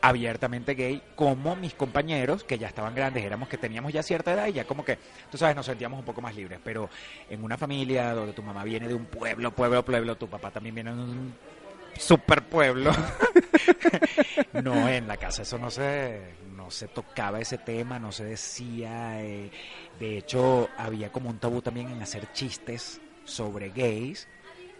abiertamente 0.00 0.74
gay 0.74 1.00
como 1.14 1.54
mis 1.54 1.74
compañeros 1.74 2.42
que 2.42 2.58
ya 2.58 2.66
estaban 2.66 2.94
grandes, 2.94 3.24
éramos 3.24 3.48
que 3.48 3.56
teníamos 3.56 3.92
ya 3.92 4.02
cierta 4.02 4.32
edad 4.32 4.48
y 4.48 4.54
ya 4.54 4.64
como 4.64 4.84
que, 4.84 4.98
tú 5.30 5.38
sabes, 5.38 5.54
nos 5.54 5.64
sentíamos 5.64 6.00
un 6.00 6.04
poco 6.04 6.20
más 6.20 6.34
libres, 6.34 6.58
pero 6.64 6.90
en 7.30 7.44
una 7.44 7.56
familia 7.56 8.12
donde 8.12 8.32
tu 8.32 8.42
mamá 8.42 8.64
viene 8.64 8.88
de 8.88 8.94
un 8.94 9.04
pueblo, 9.04 9.52
pueblo, 9.52 9.84
pueblo, 9.84 10.16
tu 10.16 10.28
papá 10.28 10.50
también 10.50 10.74
viene 10.74 10.92
de 10.92 11.00
un 11.00 11.34
super 11.96 12.42
pueblo. 12.42 12.90
no, 14.64 14.88
en 14.88 15.06
la 15.06 15.16
casa 15.18 15.42
eso 15.42 15.56
no 15.56 15.70
se, 15.70 16.20
no 16.62 16.70
se 16.70 16.88
tocaba 16.88 17.40
ese 17.40 17.58
tema, 17.58 17.98
no 17.98 18.12
se 18.12 18.24
decía. 18.24 19.22
eh, 19.24 19.50
de 19.92 20.18
hecho, 20.18 20.72
había 20.76 21.10
como 21.10 21.30
un 21.30 21.38
tabú 21.38 21.62
también 21.62 21.90
en 21.90 22.02
hacer 22.02 22.30
chistes 22.30 23.00
sobre 23.24 23.70
gays, 23.70 24.28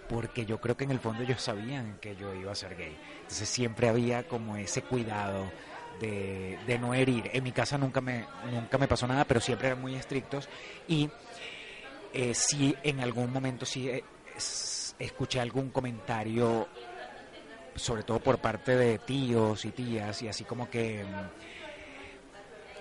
porque 0.06 0.46
yo 0.46 0.58
creo 0.60 0.76
que 0.76 0.84
en 0.84 0.90
el 0.90 1.00
fondo 1.00 1.22
ellos 1.22 1.42
sabían 1.42 1.98
que 1.98 2.16
yo 2.16 2.34
iba 2.34 2.52
a 2.52 2.56
ser 2.56 2.76
gay. 2.76 3.00
Entonces 3.22 3.48
siempre 3.48 3.88
había 3.88 4.24
como 4.24 4.56
ese 4.56 4.82
cuidado 4.82 5.54
de, 5.90 6.58
de 6.62 6.78
no 6.78 6.94
herir. 6.94 7.30
En 7.32 7.44
mi 7.44 7.52
casa 7.52 7.78
nunca 7.78 8.00
me, 8.00 8.28
nunca 8.42 8.78
me 8.78 8.88
pasó 8.88 9.06
nada, 9.06 9.24
pero 9.26 9.40
siempre 9.40 9.68
eran 9.68 9.80
muy 9.80 9.96
estrictos. 9.96 10.48
Y 10.86 11.10
eh, 12.12 12.34
en 12.82 13.00
algún 13.00 13.32
momento 13.32 13.66
sí 13.66 13.88
eh, 13.88 14.06
es- 14.36 14.94
escuché 14.98 15.40
algún 15.40 15.70
comentario 15.70 16.70
sobre 17.74 18.04
todo 18.04 18.20
por 18.20 18.38
parte 18.40 18.76
de 18.76 18.98
tíos 18.98 19.64
y 19.64 19.72
tías, 19.72 20.20
y 20.22 20.28
así 20.28 20.44
como 20.44 20.68
que, 20.68 21.04
mm, 21.06 21.30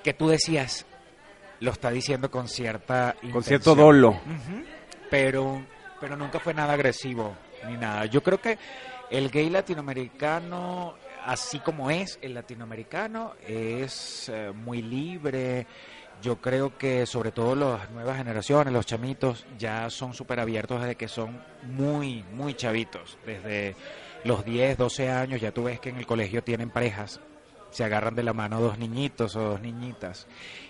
que 0.03 0.13
tú 0.13 0.29
decías, 0.29 0.85
lo 1.59 1.71
está 1.71 1.91
diciendo 1.91 2.29
con 2.31 2.47
cierta 2.47 3.15
Con 3.31 3.43
cierto 3.43 3.71
intención. 3.71 3.77
dolo. 3.77 4.21
Pero, 5.09 5.63
pero 5.99 6.15
nunca 6.15 6.39
fue 6.39 6.53
nada 6.53 6.73
agresivo 6.73 7.35
ni 7.67 7.77
nada. 7.77 8.05
Yo 8.05 8.23
creo 8.23 8.39
que 8.41 8.57
el 9.09 9.29
gay 9.29 9.49
latinoamericano, 9.49 10.95
así 11.25 11.59
como 11.59 11.91
es 11.91 12.17
el 12.21 12.33
latinoamericano, 12.33 13.33
es 13.45 14.29
eh, 14.29 14.51
muy 14.55 14.81
libre. 14.81 15.67
Yo 16.21 16.37
creo 16.37 16.77
que 16.77 17.05
sobre 17.05 17.31
todo 17.31 17.55
las 17.55 17.89
nuevas 17.91 18.17
generaciones, 18.17 18.71
los 18.73 18.85
chamitos, 18.85 19.45
ya 19.57 19.89
son 19.89 20.13
súper 20.13 20.39
abiertos 20.39 20.79
desde 20.79 20.95
que 20.95 21.07
son 21.07 21.41
muy, 21.63 22.23
muy 22.31 22.53
chavitos. 22.53 23.17
Desde 23.25 23.75
los 24.23 24.45
10, 24.45 24.77
12 24.77 25.09
años 25.09 25.41
ya 25.41 25.51
tú 25.51 25.63
ves 25.63 25.79
que 25.79 25.89
en 25.89 25.97
el 25.97 26.05
colegio 26.05 26.43
tienen 26.43 26.69
parejas. 26.69 27.19
Se 27.71 27.83
agarran 27.83 28.15
de 28.15 28.23
la 28.23 28.33
mano 28.33 28.59
dos 28.61 28.77
niñitos 28.77 29.35
o 29.35 29.41
dos 29.41 29.61
niñitas. 29.61 30.27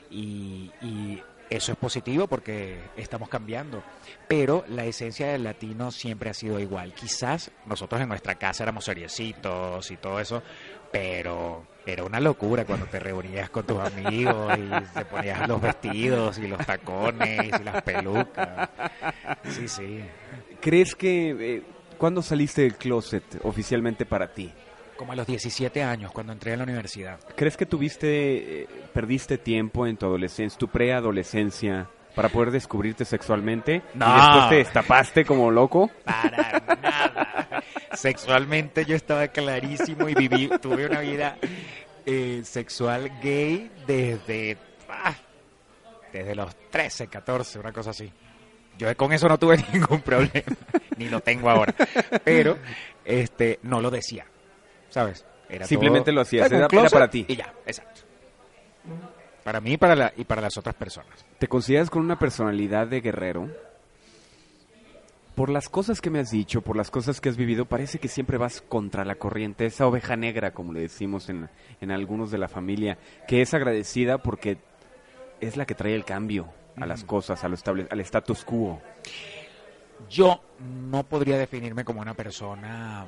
Y, 0.09 0.71
y 0.81 1.21
eso 1.49 1.71
es 1.73 1.77
positivo 1.77 2.27
porque 2.27 2.79
estamos 2.95 3.27
cambiando. 3.27 3.83
Pero 4.27 4.63
la 4.69 4.85
esencia 4.85 5.27
del 5.27 5.43
latino 5.43 5.91
siempre 5.91 6.29
ha 6.29 6.33
sido 6.33 6.59
igual. 6.59 6.93
Quizás 6.93 7.51
nosotros 7.65 7.99
en 8.01 8.09
nuestra 8.09 8.35
casa 8.35 8.63
éramos 8.63 8.85
seriecitos 8.85 9.89
y 9.91 9.97
todo 9.97 10.19
eso, 10.19 10.43
pero 10.91 11.65
era 11.85 12.03
una 12.03 12.19
locura 12.19 12.63
cuando 12.65 12.85
te 12.85 12.99
reunías 12.99 13.49
con 13.49 13.65
tus 13.65 13.79
amigos 13.79 14.53
y 14.57 14.93
te 14.97 15.05
ponías 15.05 15.47
los 15.47 15.59
vestidos 15.59 16.37
y 16.37 16.47
los 16.47 16.65
tacones 16.65 17.59
y 17.59 17.63
las 17.63 17.81
pelucas. 17.81 18.69
Sí, 19.49 19.67
sí. 19.67 20.01
¿Crees 20.61 20.95
que... 20.95 21.29
eh, 21.57 21.63
¿Cuándo 21.97 22.21
saliste 22.23 22.61
del 22.63 22.75
closet 22.77 23.23
oficialmente 23.43 24.05
para 24.07 24.31
ti? 24.33 24.51
Como 25.01 25.13
a 25.13 25.15
los 25.15 25.25
17 25.25 25.81
años, 25.81 26.11
cuando 26.11 26.31
entré 26.31 26.53
a 26.53 26.57
la 26.57 26.63
universidad. 26.63 27.19
¿Crees 27.35 27.57
que 27.57 27.65
tuviste, 27.65 28.61
eh, 28.61 28.67
perdiste 28.93 29.39
tiempo 29.39 29.87
en 29.87 29.97
tu 29.97 30.05
adolescencia, 30.05 30.59
tu 30.59 30.67
preadolescencia, 30.67 31.89
para 32.13 32.29
poder 32.29 32.51
descubrirte 32.51 33.03
sexualmente? 33.03 33.81
No. 33.95 34.05
¿Y 34.05 34.21
después 34.21 34.49
te 34.49 34.55
destapaste 34.57 35.25
como 35.25 35.49
loco? 35.49 35.89
Para 36.05 36.59
nada. 36.79 37.63
Sexualmente 37.93 38.85
yo 38.85 38.95
estaba 38.95 39.27
clarísimo 39.29 40.07
y 40.07 40.13
viví, 40.13 40.51
tuve 40.61 40.85
una 40.85 40.99
vida 40.99 41.35
eh, 42.05 42.41
sexual 42.43 43.11
gay 43.23 43.71
desde, 43.87 44.55
ah, 44.87 45.15
desde 46.13 46.35
los 46.35 46.55
13, 46.69 47.07
14, 47.07 47.57
una 47.57 47.73
cosa 47.73 47.89
así. 47.89 48.13
Yo 48.77 48.95
con 48.95 49.11
eso 49.13 49.27
no 49.27 49.39
tuve 49.39 49.57
ningún 49.73 50.01
problema, 50.01 50.55
ni 50.95 51.09
lo 51.09 51.21
tengo 51.21 51.49
ahora. 51.49 51.73
Pero 52.23 52.59
este 53.03 53.57
no 53.63 53.81
lo 53.81 53.89
decía, 53.89 54.27
¿sabes? 54.91 55.25
Era 55.49 55.65
Simplemente 55.65 56.11
todo- 56.11 56.15
lo 56.15 56.21
hacías, 56.21 56.51
era- 56.51 56.67
para 56.91 57.09
ti. 57.09 57.25
Y 57.27 57.35
ya, 57.35 57.51
exacto. 57.65 58.01
Para 59.43 59.59
mí 59.59 59.71
y 59.73 59.77
para, 59.77 59.95
la, 59.95 60.13
y 60.15 60.23
para 60.23 60.39
las 60.41 60.55
otras 60.57 60.75
personas. 60.75 61.25
¿Te 61.39 61.47
consideras 61.47 61.89
con 61.89 62.03
una 62.03 62.19
personalidad 62.19 62.85
de 62.87 63.01
guerrero? 63.01 63.49
Por 65.35 65.49
las 65.49 65.69
cosas 65.69 66.01
que 66.01 66.09
me 66.09 66.19
has 66.19 66.29
dicho, 66.29 66.61
por 66.61 66.75
las 66.75 66.91
cosas 66.91 67.19
que 67.21 67.29
has 67.29 67.37
vivido, 67.37 67.65
parece 67.65 67.97
que 67.99 68.07
siempre 68.07 68.37
vas 68.37 68.61
contra 68.61 69.03
la 69.05 69.15
corriente, 69.15 69.65
esa 69.65 69.87
oveja 69.87 70.15
negra, 70.15 70.51
como 70.51 70.73
le 70.73 70.81
decimos 70.81 71.29
en, 71.29 71.49
en 71.79 71.91
algunos 71.91 72.29
de 72.31 72.37
la 72.37 72.47
familia, 72.47 72.97
que 73.27 73.41
es 73.41 73.53
agradecida 73.53 74.19
porque 74.19 74.57
es 75.39 75.57
la 75.57 75.65
que 75.65 75.73
trae 75.73 75.95
el 75.95 76.05
cambio 76.05 76.47
a 76.77 76.85
las 76.85 77.03
cosas, 77.03 77.43
a 77.43 77.47
lo 77.47 77.55
estable, 77.55 77.87
al 77.89 77.99
status 78.01 78.43
quo. 78.45 78.79
Yo 80.09 80.41
no 80.59 81.03
podría 81.03 81.37
definirme 81.37 81.83
como 81.85 82.01
una 82.01 82.13
persona, 82.13 83.05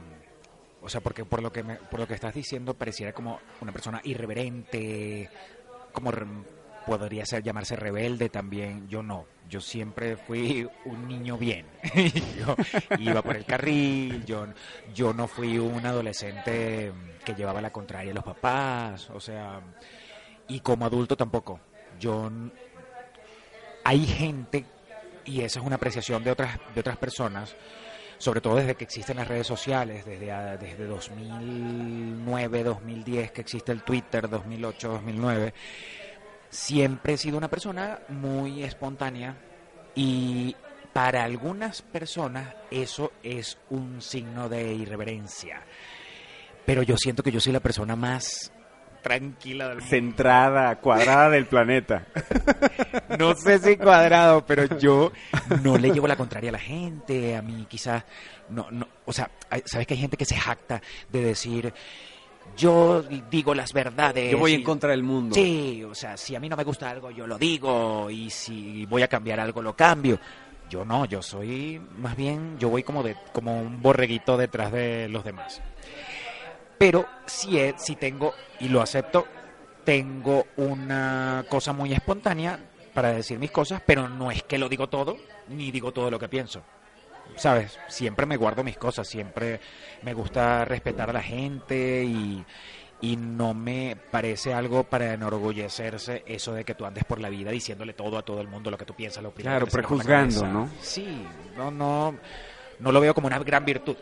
o 0.84 0.90
sea, 0.90 1.02
porque 1.02 1.26
por 1.26 1.42
lo 1.42 1.52
que 1.52 1.64
me- 1.64 1.76
por 1.78 2.00
lo 2.00 2.08
que 2.08 2.14
estás 2.14 2.34
diciendo 2.34 2.74
pareciera 2.74 3.14
como 3.14 3.40
una 3.62 3.72
persona 3.72 4.02
irreverente, 4.04 5.30
como 5.94 6.12
re- 6.12 6.26
podría 6.86 7.26
ser 7.26 7.42
llamarse 7.44 7.76
rebelde 7.76 8.30
también. 8.30 8.88
Yo 8.90 9.02
no, 9.02 9.26
yo 9.50 9.62
siempre 9.62 10.18
fui 10.18 10.68
un 10.86 11.08
niño 11.08 11.38
bien. 11.38 11.66
iba 13.00 13.22
por 13.22 13.36
el 13.38 13.46
carril, 13.46 14.26
yo 14.26 14.48
yo 14.94 15.14
no 15.14 15.28
fui 15.28 15.58
un 15.58 15.86
adolescente 15.86 16.92
que 17.24 17.34
llevaba 17.36 17.62
la 17.62 17.70
contraria 17.72 18.12
a 18.12 18.16
los 18.16 18.24
papás, 18.24 19.10
o 19.12 19.20
sea, 19.20 19.62
y 20.48 20.60
como 20.60 20.86
adulto 20.86 21.16
tampoco. 21.16 21.60
Yo 22.00 22.30
hay 23.84 24.06
gente 24.06 24.66
y 25.26 25.42
esa 25.42 25.60
es 25.60 25.66
una 25.66 25.76
apreciación 25.76 26.24
de 26.24 26.32
otras 26.32 26.58
de 26.74 26.80
otras 26.82 26.98
personas 26.98 27.56
sobre 28.18 28.41
todo 28.41 28.55
desde 28.55 28.76
que 28.76 28.84
existen 28.84 29.18
las 29.18 29.28
redes 29.28 29.47
sociales 29.47 30.05
desde 30.05 30.32
ah, 30.32 30.57
desde 30.57 30.86
2009 30.86 32.64
2010 32.64 33.32
que 33.32 33.41
existe 33.41 33.72
el 33.72 33.84
Twitter 33.84 34.30
2008 34.30 34.88
2009 34.88 35.53
siempre 36.49 37.14
he 37.14 37.18
sido 37.18 37.38
una 37.38 37.49
persona 37.49 37.99
muy 38.09 38.64
espontánea 38.64 39.36
y 39.95 40.55
para 40.93 41.24
algunas 41.24 41.82
personas 41.82 42.53
eso 42.70 43.14
es 43.24 43.57
un 43.72 44.01
signo 44.01 44.47
de 44.47 44.74
irreverencia. 44.74 45.64
Pero 46.66 46.84
yo 46.84 46.95
siento 46.97 47.24
que 47.24 47.32
yo 47.32 47.41
soy 47.41 47.51
la 47.51 47.59
persona 47.59 47.95
más 47.95 48.51
tranquila 49.04 49.66
del 49.68 49.76
mundo. 49.78 49.89
Centrada, 49.89 50.76
cuadrada 50.80 51.30
del 51.30 51.45
planeta. 51.45 52.08
No 53.20 53.36
sé 53.36 53.60
si 53.60 53.78
cuadrado, 53.78 54.43
pero 54.45 54.66
yo 54.80 55.12
no 55.62 55.78
le 55.78 55.91
llevo 55.91 56.08
la 56.08 56.16
contraria 56.16 56.49
a 56.49 56.54
la 56.54 56.60
gente. 56.60 57.36
A 57.36 57.41
mí 57.43 57.68
quizás, 57.70 58.04
no, 58.49 58.68
no, 58.72 58.88
o 59.06 59.14
sea, 59.14 59.30
hay- 59.51 59.62
sabes 59.66 59.86
que 59.86 59.93
hay 59.93 59.99
gente 59.99 60.18
que 60.18 60.26
se 60.26 60.36
jacta 60.36 60.82
de 61.12 61.22
decir, 61.22 61.72
yo 62.58 63.04
digo 63.30 63.54
las 63.54 63.74
verdades. 63.74 64.32
Yo 64.32 64.38
voy 64.39 64.51
y- 64.54 64.56
en 64.56 64.64
contra 64.64 64.89
del 64.91 65.04
mundo. 65.04 65.36
Sí, 65.36 65.84
o 65.84 65.93
sea, 65.93 66.18
si 66.18 66.36
a 66.36 66.39
mí 66.39 66.49
no 66.49 66.56
me 66.58 66.64
gusta 66.64 66.89
algo, 66.89 67.12
yo 67.12 67.28
lo 67.28 67.38
digo, 67.38 68.10
y 68.10 68.30
si 68.30 68.86
voy 68.88 69.04
a 69.04 69.08
cambiar 69.08 69.39
algo, 69.39 69.62
lo 69.62 69.76
cambio. 69.76 70.20
Yo 70.70 70.86
no, 70.86 71.06
yo 71.06 71.22
soy 71.22 71.80
más 71.99 72.16
bien, 72.16 72.58
yo 72.58 72.70
voy 72.70 72.82
como 72.84 73.04
de 73.04 73.16
como 73.32 73.60
un 73.62 73.82
borreguito 73.82 74.38
detrás 74.38 74.72
de 74.72 75.08
los 75.10 75.24
demás. 75.24 75.62
Pero 76.84 77.06
si 77.26 77.58
es, 77.58 77.76
si 77.78 77.96
tengo 77.96 78.34
y 78.60 78.68
lo 78.68 78.82
acepto, 78.82 79.26
tengo 79.86 80.48
una 80.58 81.46
cosa 81.48 81.72
muy 81.72 81.94
espontánea 81.94 82.60
para 82.94 83.14
decir 83.14 83.40
mis 83.40 83.52
cosas, 83.52 83.82
pero 83.86 84.10
no 84.10 84.30
es 84.32 84.44
que 84.44 84.58
lo 84.58 84.68
digo 84.68 84.90
todo 84.90 85.16
ni 85.48 85.72
digo 85.72 85.94
todo 85.94 86.12
lo 86.12 86.20
que 86.20 86.28
pienso. 86.28 86.62
¿Sabes? 87.38 87.80
Siempre 87.88 88.26
me 88.26 88.36
guardo 88.36 88.66
mis 88.66 88.78
cosas, 88.78 89.08
siempre 89.08 89.62
me 90.02 90.14
gusta 90.14 90.66
respetar 90.66 91.10
a 91.10 91.14
la 91.14 91.24
gente 91.24 92.04
y, 92.04 92.44
y 93.00 93.16
no 93.16 93.54
me 93.54 93.96
parece 94.12 94.54
algo 94.54 94.84
para 94.84 95.14
enorgullecerse 95.14 96.24
eso 96.28 96.54
de 96.54 96.66
que 96.66 96.76
tú 96.76 96.84
andes 96.84 97.06
por 97.06 97.22
la 97.22 97.30
vida 97.30 97.50
diciéndole 97.52 97.94
todo 97.94 98.18
a 98.18 98.24
todo 98.24 98.42
el 98.42 98.50
mundo 98.50 98.70
lo 98.70 98.78
que 98.78 98.84
tú 98.84 98.94
piensas, 98.94 99.24
lo 99.24 99.32
primero 99.32 99.56
Claro, 99.56 99.72
prejuzgando. 99.72 100.46
¿no? 100.48 100.70
Sí, 100.82 101.26
no, 101.56 101.72
no, 101.72 102.14
no 102.80 102.92
lo 102.92 103.00
veo 103.00 103.14
como 103.14 103.28
una 103.28 103.40
gran 103.40 103.64
virtud. 103.64 103.96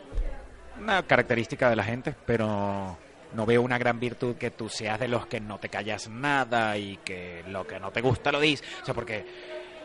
Una 0.81 1.03
característica 1.03 1.69
de 1.69 1.75
la 1.75 1.83
gente, 1.83 2.15
pero 2.25 2.97
no 3.33 3.45
veo 3.45 3.61
una 3.61 3.77
gran 3.77 3.99
virtud 3.99 4.35
que 4.35 4.51
tú 4.51 4.67
seas 4.67 4.99
de 4.99 5.07
los 5.07 5.27
que 5.27 5.39
no 5.39 5.59
te 5.59 5.69
callas 5.69 6.09
nada 6.09 6.75
y 6.77 6.97
que 6.97 7.43
lo 7.47 7.67
que 7.67 7.79
no 7.79 7.91
te 7.91 8.01
gusta 8.01 8.31
lo 8.31 8.39
dices. 8.39 8.67
O 8.81 8.85
sea, 8.85 8.93
porque 8.93 9.25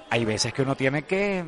hay 0.08 0.24
veces 0.24 0.52
que 0.52 0.62
uno 0.62 0.74
tiene 0.74 1.02
que, 1.02 1.44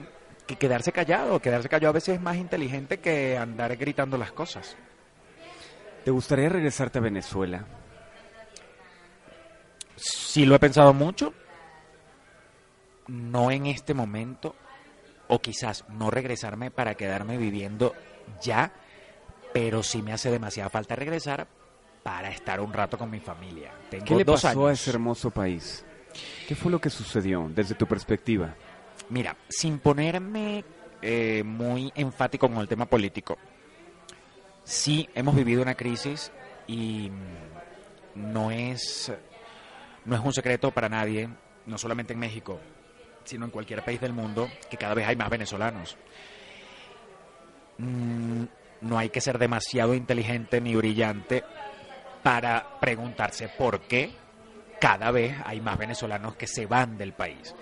que 0.47 0.57
quedarse 0.57 0.93
callado. 0.93 1.41
Quedarse 1.41 1.69
callado 1.69 1.91
a 1.91 1.95
veces 1.95 2.17
es 2.17 2.21
más 2.21 2.37
inteligente 2.37 2.99
que 2.99 3.37
andar 3.39 3.77
gritando 3.77 4.19
las 4.19 4.33
cosas. 4.33 4.77
¿Te 6.05 6.11
gustaría 6.11 6.49
regresarte 6.49 6.99
a 6.99 7.03
Venezuela? 7.03 7.65
Sí 9.97 10.47
lo 10.47 10.55
he 10.55 10.59
pensado 10.59 10.95
mucho, 10.95 11.35
no 13.09 13.51
en 13.51 13.67
este 13.67 13.95
momento, 13.95 14.55
o 15.27 15.41
quizás 15.41 15.85
no 15.89 16.11
regresarme 16.11 16.71
para 16.71 16.95
quedarme 16.95 17.37
viviendo 17.37 17.95
ya, 18.41 18.73
pero 19.53 19.83
sí 19.83 20.03
me 20.03 20.13
hace 20.13 20.31
demasiada 20.31 20.71
falta 20.71 20.97
regresar 20.97 21.47
para 22.03 22.31
estar 22.31 22.61
un 22.61 22.73
rato 22.73 22.97
con 22.97 23.11
mi 23.11 23.21
familia. 23.21 23.73
Tengo 23.91 24.05
¿Qué 24.05 24.15
le 24.17 24.25
dos 24.25 24.43
pasó 24.43 24.61
años. 24.67 24.71
a 24.71 24.73
ese 24.73 24.91
hermoso 24.91 25.31
país? 25.31 25.85
¿Qué 26.47 26.55
fue 26.55 26.71
lo 26.73 26.81
que 26.81 26.91
sucedió 26.91 27.51
desde 27.55 27.75
tu 27.75 27.87
perspectiva? 27.87 28.55
Mira, 29.11 29.37
sin 29.49 29.79
ponerme 29.79 30.65
eh, 31.03 31.43
muy 31.45 31.93
enfático 31.95 32.49
con 32.49 32.59
el 32.59 32.69
tema 32.69 32.87
político, 32.87 33.37
sí 34.65 35.09
hemos 35.15 35.35
vivido 35.35 35.63
una 35.63 35.75
crisis 35.75 36.33
y 36.67 37.11
mm, 37.11 38.33
no 38.33 38.51
es, 38.51 39.13
no 40.05 40.15
es 40.17 40.21
un 40.23 40.33
secreto 40.33 40.71
para 40.71 40.89
nadie, 40.89 41.29
no 41.67 41.79
solamente 41.79 42.13
en 42.13 42.19
México, 42.19 42.59
sino 43.25 43.45
en 43.45 43.51
cualquier 43.51 43.85
país 43.85 44.01
del 44.01 44.13
mundo, 44.13 44.49
que 44.71 44.77
cada 44.77 44.95
vez 44.95 45.07
hay 45.07 45.17
más 45.17 45.31
venezolanos. 45.31 45.97
Mm, 47.79 48.45
No 48.81 48.99
hay 48.99 49.11
que 49.11 49.21
ser 49.21 49.39
demasiado 49.39 49.95
inteligente 49.95 50.61
ni 50.61 50.75
brillante 50.75 51.45
para 52.23 52.79
preguntarse 52.81 53.49
por 53.49 53.81
qué 53.81 54.11
cada 54.81 55.11
vez 55.11 55.35
hay 55.45 55.61
más 55.61 55.79
venezolanos 55.79 56.37
que 56.37 56.47
se 56.47 56.67
van 56.67 56.97
del 56.97 57.13
país. 57.13 57.55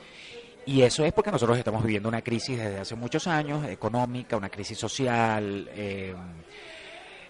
Y 0.67 0.83
eso 0.83 1.05
es 1.05 1.13
porque 1.13 1.31
nosotros 1.31 1.57
estamos 1.57 1.83
viviendo 1.85 2.09
una 2.09 2.23
crisis 2.23 2.59
desde 2.59 2.81
hace 2.81 2.97
muchos 2.97 3.27
años, 3.29 3.65
económica, 3.67 4.37
una 4.37 4.49
crisis 4.49 4.77
social, 4.77 5.71
eh, 5.73 6.15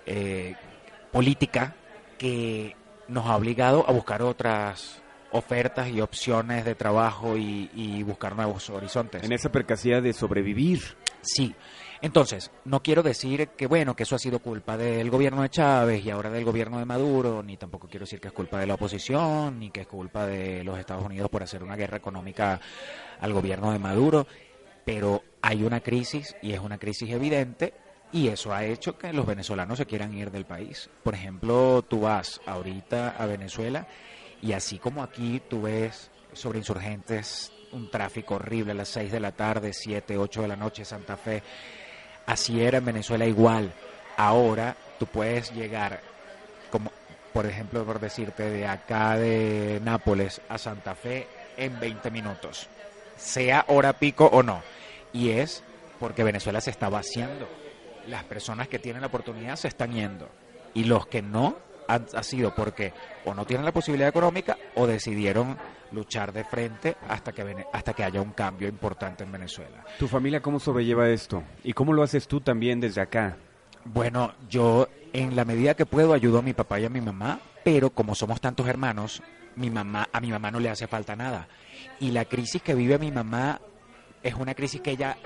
eh, 0.07 0.55
política, 1.13 1.75
que 2.17 2.75
nos 3.09 3.27
ha 3.27 3.37
obligado 3.37 3.85
a 3.87 3.93
buscar 3.93 4.23
otras 4.23 5.03
ofertas 5.33 5.89
y 5.89 6.01
opciones 6.01 6.65
de 6.65 6.75
trabajo 6.75 7.37
y, 7.37 7.71
y 7.75 8.03
buscar 8.03 8.35
nuevos 8.35 8.71
horizontes. 8.71 9.23
En 9.23 9.33
esa 9.33 9.53
percacidad 9.53 10.03
de 10.03 10.15
sobrevivir. 10.15 10.81
Sí. 11.21 11.55
Entonces, 12.03 12.51
no 12.65 12.83
quiero 12.83 13.03
decir 13.03 13.49
que, 13.57 13.67
bueno, 13.67 13.97
que 13.97 14.03
eso 14.03 14.17
ha 14.17 14.19
sido 14.19 14.39
culpa 14.39 14.77
del 14.77 15.11
gobierno 15.11 15.43
de 15.43 15.49
Chávez 15.49 16.05
y 16.05 16.11
ahora 16.11 16.31
del 16.31 16.45
gobierno 16.45 16.79
de 16.79 16.85
Maduro, 16.85 17.43
ni 17.43 17.57
tampoco 17.57 17.89
quiero 17.89 18.05
decir 18.05 18.21
que 18.21 18.29
es 18.29 18.35
culpa 18.35 18.59
de 18.59 18.67
la 18.67 18.75
oposición, 18.75 19.59
ni 19.59 19.71
que 19.71 19.83
es 19.83 19.87
culpa 19.87 20.27
de 20.27 20.63
los 20.63 20.79
Estados 20.79 21.05
Unidos 21.05 21.31
por 21.31 21.43
hacer 21.43 21.63
una 21.63 21.77
guerra 21.77 21.97
económica 21.97 22.61
al 23.21 23.33
gobierno 23.33 23.73
de 23.73 23.79
Maduro, 23.79 24.27
pero 24.85 25.23
hay 25.43 25.65
una 25.65 25.81
crisis 25.81 26.37
y 26.43 26.53
es 26.53 26.61
una 26.61 26.79
crisis 26.79 27.11
evidente 27.11 27.75
y 28.13 28.29
eso 28.29 28.53
ha 28.53 28.65
hecho 28.65 28.97
que 28.97 29.13
los 29.13 29.27
venezolanos 29.27 29.79
se 29.79 29.87
quieran 29.87 30.15
ir 30.15 30.31
del 30.31 30.45
país. 30.45 30.89
Por 31.03 31.15
ejemplo, 31.15 31.83
tú 31.83 32.01
vas 32.01 32.41
ahorita 32.47 33.17
a 33.19 33.27
Venezuela 33.27 33.87
y 34.43 34.53
así 34.53 34.79
como 34.79 35.03
aquí 35.03 35.43
tú 35.49 35.63
ves 35.63 36.11
sobre 36.33 36.59
insurgentes 36.59 37.53
un 37.73 37.91
tráfico 37.91 38.37
horrible 38.37 38.73
a 38.73 38.75
las 38.75 38.89
6 38.89 39.11
de 39.13 39.21
la 39.21 39.33
tarde, 39.33 39.73
7, 39.73 40.17
8 40.17 40.43
de 40.43 40.49
la 40.49 40.57
noche, 40.57 40.85
Santa 40.85 41.17
Fe. 41.17 41.43
Así 42.27 42.61
era 42.61 42.79
en 42.79 42.85
Venezuela 42.85 43.27
igual. 43.27 43.73
Ahora 44.17 44.77
tú 44.99 45.07
puedes 45.07 45.53
llegar, 45.53 46.01
como 46.71 46.91
por 47.33 47.47
ejemplo, 47.47 47.85
por 47.85 48.01
decirte, 48.01 48.51
de 48.51 48.67
acá 48.67 49.17
de 49.17 49.81
Nápoles 49.85 50.41
a 50.49 50.59
Santa 50.59 50.95
Fe 50.95 51.27
en 51.57 51.79
20 51.79 52.11
minutos, 52.11 52.67
sea 53.17 53.65
hora 53.69 53.93
pico 53.93 54.27
o 54.27 54.43
no. 54.43 54.63
Y 55.13 55.31
es 55.31 55.63
porque 56.01 56.25
Venezuela 56.25 56.61
se 56.61 56.71
está 56.71 56.89
vaciando. 56.89 57.49
Las 58.07 58.25
personas 58.25 58.69
que 58.69 58.79
tienen 58.79 59.03
la 59.03 59.09
oportunidad 59.09 59.57
se 59.57 59.69
están 59.69 59.93
yendo. 59.93 60.29
Y 60.75 60.85
los 60.85 61.07
que 61.07 61.23
no 61.23 61.57
ha 61.89 62.23
sido 62.23 62.55
porque 62.55 62.93
o 63.25 63.35
no 63.35 63.45
tienen 63.45 63.65
la 63.65 63.73
posibilidad 63.73 64.09
económica 64.09 64.57
o 64.75 64.87
decidieron 64.87 65.57
luchar 65.93 66.33
de 66.33 66.45
frente 66.45 66.97
hasta 67.09 67.33
que, 67.33 67.65
hasta 67.73 67.93
que 67.93 68.05
haya 68.05 68.21
un 68.21 68.33
cambio 68.33 68.69
importante 68.69 69.25
en 69.25 69.33
Venezuela. 69.33 69.85
¿Tu 69.99 70.09
familia 70.09 70.41
cómo 70.41 70.59
sobrelleva 70.59 71.09
esto? 71.09 71.43
¿Y 71.65 71.73
cómo 71.73 71.93
lo 71.93 72.03
haces 72.03 72.27
tú 72.27 72.41
también 72.41 72.81
desde 72.81 73.01
acá? 73.01 73.37
Bueno, 73.85 74.35
yo 74.49 74.89
en 75.13 75.37
la 75.37 75.45
medida 75.45 75.75
que 75.75 75.87
puedo 75.87 76.13
ayudo 76.13 76.41
a 76.41 76.43
mi 76.43 76.53
papá 76.53 76.81
y 76.81 76.85
a 76.85 76.91
mi 76.91 77.01
mamá, 77.01 77.41
pero 77.65 77.91
como 77.91 78.15
somos 78.15 78.41
tantos 78.41 78.67
hermanos, 78.67 79.23
mi 79.55 79.71
mamá 79.71 80.09
a 80.13 80.21
mi 80.21 80.31
mamá 80.31 80.51
no 80.51 80.61
le 80.61 80.71
hace 80.71 80.87
falta 80.87 81.17
nada. 81.17 81.49
Y 82.01 82.11
la 82.11 82.25
crisis 82.25 82.63
que 82.63 82.75
vive 82.75 82.99
mi 82.99 83.13
mamá 83.13 83.61
es 84.23 84.35
una 84.35 84.55
crisis 84.55 84.81
que 84.81 84.91
ella 84.91 85.17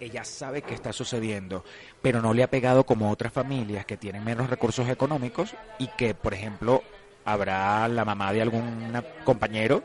ella 0.00 0.24
sabe 0.24 0.62
que 0.62 0.74
está 0.74 0.92
sucediendo, 0.92 1.64
pero 2.02 2.20
no 2.20 2.34
le 2.34 2.42
ha 2.42 2.50
pegado 2.50 2.84
como 2.84 3.10
otras 3.10 3.32
familias 3.32 3.86
que 3.86 3.96
tienen 3.96 4.24
menos 4.24 4.50
recursos 4.50 4.88
económicos 4.88 5.54
y 5.78 5.88
que, 5.88 6.14
por 6.14 6.34
ejemplo, 6.34 6.82
habrá 7.24 7.88
la 7.88 8.04
mamá 8.04 8.32
de 8.32 8.42
algún 8.42 8.92
compañero 9.24 9.82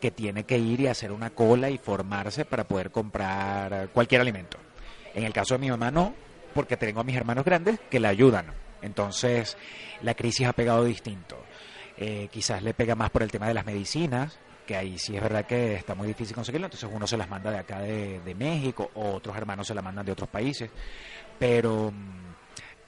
que 0.00 0.10
tiene 0.10 0.44
que 0.44 0.58
ir 0.58 0.80
y 0.80 0.88
hacer 0.88 1.12
una 1.12 1.30
cola 1.30 1.70
y 1.70 1.78
formarse 1.78 2.44
para 2.44 2.64
poder 2.64 2.90
comprar 2.90 3.88
cualquier 3.90 4.20
alimento. 4.20 4.58
En 5.14 5.24
el 5.24 5.32
caso 5.32 5.54
de 5.54 5.60
mi 5.60 5.70
mamá 5.70 5.90
no, 5.90 6.14
porque 6.54 6.76
tengo 6.76 7.00
a 7.00 7.04
mis 7.04 7.16
hermanos 7.16 7.44
grandes 7.44 7.78
que 7.90 8.00
la 8.00 8.08
ayudan. 8.08 8.46
Entonces, 8.82 9.56
la 10.02 10.14
crisis 10.14 10.46
ha 10.46 10.52
pegado 10.52 10.84
distinto. 10.84 11.38
Eh, 11.96 12.28
quizás 12.32 12.62
le 12.62 12.74
pega 12.74 12.96
más 12.96 13.10
por 13.10 13.22
el 13.22 13.30
tema 13.30 13.46
de 13.46 13.54
las 13.54 13.64
medicinas, 13.64 14.38
que 14.72 14.78
ahí 14.78 14.98
sí 14.98 15.14
es 15.14 15.22
verdad 15.22 15.44
que 15.44 15.74
está 15.74 15.94
muy 15.94 16.08
difícil 16.08 16.34
conseguirlo, 16.34 16.66
entonces 16.66 16.88
uno 16.90 17.06
se 17.06 17.18
las 17.18 17.28
manda 17.28 17.50
de 17.50 17.58
acá 17.58 17.80
de, 17.80 18.20
de 18.20 18.34
México 18.34 18.90
o 18.94 19.12
otros 19.12 19.36
hermanos 19.36 19.66
se 19.66 19.74
las 19.74 19.84
mandan 19.84 20.06
de 20.06 20.12
otros 20.12 20.30
países. 20.30 20.70
Pero 21.38 21.90
mm, 21.90 22.32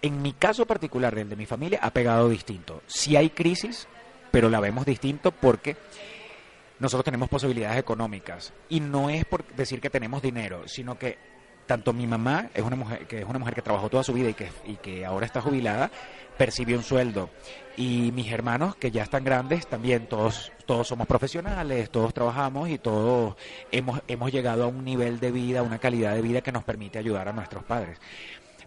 en 0.01 0.23
mi 0.23 0.33
caso 0.33 0.65
particular, 0.65 1.19
el 1.19 1.29
de 1.29 1.37
mi 1.37 1.45
familia, 1.45 1.81
ha 1.83 1.91
pegado 1.91 2.31
distinto. 2.31 2.83
Sí 2.87 3.17
hay 3.17 3.29
crisis, 3.31 3.87
pero 4.31 4.49
la 4.49 4.61
vemos 4.61 4.87
distinto 4.87 5.31
porque 5.31 5.77
nosotros 6.79 7.05
tenemos 7.05 7.29
posibilidades 7.29 7.79
económicas 7.79 8.55
y 8.71 8.81
no 8.81 9.11
es 9.11 9.27
por 9.27 9.45
decir 9.55 9.83
que 9.83 9.91
tenemos 9.91 10.23
dinero, 10.23 10.67
sino 10.67 10.99
que 10.99 11.19
tanto 11.67 11.93
mi 11.93 12.07
mamá 12.07 12.51
es 12.55 12.63
una 12.63 12.77
mujer 12.77 13.07
que 13.07 13.21
es 13.21 13.25
una 13.25 13.39
mujer 13.39 13.55
que 13.55 13.63
trabajó 13.63 13.89
toda 13.89 14.03
su 14.03 14.13
vida 14.13 14.31
y 14.31 14.35
que 14.35 14.51
y 14.67 14.77
que 14.77 15.05
ahora 15.05 15.27
está 15.27 15.41
jubilada 15.41 15.91
percibe 16.37 16.77
un 16.77 16.83
sueldo 16.83 17.31
y 17.77 18.13
mis 18.13 18.31
hermanos 18.31 18.77
que 18.77 18.91
ya 18.91 19.03
están 19.03 19.25
grandes 19.25 19.67
también 19.67 20.07
todos 20.07 20.53
todos 20.67 20.89
somos 20.89 21.07
profesionales 21.07 21.91
todos 21.91 22.13
trabajamos 22.13 22.69
y 22.69 22.79
todos 22.79 23.37
hemos 23.73 24.01
hemos 24.09 24.33
llegado 24.33 24.65
a 24.65 24.67
un 24.67 24.85
nivel 24.85 25.21
de 25.21 25.31
vida 25.31 25.63
una 25.63 25.79
calidad 25.79 26.15
de 26.15 26.23
vida 26.23 26.41
que 26.41 26.53
nos 26.53 26.65
permite 26.65 26.99
ayudar 26.99 27.29
a 27.29 27.33
nuestros 27.33 27.65
padres 27.65 27.99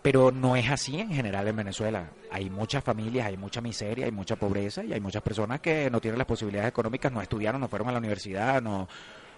pero 0.01 0.31
no 0.31 0.55
es 0.55 0.69
así 0.69 1.01
en 1.01 1.09
general 1.09 1.47
en 1.49 1.55
Venezuela. 1.57 2.11
Hay 2.31 2.49
muchas 2.49 2.81
familias, 2.81 3.27
hay 3.27 3.35
mucha 3.35 3.59
miseria, 3.59 4.05
hay 4.05 4.11
mucha 4.11 4.37
pobreza 4.37 4.81
y 4.81 4.93
hay 4.93 5.01
muchas 5.01 5.21
personas 5.21 5.59
que 5.59 5.89
no 5.89 5.99
tienen 5.99 6.17
las 6.17 6.27
posibilidades 6.27 6.69
económicas, 6.69 7.11
no 7.11 7.21
estudiaron, 7.21 7.59
no 7.59 7.67
fueron 7.67 7.89
a 7.89 7.91
la 7.91 7.97
universidad, 7.97 8.61
no, 8.61 8.87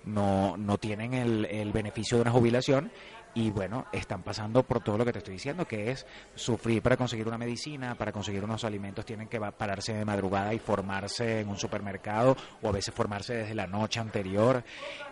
no, 0.05 0.57
no 0.57 0.77
tienen 0.77 1.13
el, 1.13 1.45
el 1.45 1.71
beneficio 1.71 2.17
de 2.17 2.21
una 2.21 2.31
jubilación 2.31 2.91
y 3.33 3.51
bueno, 3.51 3.85
están 3.91 4.23
pasando 4.23 4.63
por 4.63 4.81
todo 4.81 4.97
lo 4.97 5.05
que 5.05 5.13
te 5.13 5.19
estoy 5.19 5.33
diciendo, 5.33 5.65
que 5.65 5.91
es 5.91 6.05
sufrir 6.35 6.81
para 6.81 6.97
conseguir 6.97 7.27
una 7.27 7.37
medicina, 7.37 7.95
para 7.95 8.11
conseguir 8.11 8.43
unos 8.43 8.63
alimentos, 8.63 9.05
tienen 9.05 9.27
que 9.27 9.39
pararse 9.39 9.93
de 9.93 10.05
madrugada 10.05 10.53
y 10.53 10.59
formarse 10.59 11.41
en 11.41 11.49
un 11.49 11.57
supermercado 11.57 12.35
o 12.61 12.69
a 12.69 12.71
veces 12.71 12.93
formarse 12.93 13.35
desde 13.35 13.55
la 13.55 13.67
noche 13.67 13.99
anterior 13.99 14.63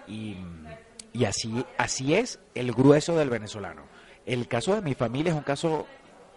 y, 0.08 0.36
y 1.14 1.26
así, 1.26 1.66
así 1.78 2.16
es 2.16 2.40
el 2.56 2.72
grueso 2.72 3.16
del 3.16 3.30
venezolano. 3.30 3.84
El 4.26 4.48
caso 4.48 4.76
de 4.76 4.82
mi 4.82 4.94
familia 4.94 5.32
es 5.32 5.38
un 5.38 5.44
caso 5.44 5.86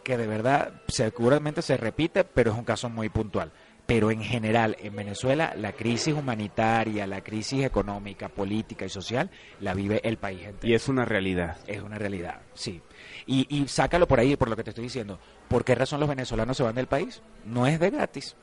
que 0.04 0.16
de 0.16 0.26
verdad 0.26 0.72
seguramente 0.88 1.62
se 1.62 1.76
repite, 1.76 2.24
pero 2.24 2.52
es 2.52 2.58
un 2.58 2.64
caso 2.64 2.88
muy 2.88 3.08
puntual 3.08 3.52
pero 3.90 4.12
en 4.12 4.22
general 4.22 4.76
en 4.78 4.94
Venezuela 4.94 5.52
la 5.56 5.72
crisis 5.72 6.14
humanitaria, 6.14 7.08
la 7.08 7.24
crisis 7.24 7.64
económica, 7.64 8.28
política 8.28 8.84
y 8.84 8.88
social 8.88 9.28
la 9.58 9.74
vive 9.74 10.00
el 10.04 10.16
país 10.16 10.42
entero. 10.44 10.70
Y 10.70 10.76
es 10.76 10.88
una 10.88 11.04
realidad. 11.04 11.56
Es 11.66 11.82
una 11.82 11.98
realidad, 11.98 12.40
sí. 12.54 12.80
Y, 13.26 13.48
y 13.50 13.66
sácalo 13.66 14.06
por 14.06 14.20
ahí, 14.20 14.36
por 14.36 14.48
lo 14.48 14.54
que 14.54 14.62
te 14.62 14.70
estoy 14.70 14.84
diciendo. 14.84 15.18
¿Por 15.48 15.64
qué 15.64 15.74
razón 15.74 15.98
los 15.98 16.08
venezolanos 16.08 16.56
se 16.56 16.62
van 16.62 16.76
del 16.76 16.86
país? 16.86 17.20
No 17.44 17.66
es 17.66 17.80
de 17.80 17.90
gratis. 17.90 18.36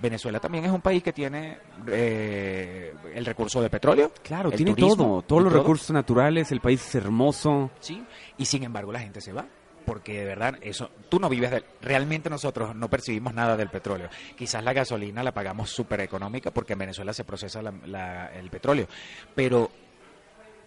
Venezuela 0.00 0.38
también 0.38 0.66
es 0.66 0.70
un 0.70 0.80
país 0.80 1.02
que 1.02 1.12
tiene 1.12 1.58
eh, 1.88 2.94
el 3.12 3.26
recurso 3.26 3.60
de 3.60 3.70
petróleo. 3.70 4.12
Claro, 4.22 4.52
tiene 4.52 4.76
todo, 4.76 5.22
todos 5.22 5.42
los 5.42 5.52
recursos 5.52 5.90
naturales, 5.90 6.52
el 6.52 6.60
país 6.60 6.80
es 6.86 6.94
hermoso. 6.94 7.72
Sí, 7.80 8.04
y 8.38 8.44
sin 8.44 8.62
embargo 8.62 8.92
la 8.92 9.00
gente 9.00 9.20
se 9.20 9.32
va 9.32 9.46
porque 9.84 10.18
de 10.20 10.24
verdad 10.24 10.58
eso 10.60 10.90
tú 11.08 11.18
no 11.20 11.28
vives 11.28 11.50
del, 11.50 11.64
realmente 11.80 12.30
nosotros 12.30 12.74
no 12.74 12.88
percibimos 12.88 13.34
nada 13.34 13.56
del 13.56 13.68
petróleo. 13.68 14.08
Quizás 14.36 14.62
la 14.64 14.72
gasolina 14.72 15.22
la 15.22 15.32
pagamos 15.32 15.70
súper 15.70 16.00
económica 16.00 16.50
porque 16.50 16.72
en 16.74 16.80
Venezuela 16.80 17.12
se 17.12 17.24
procesa 17.24 17.60
el 17.60 18.50
petróleo 18.50 18.88
pero 19.34 19.70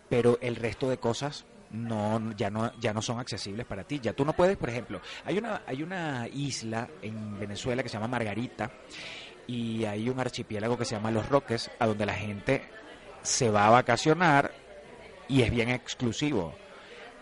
pero 0.09 0.37
el 0.41 0.55
resto 0.55 0.89
de 0.89 0.97
cosas 0.97 1.45
no 1.71 2.31
ya 2.37 2.49
no 2.49 2.71
ya 2.79 2.93
no 2.93 3.01
son 3.01 3.19
accesibles 3.19 3.65
para 3.65 3.83
ti. 3.83 3.99
Ya 4.01 4.13
tú 4.13 4.23
no 4.25 4.33
puedes 4.33 4.57
por 4.57 4.69
ejemplo 4.69 5.01
hay 5.25 5.37
una 5.37 5.63
hay 5.65 5.83
una 5.83 6.27
isla 6.27 6.87
en 7.01 7.39
Venezuela 7.39 7.83
que 7.83 7.89
se 7.89 7.93
llama 7.93 8.07
Margarita 8.07 8.71
y 9.47 9.85
hay 9.85 10.09
un 10.09 10.19
archipiélago 10.19 10.77
que 10.77 10.85
se 10.85 10.95
llama 10.95 11.11
Los 11.11 11.27
Roques 11.29 11.69
a 11.79 11.87
donde 11.87 12.05
la 12.05 12.13
gente 12.13 12.63
se 13.21 13.49
va 13.49 13.67
a 13.67 13.71
vacacionar 13.71 14.51
y 15.27 15.41
es 15.41 15.49
bien 15.49 15.69
exclusivo. 15.69 16.53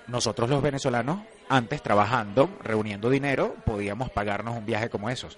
Nosotros 0.07 0.49
los 0.49 0.61
venezolanos 0.61 1.21
antes 1.49 1.81
trabajando, 1.81 2.49
reuniendo 2.63 3.09
dinero, 3.09 3.55
podíamos 3.65 4.09
pagarnos 4.09 4.57
un 4.57 4.65
viaje 4.65 4.89
como 4.89 5.09
esos. 5.09 5.37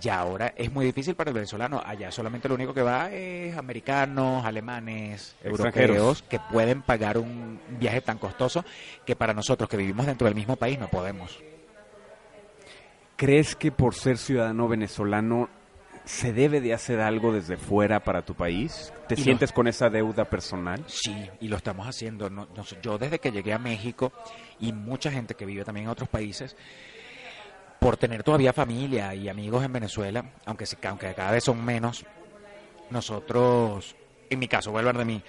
Ya 0.00 0.18
ahora 0.18 0.54
es 0.56 0.72
muy 0.72 0.86
difícil 0.86 1.14
para 1.14 1.30
el 1.30 1.34
venezolano. 1.34 1.82
Allá 1.84 2.10
solamente 2.10 2.48
lo 2.48 2.54
único 2.54 2.72
que 2.72 2.82
va 2.82 3.10
es 3.12 3.56
americanos, 3.56 4.44
alemanes, 4.44 5.36
europeos, 5.42 6.22
que 6.22 6.40
pueden 6.40 6.82
pagar 6.82 7.18
un 7.18 7.60
viaje 7.78 8.00
tan 8.00 8.18
costoso 8.18 8.64
que 9.04 9.16
para 9.16 9.34
nosotros 9.34 9.68
que 9.68 9.76
vivimos 9.76 10.06
dentro 10.06 10.26
del 10.26 10.34
mismo 10.34 10.56
país 10.56 10.78
no 10.78 10.88
podemos. 10.88 11.38
¿Crees 13.16 13.54
que 13.54 13.70
por 13.70 13.94
ser 13.94 14.18
ciudadano 14.18 14.66
venezolano 14.66 15.48
¿Se 16.04 16.32
debe 16.32 16.60
de 16.60 16.74
hacer 16.74 17.00
algo 17.00 17.32
desde 17.32 17.56
fuera 17.56 18.00
para 18.00 18.24
tu 18.24 18.34
país? 18.34 18.92
¿Te 19.08 19.16
sientes 19.16 19.52
con 19.52 19.68
esa 19.68 19.88
deuda 19.88 20.24
personal? 20.24 20.82
Sí, 20.88 21.14
y 21.40 21.48
lo 21.48 21.56
estamos 21.56 21.86
haciendo. 21.86 22.28
yo 22.82 22.98
desde 22.98 23.20
que 23.20 23.30
llegué 23.30 23.52
a 23.52 23.58
México 23.58 24.12
y 24.58 24.72
mucha 24.72 25.12
gente 25.12 25.34
que 25.34 25.46
vive 25.46 25.64
también 25.64 25.84
en 25.84 25.90
otros 25.90 26.08
países, 26.08 26.56
por 27.78 27.96
tener 27.96 28.22
todavía 28.22 28.52
familia 28.52 29.14
y 29.14 29.28
amigos 29.28 29.64
en 29.64 29.72
Venezuela, 29.72 30.24
aunque, 30.44 30.64
aunque 30.88 31.14
cada 31.14 31.30
vez 31.30 31.44
son 31.44 31.64
menos, 31.64 32.04
nosotros, 32.90 33.94
en 34.28 34.38
mi 34.38 34.48
caso, 34.48 34.70
voy 34.70 34.78
a 34.78 34.80
hablar 34.80 34.98
de 34.98 35.04
mí, 35.04 35.22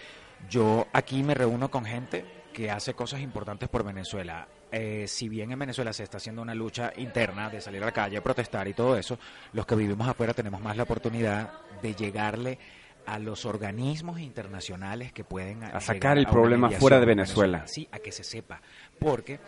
yo 0.50 0.88
aquí 0.92 1.24
me 1.24 1.34
reúno 1.34 1.70
con 1.70 1.86
gente 1.86 2.26
que 2.54 2.70
hace 2.70 2.94
cosas 2.94 3.20
importantes 3.22 3.68
por 3.68 3.84
Venezuela. 3.84 4.48
Eh, 4.72 5.06
si 5.08 5.28
bien 5.28 5.52
en 5.52 5.60
Venezuela 5.60 5.92
se 5.92 6.04
está 6.04 6.18
haciendo 6.18 6.42
una 6.42 6.56
lucha 6.56 6.94
interna 6.98 7.50
de 7.50 7.60
salir 7.60 7.82
a 7.84 7.88
la 7.88 7.92
calle, 7.92 8.22
protestar 8.22 8.68
y 8.68 8.74
todo 8.74 8.96
eso, 8.96 9.20
los 9.52 9.66
que 9.66 9.76
vivimos 9.76 10.08
afuera 10.08 10.34
tenemos 10.34 10.62
más 10.62 10.78
la 10.78 10.84
oportunidad 10.84 11.52
de 11.82 11.94
llegarle 11.94 12.58
a 13.06 13.20
los 13.20 13.46
organismos 13.46 14.20
internacionales 14.20 15.12
que 15.12 15.24
pueden 15.24 15.64
a 15.64 15.80
sacar 15.80 16.18
el 16.18 16.26
problema 16.26 16.70
fuera 16.70 17.00
de 17.00 17.06
Venezuela. 17.06 17.68
Sí, 17.68 17.88
a 17.92 18.00
que 18.00 18.12
se 18.12 18.24
sepa, 18.24 18.62
porque 18.98 19.40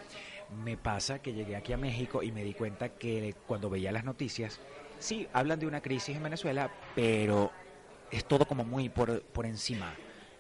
me 0.64 0.78
pasa 0.78 1.20
que 1.20 1.34
llegué 1.34 1.56
aquí 1.56 1.74
a 1.74 1.78
México 1.78 2.22
y 2.22 2.32
me 2.32 2.44
di 2.44 2.54
cuenta 2.54 2.90
que 2.90 3.34
cuando 3.48 3.70
veía 3.70 3.92
las 3.92 4.04
noticias, 4.04 4.60
sí, 5.00 5.28
hablan 5.34 5.60
de 5.60 5.68
una 5.68 5.82
crisis 5.82 6.18
en 6.18 6.24
Venezuela, 6.24 6.70
pero 6.94 7.52
es 8.12 8.26
todo 8.26 8.46
como 8.46 8.64
muy 8.64 8.90
por, 8.90 9.22
por 9.24 9.46
encima. 9.46 9.94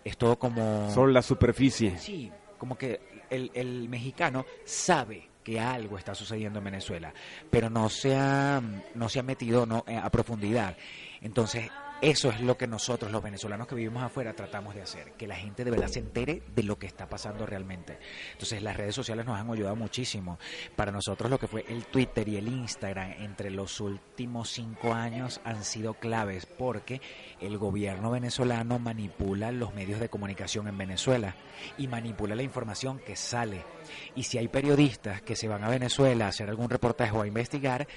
Es 0.03 0.17
todo 0.17 0.37
como... 0.37 0.91
Solo 0.93 1.11
la 1.11 1.23
superficie. 1.23 1.97
Sí, 1.97 2.31
como 2.57 2.77
que 2.77 3.25
el, 3.29 3.89
mexicano 3.89 4.45
sabe 4.63 5.29
que 5.43 5.59
algo 5.59 5.97
está 5.97 6.15
sucediendo 6.15 6.59
en 6.59 6.65
Venezuela, 6.65 7.13
pero 7.49 7.69
no 7.69 7.89
se 7.89 8.15
ha, 8.15 8.61
no 8.95 9.09
se 9.09 9.19
ha 9.19 9.23
metido 9.23 9.65
no, 9.65 9.85
a 9.87 10.09
profundidad. 10.09 10.75
Entonces, 11.21 11.69
eso 12.01 12.29
es 12.29 12.41
lo 12.41 12.57
que 12.57 12.67
nosotros, 12.67 13.11
los 13.11 13.23
venezolanos 13.23 13.67
que 13.67 13.75
vivimos 13.75 14.03
afuera, 14.03 14.33
tratamos 14.33 14.75
de 14.75 14.81
hacer, 14.81 15.13
que 15.13 15.27
la 15.27 15.35
gente 15.35 15.63
de 15.63 15.71
verdad 15.71 15.87
se 15.87 15.99
entere 15.99 16.43
de 16.55 16.63
lo 16.63 16.77
que 16.77 16.87
está 16.87 17.07
pasando 17.07 17.45
realmente. 17.45 17.97
Entonces 18.33 18.61
las 18.61 18.75
redes 18.75 18.93
sociales 18.93 19.25
nos 19.25 19.39
han 19.39 19.49
ayudado 19.49 19.75
muchísimo. 19.75 20.37
Para 20.75 20.91
nosotros 20.91 21.29
lo 21.29 21.39
que 21.39 21.47
fue 21.47 21.65
el 21.67 21.85
Twitter 21.85 22.27
y 22.27 22.37
el 22.37 22.47
Instagram 22.47 23.13
entre 23.19 23.49
los 23.49 23.79
últimos 23.79 24.49
cinco 24.49 24.93
años 24.93 25.41
han 25.43 25.63
sido 25.63 25.93
claves 25.93 26.45
porque 26.45 27.01
el 27.39 27.57
gobierno 27.57 28.11
venezolano 28.11 28.77
manipula 28.77 29.51
los 29.51 29.73
medios 29.73 29.99
de 29.99 30.09
comunicación 30.09 30.67
en 30.67 30.77
Venezuela 30.77 31.35
y 31.77 31.87
manipula 31.87 32.35
la 32.35 32.43
información 32.43 32.99
que 32.99 33.15
sale. 33.15 33.63
Y 34.15 34.23
si 34.23 34.37
hay 34.37 34.47
periodistas 34.47 35.21
que 35.21 35.35
se 35.35 35.47
van 35.47 35.63
a 35.63 35.69
Venezuela 35.69 36.25
a 36.25 36.29
hacer 36.29 36.49
algún 36.49 36.69
reportaje 36.69 37.11
o 37.15 37.21
a 37.21 37.27
investigar, 37.27 37.87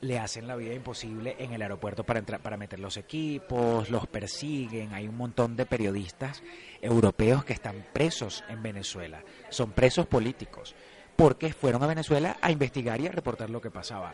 le 0.00 0.18
hacen 0.18 0.46
la 0.46 0.56
vida 0.56 0.74
imposible 0.74 1.36
en 1.38 1.52
el 1.52 1.62
aeropuerto 1.62 2.04
para 2.04 2.18
entrar, 2.18 2.40
para 2.40 2.56
meter 2.56 2.78
los 2.78 2.96
equipos, 2.96 3.90
los 3.90 4.06
persiguen. 4.06 4.92
Hay 4.92 5.08
un 5.08 5.16
montón 5.16 5.56
de 5.56 5.66
periodistas 5.66 6.42
europeos 6.82 7.44
que 7.44 7.52
están 7.54 7.86
presos 7.92 8.44
en 8.48 8.62
Venezuela. 8.62 9.22
Son 9.48 9.72
presos 9.72 10.06
políticos 10.06 10.74
porque 11.16 11.52
fueron 11.52 11.82
a 11.82 11.86
Venezuela 11.86 12.36
a 12.40 12.50
investigar 12.50 13.00
y 13.00 13.06
a 13.06 13.12
reportar 13.12 13.50
lo 13.50 13.60
que 13.60 13.70
pasaba. 13.70 14.12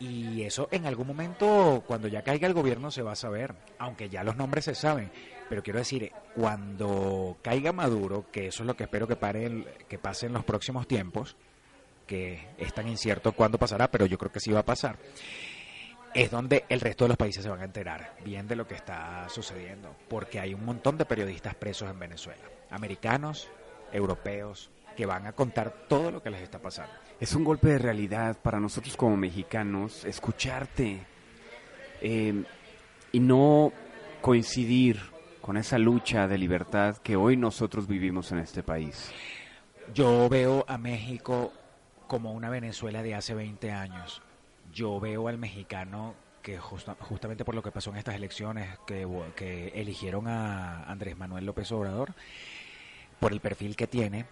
Y 0.00 0.42
eso 0.42 0.68
en 0.72 0.86
algún 0.86 1.06
momento, 1.06 1.84
cuando 1.86 2.08
ya 2.08 2.22
caiga 2.22 2.48
el 2.48 2.54
gobierno, 2.54 2.90
se 2.90 3.02
va 3.02 3.12
a 3.12 3.16
saber, 3.16 3.54
aunque 3.78 4.08
ya 4.08 4.24
los 4.24 4.36
nombres 4.36 4.64
se 4.64 4.74
saben. 4.74 5.10
Pero 5.48 5.62
quiero 5.62 5.78
decir, 5.78 6.10
cuando 6.34 7.36
caiga 7.42 7.72
Maduro, 7.72 8.26
que 8.32 8.48
eso 8.48 8.62
es 8.62 8.66
lo 8.66 8.74
que 8.74 8.84
espero 8.84 9.06
que, 9.06 9.16
pare 9.16 9.64
que 9.88 9.98
pase 9.98 10.26
en 10.26 10.32
los 10.32 10.44
próximos 10.44 10.88
tiempos, 10.88 11.36
que 12.12 12.46
es 12.58 12.74
tan 12.74 12.86
incierto 12.88 13.32
cuándo 13.32 13.56
pasará, 13.56 13.90
pero 13.90 14.04
yo 14.04 14.18
creo 14.18 14.30
que 14.30 14.38
sí 14.38 14.52
va 14.52 14.60
a 14.60 14.64
pasar, 14.66 14.98
es 16.12 16.30
donde 16.30 16.66
el 16.68 16.78
resto 16.78 17.06
de 17.06 17.08
los 17.08 17.16
países 17.16 17.42
se 17.42 17.48
van 17.48 17.62
a 17.62 17.64
enterar 17.64 18.16
bien 18.22 18.46
de 18.46 18.54
lo 18.54 18.68
que 18.68 18.74
está 18.74 19.26
sucediendo, 19.30 19.96
porque 20.10 20.38
hay 20.38 20.52
un 20.52 20.62
montón 20.62 20.98
de 20.98 21.06
periodistas 21.06 21.54
presos 21.54 21.90
en 21.90 21.98
Venezuela, 21.98 22.42
americanos, 22.68 23.48
europeos, 23.90 24.70
que 24.94 25.06
van 25.06 25.26
a 25.26 25.32
contar 25.32 25.86
todo 25.88 26.10
lo 26.10 26.22
que 26.22 26.28
les 26.28 26.42
está 26.42 26.58
pasando. 26.58 26.92
Es 27.18 27.34
un 27.34 27.44
golpe 27.44 27.68
de 27.68 27.78
realidad 27.78 28.36
para 28.42 28.60
nosotros 28.60 28.94
como 28.94 29.16
mexicanos 29.16 30.04
escucharte 30.04 31.06
eh, 32.02 32.44
y 33.10 33.20
no 33.20 33.72
coincidir 34.20 35.00
con 35.40 35.56
esa 35.56 35.78
lucha 35.78 36.28
de 36.28 36.36
libertad 36.36 36.98
que 36.98 37.16
hoy 37.16 37.38
nosotros 37.38 37.88
vivimos 37.88 38.32
en 38.32 38.40
este 38.40 38.62
país. 38.62 39.10
Yo 39.94 40.28
veo 40.28 40.66
a 40.68 40.76
México 40.76 41.54
como 42.12 42.32
una 42.32 42.50
Venezuela 42.50 43.02
de 43.02 43.14
hace 43.14 43.32
20 43.32 43.72
años. 43.72 44.20
Yo 44.70 45.00
veo 45.00 45.28
al 45.28 45.38
mexicano 45.38 46.14
que 46.42 46.58
justamente 46.58 47.42
por 47.42 47.54
lo 47.54 47.62
que 47.62 47.72
pasó 47.72 47.88
en 47.88 47.96
estas 47.96 48.16
elecciones, 48.16 48.78
que, 48.86 49.72
eligieron 49.74 50.28
a 50.28 50.82
Andrés 50.82 51.16
Manuel 51.16 51.46
López 51.46 51.72
Obrador, 51.72 52.12
por 53.18 53.32
el 53.32 53.40
perfil 53.40 53.76
que 53.76 53.86
tiene, 53.86 54.26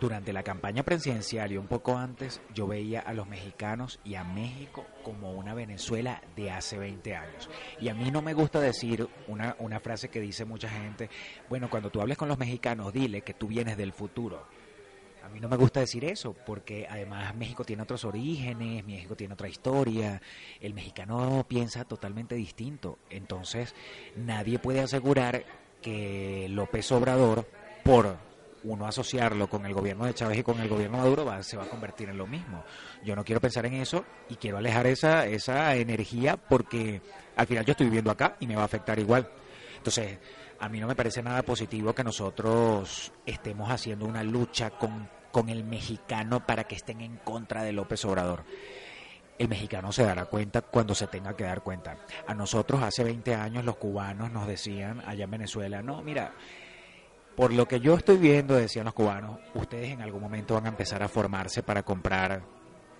durante 0.00 0.32
la 0.32 0.42
campaña 0.42 0.82
presidencial 0.82 1.52
y 1.52 1.58
un 1.58 1.66
poco 1.66 1.98
antes, 1.98 2.40
yo 2.54 2.66
veía 2.66 3.00
a 3.00 3.12
los 3.12 3.28
mexicanos 3.28 4.00
y 4.02 4.14
a 4.14 4.24
México 4.24 4.86
como 5.02 5.32
una 5.32 5.52
Venezuela 5.52 6.22
de 6.34 6.50
hace 6.50 6.78
20 6.78 7.14
años. 7.14 7.50
Y 7.78 7.90
a 7.90 7.94
mí 7.94 8.10
no 8.10 8.22
me 8.22 8.32
gusta 8.32 8.58
decir 8.58 9.06
una, 9.28 9.54
una 9.58 9.80
frase 9.80 10.08
que 10.08 10.18
dice 10.18 10.46
mucha 10.46 10.70
gente, 10.70 11.10
bueno, 11.50 11.68
cuando 11.68 11.90
tú 11.90 12.00
hables 12.00 12.16
con 12.16 12.28
los 12.28 12.38
mexicanos, 12.38 12.90
dile 12.90 13.20
que 13.20 13.34
tú 13.34 13.48
vienes 13.48 13.76
del 13.76 13.92
futuro 13.92 14.46
a 15.22 15.28
mí 15.28 15.40
no 15.40 15.48
me 15.48 15.56
gusta 15.56 15.80
decir 15.80 16.04
eso, 16.04 16.34
porque 16.46 16.86
además 16.88 17.34
México 17.34 17.64
tiene 17.64 17.82
otros 17.82 18.04
orígenes, 18.04 18.84
México 18.84 19.16
tiene 19.16 19.34
otra 19.34 19.48
historia, 19.48 20.20
el 20.60 20.74
mexicano 20.74 21.44
piensa 21.48 21.84
totalmente 21.84 22.34
distinto. 22.34 22.98
Entonces, 23.10 23.74
nadie 24.16 24.58
puede 24.58 24.80
asegurar 24.80 25.44
que 25.80 26.46
López 26.50 26.90
Obrador, 26.92 27.48
por 27.84 28.16
uno 28.62 28.86
asociarlo 28.86 29.48
con 29.48 29.64
el 29.64 29.72
gobierno 29.72 30.04
de 30.04 30.14
Chávez 30.14 30.38
y 30.38 30.42
con 30.42 30.60
el 30.60 30.68
gobierno 30.68 30.98
de 30.98 31.02
Maduro, 31.02 31.24
va, 31.24 31.42
se 31.42 31.56
va 31.56 31.64
a 31.64 31.68
convertir 31.68 32.08
en 32.08 32.18
lo 32.18 32.26
mismo. 32.26 32.64
Yo 33.04 33.16
no 33.16 33.24
quiero 33.24 33.40
pensar 33.40 33.64
en 33.66 33.74
eso 33.74 34.04
y 34.28 34.36
quiero 34.36 34.58
alejar 34.58 34.86
esa, 34.86 35.26
esa 35.26 35.74
energía 35.76 36.36
porque 36.36 37.00
al 37.36 37.46
final 37.46 37.64
yo 37.64 37.72
estoy 37.72 37.86
viviendo 37.86 38.10
acá 38.10 38.36
y 38.40 38.46
me 38.46 38.56
va 38.56 38.62
a 38.62 38.66
afectar 38.66 38.98
igual. 38.98 39.30
Entonces, 39.76 40.18
a 40.60 40.68
mí 40.68 40.78
no 40.80 40.86
me 40.86 40.94
parece 40.94 41.22
nada 41.22 41.42
positivo 41.42 41.94
que 41.94 42.04
nosotros 42.04 43.12
estemos 43.26 43.70
haciendo 43.70 44.06
una 44.06 44.22
lucha 44.22 44.70
con, 44.70 45.08
con 45.32 45.48
el 45.48 45.64
mexicano 45.64 46.46
para 46.46 46.64
que 46.64 46.74
estén 46.76 47.00
en 47.00 47.16
contra 47.18 47.62
de 47.62 47.72
López 47.72 48.04
Obrador. 48.04 48.44
El 49.38 49.48
mexicano 49.48 49.90
se 49.90 50.04
dará 50.04 50.26
cuenta 50.26 50.60
cuando 50.60 50.94
se 50.94 51.06
tenga 51.06 51.34
que 51.34 51.44
dar 51.44 51.62
cuenta. 51.62 51.96
A 52.26 52.34
nosotros 52.34 52.82
hace 52.82 53.02
20 53.04 53.34
años 53.34 53.64
los 53.64 53.76
cubanos 53.76 54.30
nos 54.30 54.46
decían 54.46 55.02
allá 55.06 55.24
en 55.24 55.30
Venezuela, 55.30 55.80
no, 55.80 56.02
mira, 56.02 56.32
por 57.36 57.52
lo 57.52 57.66
que 57.66 57.80
yo 57.80 57.94
estoy 57.94 58.18
viendo, 58.18 58.54
decían 58.54 58.84
los 58.84 58.92
cubanos, 58.92 59.38
ustedes 59.54 59.90
en 59.92 60.02
algún 60.02 60.20
momento 60.20 60.54
van 60.54 60.66
a 60.66 60.68
empezar 60.68 61.02
a 61.02 61.08
formarse 61.08 61.62
para 61.62 61.82
comprar 61.82 62.42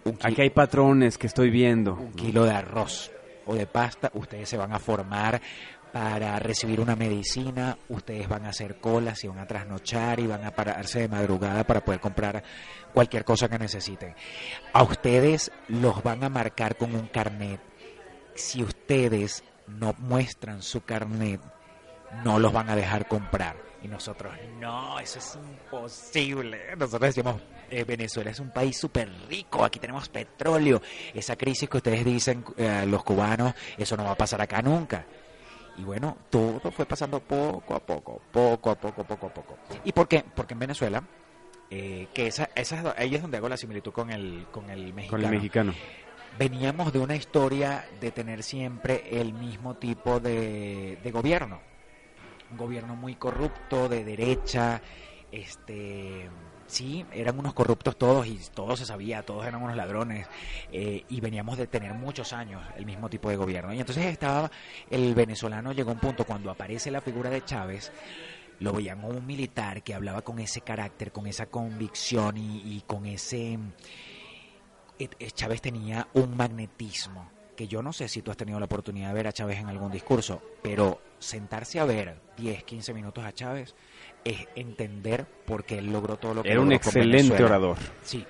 un, 0.04 0.12
ki- 0.16 0.26
Aquí 0.26 0.40
hay 0.40 0.48
patrones 0.50 1.18
que 1.18 1.26
estoy 1.26 1.50
viendo. 1.50 1.92
un 1.92 2.12
kilo 2.14 2.44
de 2.46 2.52
arroz 2.52 3.11
o 3.44 3.54
de 3.54 3.66
pasta, 3.66 4.11
ustedes 4.14 4.48
se 4.48 4.56
van 4.56 4.72
a 4.72 4.78
formar 4.78 5.42
para 5.93 6.38
recibir 6.38 6.80
una 6.80 6.95
medicina, 6.97 7.76
ustedes 7.88 8.28
van 8.28 8.47
a 8.47 8.51
hacer 8.51 8.76
colas 8.80 9.22
y 9.24 9.28
van 9.28 9.38
a 9.38 9.47
trasnochar 9.47 10.20
y 10.20 10.26
van 10.26 10.45
a 10.45 10.55
pararse 10.55 11.01
de 11.01 11.09
madrugada 11.09 11.64
para 11.64 11.84
poder 11.84 12.01
comprar 12.01 12.43
cualquier 12.93 13.24
cosa 13.24 13.49
que 13.49 13.59
necesiten. 13.59 14.14
A 14.72 14.82
ustedes 14.82 15.51
los 15.68 16.03
van 16.03 16.22
a 16.24 16.28
marcar 16.28 16.76
con 16.76 16.95
un 16.95 17.09
carnet. 17.09 17.61
Si 18.34 18.62
ustedes 18.62 19.43
no 19.66 19.95
muestran 19.99 20.62
su 20.62 20.82
carnet, 20.82 21.41
no 22.24 22.38
los 22.38 22.53
van 22.53 22.70
a 22.70 22.76
dejar 22.76 23.09
comprar. 23.09 23.57
Y 23.82 23.88
nosotros, 23.88 24.34
no, 24.59 25.01
eso 25.01 25.18
es 25.18 25.36
imposible. 25.36 26.76
Nosotros 26.76 27.14
decimos, 27.14 27.41
eh, 27.70 27.82
Venezuela 27.84 28.30
es 28.30 28.38
un 28.38 28.51
país 28.51 28.78
súper 28.78 29.11
rico, 29.26 29.64
aquí 29.64 29.78
tenemos 29.78 30.09
petróleo. 30.09 30.82
Esa 31.14 31.34
crisis 31.34 31.68
que 31.68 31.78
ustedes 31.78 32.05
dicen, 32.05 32.45
eh, 32.59 32.84
los 32.86 33.03
cubanos, 33.03 33.55
eso 33.78 33.97
no 33.97 34.05
va 34.05 34.12
a 34.12 34.16
pasar 34.16 34.43
acá 34.43 34.61
nunca. 34.61 35.07
Y 35.77 35.83
bueno, 35.83 36.16
todo 36.29 36.71
fue 36.71 36.85
pasando 36.87 37.21
poco 37.21 37.75
a 37.75 37.81
poco, 37.81 38.21
poco 38.31 38.71
a 38.71 38.75
poco, 38.75 39.05
poco 39.05 39.27
a 39.27 39.35
poco. 39.35 39.59
¿Y 39.85 39.93
por 39.93 40.09
qué? 40.09 40.25
Porque 40.35 40.55
en 40.55 40.61
Venezuela, 40.61 41.03
eh, 41.71 42.09
que 42.12 42.27
esa, 42.27 42.51
esa 42.55 42.81
es, 42.81 42.99
ahí 42.99 43.14
es 43.14 43.23
donde 43.23 43.37
hago 43.39 43.49
la 43.49 43.57
similitud 43.57 43.93
con 43.93 44.11
el, 44.11 44.47
con 44.51 44.68
el 44.71 44.93
mexicano 44.93 45.23
Con 45.23 45.25
el 45.25 45.31
mexicano. 45.37 45.75
veníamos 46.39 46.93
de 46.93 46.99
una 46.99 47.16
historia 47.16 47.85
de 48.01 48.11
tener 48.11 48.43
siempre 48.43 49.05
el 49.21 49.33
mismo 49.33 49.77
tipo 49.77 50.21
de, 50.21 50.99
de 51.03 51.11
gobierno. 51.11 51.61
Un 52.51 52.57
gobierno 52.57 52.97
muy 52.97 53.14
corrupto, 53.14 53.89
de 53.89 54.05
derecha, 54.05 54.83
este 55.31 56.29
sí, 56.71 57.05
eran 57.12 57.39
unos 57.39 57.53
corruptos 57.55 57.97
todos 57.97 58.27
y 58.27 58.41
todo 58.55 58.77
se 58.77 58.87
sabía, 58.87 59.23
todos 59.23 59.47
eran 59.47 59.62
unos 59.62 59.77
ladrones 59.77 60.27
eh, 60.73 61.05
y 61.09 61.21
veníamos 61.21 61.59
de 61.59 61.66
tener 61.66 61.93
muchos 61.95 62.33
años 62.33 62.62
el 62.77 62.87
mismo 62.87 63.09
tipo 63.09 63.29
de 63.29 63.37
gobierno. 63.37 63.75
Y 63.75 63.81
entonces 63.81 64.07
estaba, 64.07 64.51
el 64.89 65.14
venezolano 65.14 65.73
llegó 65.73 65.91
a 65.91 65.95
un 65.95 66.01
punto 66.01 66.25
cuando 66.25 66.51
aparece 66.51 66.91
la 66.91 67.01
figura 67.01 67.29
de 67.31 67.45
Chávez, 67.45 67.93
lo 68.61 68.73
veían 68.73 69.01
como 69.01 69.14
un 69.16 69.27
militar 69.27 69.83
que 69.83 69.95
hablaba 69.95 70.23
con 70.23 70.39
ese 70.39 70.61
carácter, 70.61 71.12
con 71.12 71.27
esa 71.27 71.47
convicción 71.47 72.37
y, 72.37 72.77
y 72.77 72.85
con 72.87 73.07
ese... 73.07 73.59
eh, 74.99 75.09
eh, 75.18 75.31
Chávez 75.31 75.61
tenía 75.61 76.09
un 76.14 76.37
magnetismo 76.37 77.31
que 77.57 77.68
yo 77.68 77.83
no 77.83 77.93
sé 77.93 78.09
si 78.09 78.23
tú 78.23 78.31
has 78.31 78.39
tenido 78.39 78.59
la 78.59 78.64
oportunidad 78.64 79.09
de 79.09 79.14
ver 79.14 79.27
a 79.27 79.33
Chávez 79.33 79.59
en 79.59 79.68
algún 79.68 79.91
discurso, 79.93 80.41
pero 80.62 81.01
sentarse 81.18 81.79
a 81.79 81.85
ver 81.85 82.18
10, 82.39 82.64
15 82.64 82.95
minutos 82.95 83.23
a 83.23 83.33
Chávez 83.33 83.75
es 84.25 84.47
entender 84.55 85.27
por 85.45 85.64
qué 85.64 85.79
él 85.79 85.93
logró 85.93 86.16
todo 86.16 86.35
lo 86.35 86.43
que 86.43 86.51
Era 86.51 86.61
un 86.61 86.73
excelente 86.73 87.43
orador. 87.43 87.77
Sí. 88.03 88.25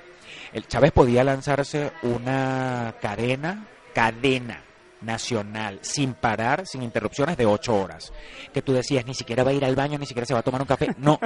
El 0.53 0.66
Chávez 0.66 0.93
podía 0.93 1.22
lanzarse 1.22 1.93
una 2.03 2.95
cadena, 3.01 3.66
cadena 3.95 4.64
nacional, 5.01 5.78
sin 5.82 6.14
parar, 6.14 6.66
sin 6.66 6.82
interrupciones, 6.82 7.36
de 7.36 7.47
ocho 7.47 7.74
horas. 7.74 8.12
Que 8.53 8.62
tú 8.62 8.72
decías, 8.72 9.07
ni 9.07 9.14
siquiera 9.14 9.45
va 9.45 9.51
a 9.51 9.55
ir 9.55 9.64
al 9.64 9.76
baño, 9.76 9.99
ni 9.99 10.07
siquiera 10.07 10.26
se 10.26 10.34
va 10.34 10.41
a 10.41 10.43
tomar 10.45 10.61
un 10.61 10.66
café. 10.66 10.95
No, 10.99 11.18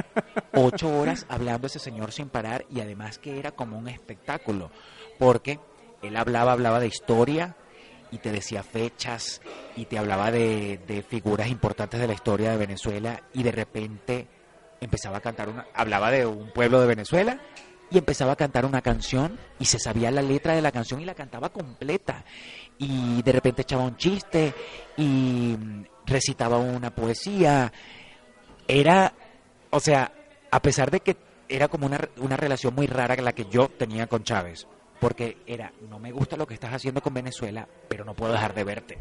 ocho 0.52 0.88
horas 0.88 1.26
hablando 1.28 1.66
ese 1.66 1.78
señor 1.78 2.12
sin 2.12 2.28
parar 2.28 2.64
y 2.70 2.80
además 2.80 3.18
que 3.18 3.38
era 3.38 3.52
como 3.52 3.78
un 3.78 3.88
espectáculo, 3.88 4.70
porque 5.18 5.58
él 6.02 6.16
hablaba, 6.16 6.52
hablaba 6.52 6.80
de 6.80 6.86
historia 6.86 7.56
y 8.10 8.18
te 8.18 8.30
decía 8.30 8.62
fechas 8.62 9.40
y 9.74 9.86
te 9.86 9.98
hablaba 9.98 10.30
de, 10.30 10.78
de 10.86 11.02
figuras 11.02 11.48
importantes 11.48 11.98
de 11.98 12.06
la 12.06 12.12
historia 12.12 12.52
de 12.52 12.58
Venezuela 12.58 13.22
y 13.32 13.42
de 13.42 13.52
repente 13.52 14.28
empezaba 14.84 15.18
a 15.18 15.20
cantar 15.20 15.48
una, 15.48 15.66
hablaba 15.74 16.10
de 16.10 16.26
un 16.26 16.50
pueblo 16.50 16.80
de 16.80 16.86
Venezuela 16.86 17.40
y 17.90 17.98
empezaba 17.98 18.32
a 18.32 18.36
cantar 18.36 18.64
una 18.64 18.82
canción 18.82 19.38
y 19.58 19.66
se 19.66 19.78
sabía 19.78 20.10
la 20.10 20.22
letra 20.22 20.54
de 20.54 20.62
la 20.62 20.72
canción 20.72 21.00
y 21.00 21.04
la 21.04 21.14
cantaba 21.14 21.50
completa. 21.50 22.24
Y 22.78 23.22
de 23.22 23.32
repente 23.32 23.62
echaba 23.62 23.84
un 23.84 23.96
chiste 23.96 24.52
y 24.96 25.56
recitaba 26.06 26.58
una 26.58 26.94
poesía. 26.94 27.72
Era 28.66 29.12
o 29.70 29.80
sea 29.80 30.12
a 30.50 30.62
pesar 30.62 30.90
de 30.90 31.00
que 31.00 31.16
era 31.48 31.68
como 31.68 31.86
una, 31.86 32.00
una 32.18 32.36
relación 32.36 32.74
muy 32.74 32.86
rara 32.86 33.16
la 33.16 33.32
que 33.32 33.46
yo 33.46 33.68
tenía 33.68 34.06
con 34.06 34.22
Chávez 34.22 34.66
porque 35.00 35.38
era 35.46 35.72
no 35.90 35.98
me 35.98 36.12
gusta 36.12 36.36
lo 36.36 36.46
que 36.46 36.54
estás 36.54 36.72
haciendo 36.72 37.02
con 37.02 37.12
Venezuela 37.12 37.68
pero 37.88 38.04
no 38.04 38.14
puedo 38.14 38.32
dejar 38.32 38.54
de 38.54 38.64
verte 38.64 38.98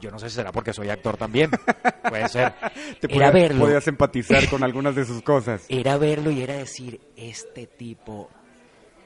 yo 0.00 0.10
no 0.10 0.18
sé 0.18 0.28
si 0.28 0.36
será 0.36 0.52
porque 0.52 0.72
soy 0.72 0.88
actor 0.90 1.16
también 1.16 1.50
puede 2.08 2.28
ser 2.28 2.52
Te 3.00 3.06
era 3.14 3.30
podías- 3.30 3.32
verlo 3.32 3.64
podías 3.64 3.88
empatizar 3.88 4.48
con 4.48 4.62
algunas 4.64 4.94
de 4.94 5.04
sus 5.04 5.22
cosas. 5.22 5.64
era 5.68 5.96
verlo 5.98 6.30
y 6.30 6.42
era 6.42 6.54
decir, 6.54 7.00
este 7.16 7.66
tipo, 7.66 8.30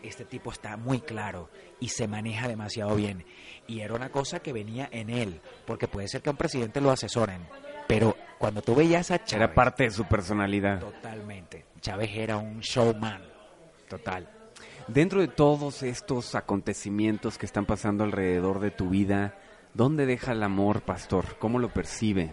este 0.03 0.25
tipo 0.25 0.51
está 0.53 0.77
muy 0.77 1.01
claro 1.01 1.49
y 1.81 1.89
se 1.89 2.09
maneja 2.09 2.49
demasiado 2.49 2.95
bien. 2.97 3.25
Y 3.67 3.81
era 3.81 3.95
una 3.95 4.11
cosa 4.11 4.41
que 4.41 4.53
venía 4.53 4.89
en 4.91 5.11
él, 5.11 5.41
porque 5.67 5.87
puede 5.87 6.09
ser 6.09 6.23
que 6.23 6.29
a 6.29 6.33
un 6.33 6.37
presidente 6.37 6.81
lo 6.81 6.91
asesoren, 6.91 7.43
pero 7.87 8.17
cuando 8.39 8.63
tú 8.63 8.75
veías 8.75 9.11
a 9.13 9.19
Chávez, 9.25 9.33
Era 9.45 9.55
parte 9.55 9.85
de 9.85 9.91
su 9.91 10.05
personalidad. 10.05 10.81
totalmente, 10.81 11.65
Chávez 11.81 12.11
era 12.15 12.37
un 12.37 12.61
showman, 12.61 13.23
total. 13.89 14.29
Dentro 14.89 15.21
de 15.21 15.29
todos 15.29 15.85
estos 15.85 16.35
acontecimientos 16.35 17.39
que 17.39 17.47
están 17.47 17.65
pasando 17.65 18.03
alrededor 18.03 18.59
de 18.59 18.73
tu 18.73 18.89
vida, 18.91 19.35
¿dónde 19.75 20.07
deja 20.07 20.33
el 20.33 20.43
amor, 20.43 20.83
pastor? 20.83 21.37
¿Cómo 21.39 21.59
lo 21.59 21.69
percibe? 21.69 22.33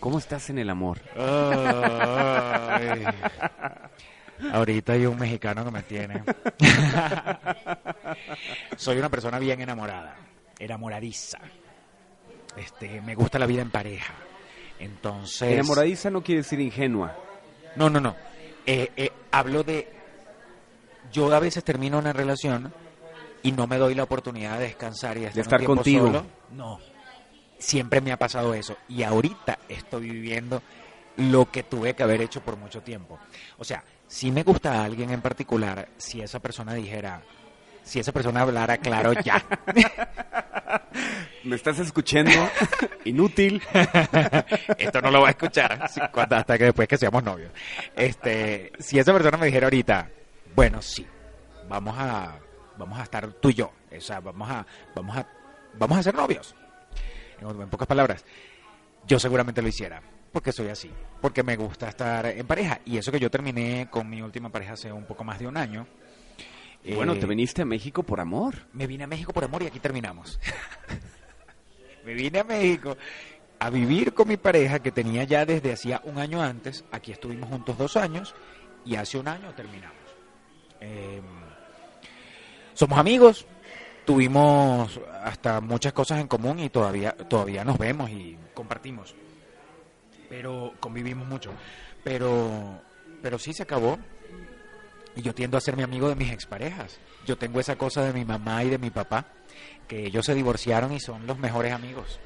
¿Cómo 0.00 0.18
estás 0.18 0.50
en 0.50 0.58
el 0.58 0.70
amor? 0.70 1.00
Ahorita 4.52 4.92
hay 4.92 5.06
un 5.06 5.18
mexicano 5.18 5.64
que 5.64 5.70
me 5.70 5.82
tiene. 5.82 6.22
Soy 8.76 8.98
una 8.98 9.08
persona 9.08 9.38
bien 9.38 9.60
enamorada, 9.60 10.16
enamoradiza. 10.58 11.38
Este, 12.56 13.00
me 13.00 13.14
gusta 13.14 13.38
la 13.38 13.46
vida 13.46 13.62
en 13.62 13.70
pareja. 13.70 14.14
Entonces, 14.78 15.52
Enamoradiza 15.52 16.10
no 16.10 16.22
quiere 16.22 16.42
decir 16.42 16.60
ingenua. 16.60 17.16
no, 17.76 17.88
no, 17.88 18.00
no. 18.00 18.14
Eh, 18.66 18.90
eh, 18.96 19.10
hablo 19.30 19.62
de. 19.62 19.88
Yo 21.12 21.32
a 21.34 21.40
veces 21.40 21.64
termino 21.64 21.98
una 21.98 22.12
relación 22.12 22.72
y 23.46 23.52
no 23.52 23.68
me 23.68 23.78
doy 23.78 23.94
la 23.94 24.02
oportunidad 24.02 24.58
de 24.58 24.64
descansar 24.64 25.16
y 25.16 25.20
de 25.20 25.26
estar, 25.26 25.38
un 25.38 25.42
estar 25.42 25.60
tiempo 25.60 25.74
contigo. 25.76 26.06
solo. 26.06 26.26
No. 26.50 26.80
Siempre 27.58 28.00
me 28.00 28.10
ha 28.10 28.16
pasado 28.16 28.52
eso. 28.54 28.76
Y 28.88 29.04
ahorita 29.04 29.60
estoy 29.68 30.10
viviendo 30.10 30.62
lo 31.16 31.48
que 31.48 31.62
tuve 31.62 31.94
que 31.94 32.02
haber 32.02 32.22
hecho 32.22 32.40
por 32.40 32.56
mucho 32.56 32.82
tiempo. 32.82 33.20
O 33.58 33.64
sea, 33.64 33.84
si 34.08 34.32
me 34.32 34.42
gusta 34.42 34.72
a 34.72 34.84
alguien 34.84 35.10
en 35.10 35.20
particular, 35.20 35.88
si 35.96 36.20
esa 36.20 36.40
persona 36.40 36.74
dijera. 36.74 37.22
Si 37.84 38.00
esa 38.00 38.10
persona 38.10 38.40
hablara 38.40 38.78
claro 38.78 39.12
ya. 39.12 39.40
¿Me 41.44 41.54
estás 41.54 41.78
escuchando? 41.78 42.32
Inútil. 43.04 43.62
Esto 44.76 45.00
no 45.00 45.12
lo 45.12 45.20
va 45.20 45.28
a 45.28 45.30
escuchar 45.30 45.80
hasta 45.84 46.58
que 46.58 46.64
después 46.64 46.88
que 46.88 46.96
seamos 46.96 47.22
novios. 47.22 47.52
Este, 47.94 48.72
si 48.80 48.98
esa 48.98 49.12
persona 49.12 49.38
me 49.38 49.46
dijera 49.46 49.66
ahorita, 49.66 50.10
bueno, 50.56 50.82
sí, 50.82 51.06
vamos 51.68 51.94
a, 51.96 52.40
vamos 52.78 52.98
a 52.98 53.02
estar 53.02 53.32
tú 53.34 53.50
y 53.50 53.54
yo, 53.54 53.72
o 53.96 54.00
sea, 54.00 54.20
vamos 54.20 54.50
a, 54.50 54.66
vamos 54.94 55.16
a, 55.16 55.26
vamos 55.78 55.98
a 55.98 56.02
ser 56.02 56.14
novios. 56.14 56.54
En, 57.40 57.48
en 57.60 57.68
pocas 57.68 57.86
palabras, 57.86 58.24
yo 59.06 59.18
seguramente 59.18 59.62
lo 59.62 59.68
hiciera, 59.68 60.02
porque 60.32 60.52
soy 60.52 60.68
así, 60.68 60.90
porque 61.20 61.42
me 61.42 61.56
gusta 61.56 61.88
estar 61.88 62.26
en 62.26 62.46
pareja 62.46 62.80
y 62.84 62.98
eso 62.98 63.12
que 63.12 63.20
yo 63.20 63.30
terminé 63.30 63.88
con 63.90 64.08
mi 64.08 64.20
última 64.22 64.50
pareja 64.50 64.74
hace 64.74 64.92
un 64.92 65.04
poco 65.04 65.24
más 65.24 65.38
de 65.38 65.46
un 65.46 65.56
año. 65.56 65.86
Bueno, 66.94 67.14
eh, 67.14 67.18
te 67.18 67.26
viniste 67.26 67.62
a 67.62 67.64
México 67.64 68.02
por 68.02 68.20
amor. 68.20 68.54
me 68.72 68.86
vine 68.86 69.04
a 69.04 69.06
México 69.06 69.32
por 69.32 69.44
amor 69.44 69.62
y 69.62 69.66
aquí 69.66 69.80
terminamos. 69.80 70.38
me 72.04 72.14
vine 72.14 72.40
a 72.40 72.44
México 72.44 72.96
a 73.58 73.70
vivir 73.70 74.14
con 74.14 74.28
mi 74.28 74.36
pareja 74.36 74.80
que 74.80 74.92
tenía 74.92 75.24
ya 75.24 75.44
desde 75.44 75.72
hacía 75.72 76.00
un 76.04 76.18
año 76.18 76.42
antes. 76.42 76.84
Aquí 76.92 77.12
estuvimos 77.12 77.48
juntos 77.48 77.76
dos 77.78 77.96
años 77.96 78.34
y 78.84 78.96
hace 78.96 79.18
un 79.18 79.28
año 79.28 79.52
terminamos. 79.54 79.96
Eh, 80.80 81.20
somos 82.76 82.98
amigos, 82.98 83.46
tuvimos 84.04 85.00
hasta 85.24 85.60
muchas 85.60 85.92
cosas 85.94 86.20
en 86.20 86.28
común 86.28 86.60
y 86.60 86.68
todavía, 86.68 87.12
todavía 87.12 87.64
nos 87.64 87.78
vemos 87.78 88.10
y 88.10 88.36
compartimos. 88.54 89.14
Pero 90.28 90.74
convivimos 90.78 91.26
mucho. 91.26 91.52
Pero, 92.04 92.80
pero 93.22 93.38
sí 93.38 93.52
se 93.52 93.62
acabó. 93.62 93.98
Y 95.16 95.22
yo 95.22 95.34
tiendo 95.34 95.56
a 95.56 95.60
ser 95.62 95.76
mi 95.76 95.82
amigo 95.82 96.08
de 96.10 96.16
mis 96.16 96.30
exparejas. 96.30 96.98
Yo 97.24 97.38
tengo 97.38 97.58
esa 97.60 97.76
cosa 97.76 98.04
de 98.04 98.12
mi 98.12 98.24
mamá 98.26 98.62
y 98.62 98.68
de 98.68 98.78
mi 98.78 98.90
papá, 98.90 99.24
que 99.88 100.06
ellos 100.06 100.26
se 100.26 100.34
divorciaron 100.34 100.92
y 100.92 101.00
son 101.00 101.26
los 101.26 101.38
mejores 101.38 101.72
amigos. 101.72 102.20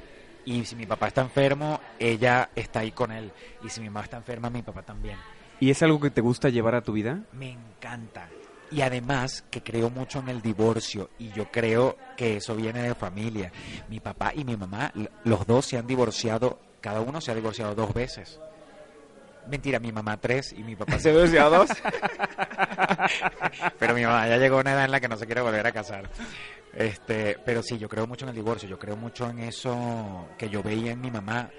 Y 0.44 0.64
si 0.64 0.74
mi 0.74 0.86
papá 0.86 1.09
está 1.09 1.20
enfermo, 1.20 1.80
ella 1.98 2.51
está 2.57 2.80
ahí 2.80 2.90
con 2.90 3.12
él. 3.12 3.30
Y 3.62 3.68
si 3.68 3.80
mi 3.80 3.88
mamá 3.88 4.05
está 4.05 4.16
enferma, 4.16 4.51
mi 4.51 4.62
papá 4.62 4.82
también. 4.82 5.16
¿Y 5.61 5.70
es 5.70 5.80
algo 5.82 6.01
que 6.01 6.11
te 6.11 6.20
gusta 6.20 6.48
llevar 6.48 6.74
a 6.74 6.82
tu 6.82 6.92
vida? 6.92 7.20
Me 7.32 7.53
encanta. 7.53 8.28
Y 8.71 8.83
además 8.83 9.45
que 9.51 9.62
creo 9.62 9.91
mucho 9.91 10.21
en 10.21 10.29
el 10.29 10.43
divorcio 10.43 11.11
y 11.18 11.31
yo 11.31 11.51
creo 11.51 11.97
que 12.16 12.37
eso 12.37 12.55
viene 12.55 12.83
de 12.83 12.95
familia. 12.95 13.51
Mi 13.89 13.99
papá 13.99 14.33
y 14.35 14.45
mi 14.45 14.57
mamá, 14.57 14.93
los 15.25 15.47
dos 15.47 15.66
se 15.66 15.77
han 15.77 15.87
divorciado, 15.87 16.59
cada 16.81 17.01
uno 17.01 17.21
se 17.21 17.33
ha 17.33 17.35
divorciado 17.35 17.75
dos 17.75 17.93
veces. 17.93 18.39
Mentira, 19.49 19.81
mi 19.81 19.91
mamá 19.91 20.18
tres 20.18 20.53
y 20.53 20.62
mi 20.62 20.77
papá 20.77 21.01
se 21.01 21.09
ha 21.09 21.12
divorciado 21.12 21.59
dos. 21.59 21.71
pero 23.79 23.95
mi 23.95 24.05
mamá 24.05 24.29
ya 24.29 24.37
llegó 24.37 24.59
a 24.59 24.61
una 24.61 24.73
edad 24.73 24.85
en 24.85 24.91
la 24.93 25.01
que 25.01 25.09
no 25.09 25.16
se 25.16 25.27
quiere 25.27 25.41
volver 25.41 25.66
a 25.66 25.73
casar. 25.73 26.09
Este, 26.73 27.37
pero 27.45 27.62
sí, 27.62 27.77
yo 27.77 27.89
creo 27.89 28.07
mucho 28.07 28.25
en 28.25 28.29
el 28.29 28.37
divorcio, 28.37 28.68
yo 28.68 28.79
creo 28.79 28.97
mucho 28.97 29.29
en 29.29 29.41
eso 29.41 30.29
que 30.39 30.49
yo 30.49 30.62
veía 30.62 30.93
en 30.93 31.01
mi 31.01 31.11
mamá. 31.11 31.51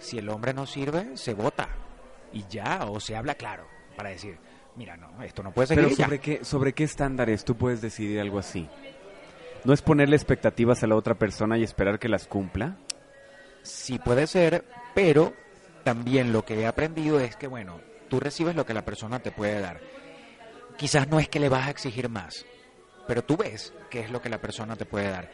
Si 0.00 0.18
el 0.18 0.28
hombre 0.28 0.52
no 0.52 0.66
sirve, 0.66 1.16
se 1.16 1.34
vota 1.34 1.68
y 2.32 2.44
ya, 2.48 2.86
o 2.86 2.98
se 2.98 3.14
habla 3.14 3.34
claro 3.34 3.66
para 3.96 4.10
decir, 4.10 4.38
mira, 4.76 4.96
no, 4.96 5.22
esto 5.22 5.42
no 5.42 5.52
puede 5.52 5.68
seguir. 5.68 5.84
Pero 5.84 5.94
y 5.94 5.96
ya". 5.96 6.04
sobre 6.04 6.18
qué, 6.18 6.44
sobre 6.44 6.72
qué 6.72 6.84
estándares 6.84 7.44
tú 7.44 7.56
puedes 7.56 7.80
decidir 7.80 8.20
algo 8.20 8.38
así. 8.38 8.68
¿No 9.64 9.72
es 9.72 9.82
ponerle 9.82 10.16
expectativas 10.16 10.82
a 10.82 10.86
la 10.86 10.96
otra 10.96 11.14
persona 11.16 11.58
y 11.58 11.62
esperar 11.62 11.98
que 11.98 12.08
las 12.08 12.26
cumpla? 12.26 12.76
Sí 13.62 13.98
puede 13.98 14.26
ser, 14.26 14.64
pero 14.94 15.34
también 15.84 16.32
lo 16.32 16.44
que 16.44 16.60
he 16.60 16.66
aprendido 16.66 17.20
es 17.20 17.36
que, 17.36 17.46
bueno, 17.46 17.80
tú 18.08 18.20
recibes 18.20 18.56
lo 18.56 18.64
que 18.64 18.74
la 18.74 18.84
persona 18.84 19.20
te 19.20 19.30
puede 19.30 19.60
dar. 19.60 19.80
Quizás 20.78 21.08
no 21.08 21.20
es 21.20 21.28
que 21.28 21.40
le 21.40 21.50
vas 21.50 21.66
a 21.66 21.70
exigir 21.70 22.08
más, 22.08 22.46
pero 23.06 23.22
tú 23.22 23.36
ves 23.36 23.74
qué 23.90 24.00
es 24.00 24.10
lo 24.10 24.22
que 24.22 24.30
la 24.30 24.40
persona 24.40 24.76
te 24.76 24.86
puede 24.86 25.10
dar. 25.10 25.30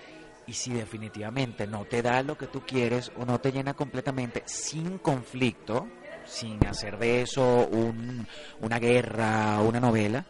Y 0.48 0.54
si 0.54 0.72
definitivamente 0.72 1.66
no 1.66 1.84
te 1.84 2.02
da 2.02 2.22
lo 2.22 2.36
que 2.36 2.46
tú 2.46 2.62
quieres 2.66 3.12
o 3.16 3.24
no 3.24 3.40
te 3.40 3.52
llena 3.52 3.74
completamente 3.74 4.42
sin 4.46 4.98
conflicto, 4.98 5.88
sin 6.26 6.64
hacer 6.66 6.98
de 6.98 7.22
eso 7.22 7.66
un- 7.70 8.26
una 8.60 8.78
guerra 8.78 9.60
una 9.60 9.80
novela, 9.80 10.24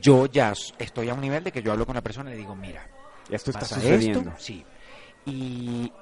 yo 0.00 0.26
ya 0.26 0.52
estoy 0.78 1.08
a 1.08 1.14
un 1.14 1.20
nivel 1.20 1.44
de 1.44 1.52
que 1.52 1.62
yo 1.62 1.72
hablo 1.72 1.86
con 1.86 1.94
la 1.94 2.00
persona 2.00 2.30
y 2.30 2.34
le 2.34 2.38
digo, 2.40 2.54
mira, 2.54 2.86
Esto 3.28 3.50
está 3.50 3.66
sucediendo. 3.66 4.30
esto, 4.30 4.42
sí. 4.42 4.64
Y 5.26 5.92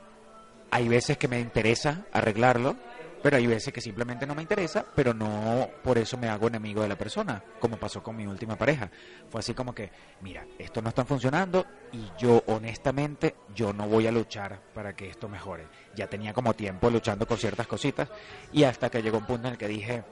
hay 0.70 0.88
veces 0.88 1.16
que 1.18 1.28
me 1.28 1.40
interesa 1.40 2.02
arreglarlo, 2.12 2.76
pero 3.22 3.36
hay 3.36 3.46
veces 3.46 3.72
que 3.72 3.80
simplemente 3.80 4.26
no 4.26 4.34
me 4.34 4.42
interesa, 4.42 4.84
pero 4.94 5.14
no 5.14 5.68
por 5.82 5.98
eso 5.98 6.16
me 6.16 6.28
hago 6.28 6.48
enemigo 6.48 6.82
de 6.82 6.88
la 6.88 6.96
persona, 6.96 7.42
como 7.60 7.76
pasó 7.76 8.02
con 8.02 8.16
mi 8.16 8.26
última 8.26 8.56
pareja. 8.56 8.90
Fue 9.28 9.40
así 9.40 9.54
como 9.54 9.74
que, 9.74 9.90
mira, 10.20 10.46
esto 10.58 10.80
no 10.82 10.90
está 10.90 11.04
funcionando 11.04 11.66
y 11.92 12.10
yo 12.18 12.42
honestamente 12.46 13.34
yo 13.54 13.72
no 13.72 13.88
voy 13.88 14.06
a 14.06 14.12
luchar 14.12 14.60
para 14.74 14.94
que 14.94 15.08
esto 15.08 15.28
mejore. 15.28 15.66
Ya 15.94 16.06
tenía 16.06 16.32
como 16.32 16.54
tiempo 16.54 16.90
luchando 16.90 17.26
con 17.26 17.38
ciertas 17.38 17.66
cositas 17.66 18.08
y 18.52 18.64
hasta 18.64 18.90
que 18.90 19.02
llegó 19.02 19.18
un 19.18 19.26
punto 19.26 19.48
en 19.48 19.52
el 19.52 19.58
que 19.58 19.68
dije, 19.68 20.04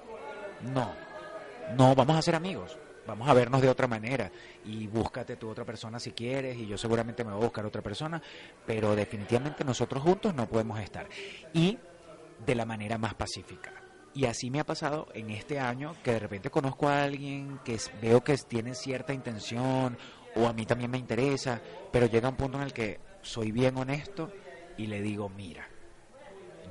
no, 0.62 0.92
no, 1.76 1.94
vamos 1.94 2.16
a 2.16 2.22
ser 2.22 2.34
amigos. 2.34 2.78
Vamos 3.06 3.28
a 3.28 3.34
vernos 3.34 3.62
de 3.62 3.68
otra 3.68 3.86
manera 3.86 4.32
y 4.64 4.88
búscate 4.88 5.36
tu 5.36 5.48
otra 5.48 5.64
persona 5.64 6.00
si 6.00 6.10
quieres 6.10 6.56
y 6.56 6.66
yo 6.66 6.76
seguramente 6.76 7.24
me 7.24 7.30
voy 7.30 7.42
a 7.42 7.44
buscar 7.44 7.64
otra 7.64 7.80
persona, 7.80 8.20
pero 8.66 8.96
definitivamente 8.96 9.62
nosotros 9.62 10.02
juntos 10.02 10.34
no 10.34 10.48
podemos 10.48 10.80
estar. 10.80 11.08
Y 11.54 11.78
de 12.44 12.54
la 12.54 12.64
manera 12.64 12.98
más 12.98 13.14
pacífica. 13.14 13.72
Y 14.14 14.24
así 14.24 14.50
me 14.50 14.60
ha 14.60 14.64
pasado 14.64 15.08
en 15.12 15.30
este 15.30 15.60
año 15.60 15.94
que 16.02 16.12
de 16.12 16.18
repente 16.18 16.50
conozco 16.50 16.88
a 16.88 17.02
alguien 17.02 17.60
que 17.64 17.78
veo 18.00 18.24
que 18.24 18.36
tiene 18.38 18.74
cierta 18.74 19.12
intención 19.12 19.98
o 20.34 20.46
a 20.46 20.52
mí 20.52 20.64
también 20.64 20.90
me 20.90 20.98
interesa, 20.98 21.60
pero 21.92 22.06
llega 22.06 22.28
un 22.28 22.36
punto 22.36 22.58
en 22.58 22.64
el 22.64 22.72
que 22.72 23.00
soy 23.22 23.52
bien 23.52 23.76
honesto 23.76 24.32
y 24.78 24.86
le 24.86 25.02
digo, 25.02 25.28
mira, 25.28 25.68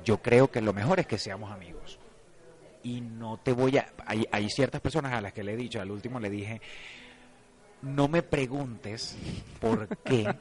yo 0.04 0.20
creo 0.22 0.50
que 0.50 0.60
lo 0.60 0.72
mejor 0.72 1.00
es 1.00 1.06
que 1.06 1.18
seamos 1.18 1.52
amigos 1.52 1.98
y 2.82 3.00
no 3.00 3.38
te 3.38 3.52
voy 3.52 3.78
a... 3.78 3.92
Hay, 4.06 4.26
hay 4.30 4.48
ciertas 4.48 4.80
personas 4.80 5.12
a 5.12 5.20
las 5.20 5.32
que 5.32 5.42
le 5.42 5.54
he 5.54 5.56
dicho, 5.56 5.80
al 5.80 5.90
último 5.90 6.20
le 6.20 6.30
dije, 6.30 6.60
no 7.82 8.08
me 8.08 8.22
preguntes 8.22 9.16
por 9.60 9.88
qué, 9.98 10.32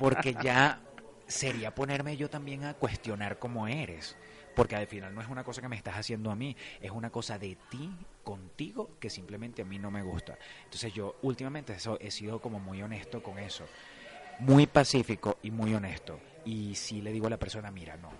porque 0.00 0.34
ya 0.42 0.80
sería 1.28 1.74
ponerme 1.74 2.16
yo 2.16 2.28
también 2.28 2.64
a 2.64 2.74
cuestionar 2.74 3.38
cómo 3.38 3.68
eres, 3.68 4.16
porque 4.56 4.74
al 4.74 4.88
final 4.88 5.14
no 5.14 5.20
es 5.20 5.28
una 5.28 5.44
cosa 5.44 5.60
que 5.60 5.68
me 5.68 5.76
estás 5.76 5.96
haciendo 5.96 6.30
a 6.30 6.34
mí, 6.34 6.56
es 6.80 6.90
una 6.90 7.10
cosa 7.10 7.38
de 7.38 7.56
ti 7.70 7.90
contigo 8.24 8.90
que 8.98 9.10
simplemente 9.10 9.62
a 9.62 9.64
mí 9.64 9.78
no 9.78 9.90
me 9.90 10.02
gusta. 10.02 10.36
Entonces 10.64 10.92
yo 10.92 11.16
últimamente 11.22 11.74
eso, 11.74 11.98
he 12.00 12.10
sido 12.10 12.40
como 12.40 12.58
muy 12.58 12.82
honesto 12.82 13.22
con 13.22 13.38
eso, 13.38 13.66
muy 14.40 14.66
pacífico 14.66 15.38
y 15.42 15.50
muy 15.50 15.74
honesto. 15.74 16.18
Y 16.44 16.74
si 16.74 17.02
le 17.02 17.12
digo 17.12 17.26
a 17.26 17.30
la 17.30 17.38
persona, 17.38 17.70
mira, 17.70 17.96
no, 17.98 18.10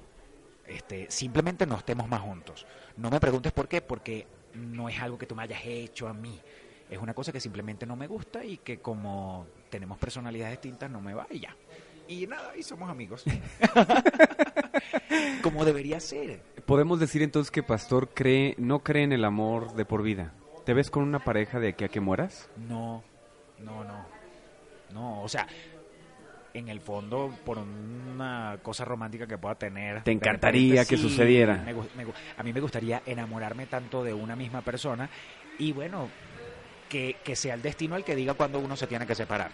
este, 0.66 1.10
simplemente 1.10 1.66
no 1.66 1.76
estemos 1.76 2.08
más 2.08 2.20
juntos. 2.20 2.66
No 2.98 3.10
me 3.10 3.18
preguntes 3.18 3.52
por 3.52 3.68
qué, 3.68 3.80
porque 3.80 4.26
no 4.54 4.88
es 4.88 5.00
algo 5.00 5.18
que 5.18 5.26
tú 5.26 5.34
me 5.34 5.42
hayas 5.42 5.62
hecho 5.64 6.08
a 6.08 6.12
mí. 6.12 6.38
Es 6.90 6.98
una 6.98 7.14
cosa 7.14 7.32
que 7.32 7.40
simplemente 7.40 7.86
no 7.86 7.96
me 7.96 8.06
gusta 8.06 8.44
y 8.44 8.58
que 8.58 8.80
como 8.80 9.46
tenemos 9.70 9.98
personalidades 9.98 10.60
distintas 10.60 10.90
no 10.90 11.00
me 11.00 11.14
va 11.14 11.26
y 11.30 11.40
ya. 11.40 11.56
Y 12.08 12.26
nada, 12.26 12.56
y 12.56 12.62
somos 12.62 12.90
amigos. 12.90 13.22
como 15.42 15.64
debería 15.64 16.00
ser. 16.00 16.40
Podemos 16.66 17.00
decir 17.00 17.22
entonces 17.22 17.50
que 17.50 17.62
Pastor 17.62 18.08
cree, 18.08 18.54
no 18.58 18.80
cree 18.80 19.04
en 19.04 19.12
el 19.12 19.24
amor 19.24 19.74
de 19.74 19.84
por 19.84 20.02
vida. 20.02 20.32
¿Te 20.64 20.74
ves 20.74 20.90
con 20.90 21.02
una 21.02 21.20
pareja 21.20 21.60
de 21.60 21.68
aquí 21.68 21.84
a 21.84 21.88
que 21.88 22.00
mueras? 22.00 22.50
No, 22.56 23.02
no, 23.58 23.84
no. 23.84 24.06
No, 24.92 25.22
o 25.22 25.28
sea, 25.28 25.46
en 26.54 26.68
el 26.68 26.80
fondo, 26.80 27.32
por 27.44 27.58
una 27.58 28.58
cosa 28.62 28.84
romántica 28.84 29.26
que 29.26 29.38
pueda 29.38 29.54
tener. 29.54 30.02
Te 30.02 30.12
encantaría 30.12 30.82
repente, 30.82 30.88
que 30.88 30.96
sucediera. 30.96 31.62
me 31.64 31.74
me 31.74 32.12
a 32.36 32.42
mí 32.42 32.52
me 32.52 32.60
gustaría 32.60 33.02
enamorarme 33.04 33.66
tanto 33.66 34.02
de 34.02 34.14
una 34.14 34.34
misma 34.34 34.62
persona 34.62 35.08
y 35.58 35.72
bueno, 35.72 36.08
que, 36.88 37.16
que 37.22 37.36
sea 37.36 37.54
el 37.54 37.62
destino 37.62 37.96
el 37.96 38.04
que 38.04 38.16
diga 38.16 38.34
cuando 38.34 38.58
uno 38.58 38.76
se 38.76 38.86
tiene 38.86 39.06
que 39.06 39.14
separar. 39.14 39.50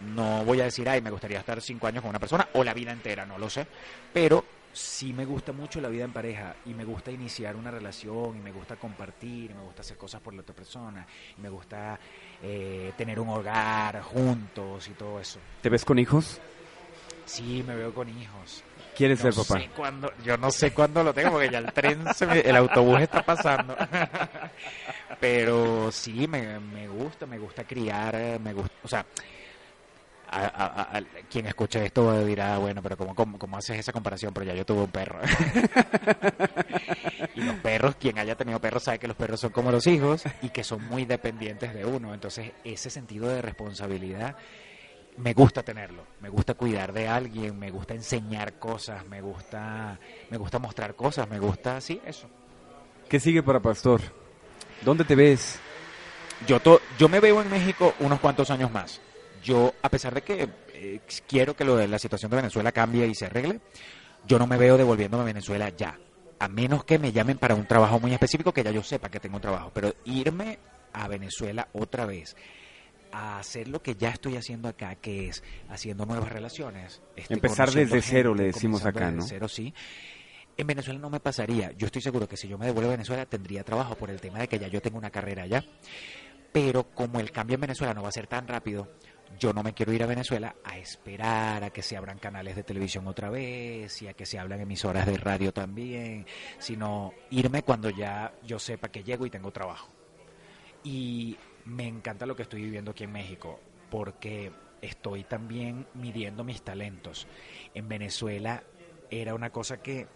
No 0.00 0.44
voy 0.44 0.60
a 0.60 0.64
decir, 0.64 0.88
ay, 0.88 1.00
me 1.00 1.10
gustaría 1.10 1.38
estar 1.40 1.60
cinco 1.60 1.86
años 1.86 2.00
con 2.02 2.10
una 2.10 2.18
persona 2.18 2.48
o 2.54 2.64
la 2.64 2.72
vida 2.74 2.92
entera, 2.92 3.26
no 3.26 3.38
lo 3.38 3.50
sé. 3.50 3.66
Pero 4.12 4.44
sí 4.72 5.12
me 5.12 5.24
gusta 5.24 5.52
mucho 5.52 5.80
la 5.80 5.88
vida 5.88 6.04
en 6.04 6.12
pareja 6.12 6.54
y 6.64 6.74
me 6.74 6.84
gusta 6.84 7.10
iniciar 7.10 7.56
una 7.56 7.70
relación 7.70 8.36
y 8.36 8.40
me 8.40 8.52
gusta 8.52 8.76
compartir 8.76 9.50
y 9.50 9.54
me 9.54 9.62
gusta 9.62 9.82
hacer 9.82 9.96
cosas 9.96 10.20
por 10.20 10.32
la 10.32 10.42
otra 10.42 10.54
persona 10.54 11.06
y 11.36 11.40
me 11.40 11.48
gusta 11.48 11.98
eh, 12.42 12.92
tener 12.96 13.18
un 13.20 13.28
hogar 13.30 14.00
juntos 14.02 14.88
y 14.88 14.92
todo 14.92 15.20
eso. 15.20 15.38
¿Te 15.60 15.68
ves 15.68 15.84
con 15.84 15.98
hijos? 15.98 16.40
Sí, 17.26 17.62
me 17.66 17.76
veo 17.76 17.92
con 17.92 18.08
hijos. 18.08 18.62
¿Quieres 18.96 19.22
No 19.24 19.30
ser 19.32 19.44
papá? 19.46 19.60
sé 19.60 19.70
cuándo- 19.76 20.12
yo 20.24 20.36
no 20.36 20.50
sé 20.50 20.72
cuándo 20.72 21.02
lo 21.04 21.12
tengo 21.14 21.32
porque 21.32 21.50
ya 21.50 21.58
el 21.58 21.72
tren, 21.72 22.12
se 22.14 22.26
me- 22.26 22.40
el 22.40 22.56
autobús 22.56 23.00
está 23.00 23.22
pasando. 23.24 23.76
Pero 25.20 25.90
sí, 25.92 26.26
me, 26.28 26.58
me 26.60 26.88
gusta, 26.88 27.26
me 27.26 27.38
gusta 27.38 27.64
criar, 27.64 28.38
me 28.40 28.52
gusta, 28.52 28.72
o 28.82 28.88
sea, 28.88 29.04
a, 30.30 30.46
a- 30.46 30.98
a- 30.98 31.02
quien 31.30 31.46
escuche 31.46 31.84
esto 31.84 32.24
dirá, 32.24 32.58
bueno, 32.58 32.82
pero 32.82 32.96
¿cómo, 32.96 33.14
cómo, 33.14 33.38
cómo 33.38 33.56
haces 33.56 33.78
esa 33.78 33.92
comparación? 33.92 34.32
Pero 34.32 34.46
ya 34.46 34.54
yo 34.54 34.64
tuve 34.64 34.82
un 34.82 34.90
perro. 34.90 35.18
y 37.34 37.40
los 37.42 37.56
perros, 37.56 37.96
quien 37.96 38.18
haya 38.18 38.36
tenido 38.36 38.60
perros 38.60 38.84
sabe 38.84 38.98
que 38.98 39.08
los 39.08 39.16
perros 39.16 39.40
son 39.40 39.50
como 39.50 39.70
los 39.70 39.86
hijos 39.86 40.22
y 40.42 40.50
que 40.50 40.64
son 40.64 40.84
muy 40.88 41.04
dependientes 41.04 41.74
de 41.74 41.84
uno. 41.84 42.14
Entonces, 42.14 42.52
ese 42.64 42.90
sentido 42.90 43.28
de 43.28 43.42
responsabilidad 43.42 44.36
me 45.16 45.32
gusta 45.34 45.62
tenerlo, 45.62 46.04
me 46.20 46.28
gusta 46.28 46.54
cuidar 46.54 46.92
de 46.92 47.08
alguien, 47.08 47.58
me 47.58 47.70
gusta 47.70 47.94
enseñar 47.94 48.54
cosas, 48.54 49.06
me 49.06 49.20
gusta, 49.20 49.98
me 50.30 50.36
gusta 50.38 50.58
mostrar 50.58 50.94
cosas, 50.94 51.28
me 51.28 51.38
gusta, 51.38 51.80
sí, 51.80 52.00
eso. 52.06 52.28
¿Qué 53.08 53.20
sigue 53.20 53.42
para 53.42 53.60
Pastor? 53.60 54.00
¿Dónde 54.82 55.04
te 55.04 55.14
ves? 55.16 55.58
Yo, 56.46 56.60
to- 56.60 56.80
yo 56.98 57.08
me 57.08 57.20
veo 57.20 57.42
en 57.42 57.50
México 57.50 57.92
unos 58.00 58.20
cuantos 58.20 58.50
años 58.50 58.70
más. 58.70 59.00
Yo, 59.42 59.74
a 59.82 59.88
pesar 59.88 60.14
de 60.14 60.22
que 60.22 60.48
eh, 60.74 61.00
quiero 61.26 61.54
que 61.54 61.64
lo 61.64 61.76
de 61.76 61.88
la 61.88 61.98
situación 61.98 62.30
de 62.30 62.36
Venezuela 62.36 62.72
cambie 62.72 63.06
y 63.06 63.14
se 63.14 63.26
arregle, 63.26 63.60
yo 64.26 64.38
no 64.38 64.46
me 64.46 64.56
veo 64.56 64.76
devolviéndome 64.76 65.22
a 65.22 65.26
Venezuela 65.26 65.68
ya. 65.70 65.98
A 66.38 66.48
menos 66.48 66.84
que 66.84 66.98
me 66.98 67.12
llamen 67.12 67.38
para 67.38 67.54
un 67.54 67.66
trabajo 67.66 68.00
muy 68.00 68.12
específico 68.12 68.52
que 68.52 68.62
ya 68.62 68.70
yo 68.70 68.82
sepa 68.82 69.10
que 69.10 69.20
tengo 69.20 69.36
un 69.36 69.42
trabajo. 69.42 69.70
Pero 69.74 69.94
irme 70.04 70.58
a 70.92 71.06
Venezuela 71.08 71.68
otra 71.72 72.06
vez 72.06 72.34
a 73.12 73.38
hacer 73.38 73.68
lo 73.68 73.82
que 73.82 73.96
ya 73.96 74.10
estoy 74.10 74.36
haciendo 74.36 74.68
acá, 74.68 74.94
que 74.94 75.28
es 75.28 75.42
haciendo 75.68 76.06
nuevas 76.06 76.30
relaciones. 76.30 77.02
este, 77.16 77.34
Empezar 77.34 77.70
desde 77.70 78.00
cero, 78.02 78.34
le 78.34 78.44
decimos 78.44 78.84
acá, 78.84 79.06
desde 79.06 79.16
¿no? 79.16 79.22
cero, 79.26 79.48
sí. 79.48 79.74
En 80.56 80.66
Venezuela 80.66 81.00
no 81.00 81.10
me 81.10 81.20
pasaría. 81.20 81.72
Yo 81.72 81.86
estoy 81.86 82.02
seguro 82.02 82.28
que 82.28 82.36
si 82.36 82.46
yo 82.48 82.58
me 82.58 82.66
devuelvo 82.66 82.90
a 82.90 82.94
Venezuela 82.94 83.26
tendría 83.26 83.64
trabajo 83.64 83.94
por 83.96 84.10
el 84.10 84.20
tema 84.20 84.38
de 84.38 84.48
que 84.48 84.58
ya 84.58 84.68
yo 84.68 84.80
tengo 84.80 84.98
una 84.98 85.10
carrera 85.10 85.44
allá. 85.44 85.64
Pero 86.52 86.84
como 86.84 87.20
el 87.20 87.30
cambio 87.30 87.54
en 87.54 87.62
Venezuela 87.62 87.94
no 87.94 88.02
va 88.02 88.08
a 88.08 88.12
ser 88.12 88.26
tan 88.26 88.46
rápido, 88.46 88.88
yo 89.38 89.52
no 89.52 89.62
me 89.62 89.72
quiero 89.72 89.92
ir 89.92 90.02
a 90.02 90.06
Venezuela 90.06 90.56
a 90.64 90.76
esperar 90.78 91.64
a 91.64 91.70
que 91.70 91.82
se 91.82 91.96
abran 91.96 92.18
canales 92.18 92.56
de 92.56 92.62
televisión 92.62 93.06
otra 93.06 93.30
vez 93.30 94.02
y 94.02 94.08
a 94.08 94.14
que 94.14 94.26
se 94.26 94.38
abran 94.38 94.60
emisoras 94.60 95.06
de 95.06 95.16
radio 95.16 95.52
también, 95.52 96.26
sino 96.58 97.14
irme 97.30 97.62
cuando 97.62 97.90
ya 97.90 98.32
yo 98.44 98.58
sepa 98.58 98.88
que 98.88 99.02
llego 99.02 99.26
y 99.26 99.30
tengo 99.30 99.50
trabajo. 99.50 99.90
Y 100.82 101.36
me 101.66 101.86
encanta 101.86 102.26
lo 102.26 102.34
que 102.34 102.42
estoy 102.42 102.62
viviendo 102.62 102.90
aquí 102.90 103.04
en 103.04 103.12
México, 103.12 103.60
porque 103.90 104.52
estoy 104.80 105.24
también 105.24 105.86
midiendo 105.94 106.44
mis 106.44 106.62
talentos. 106.62 107.26
En 107.74 107.88
Venezuela 107.88 108.62
era 109.10 109.34
una 109.34 109.50
cosa 109.50 109.82
que 109.82 110.06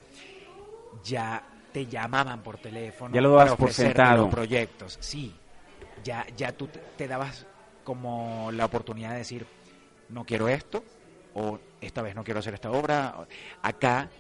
ya 1.03 1.43
te 1.73 1.87
llamaban 1.87 2.43
por 2.43 2.59
teléfono. 2.59 3.15
Ya 3.15 3.21
lo 3.21 3.31
dabas 3.31 3.51
para 3.51 3.57
por 3.57 3.73
sentado. 3.73 4.23
los 4.25 4.35
proyectos, 4.35 4.97
sí. 5.01 5.35
Ya, 6.03 6.27
ya 6.37 6.53
tú 6.53 6.67
te, 6.67 6.81
te 6.97 7.09
dabas 7.09 7.47
como 7.85 8.51
la 8.53 8.65
oportunidad 8.65 9.13
de 9.13 9.19
decir, 9.19 9.47
no 10.09 10.25
quiero 10.25 10.49
esto, 10.49 10.83
o 11.35 11.59
esta 11.81 12.03
vez 12.03 12.15
no 12.15 12.25
quiero 12.25 12.41
hacer 12.41 12.55
esta 12.55 12.71
obra. 12.71 13.27
Acá 13.63 14.11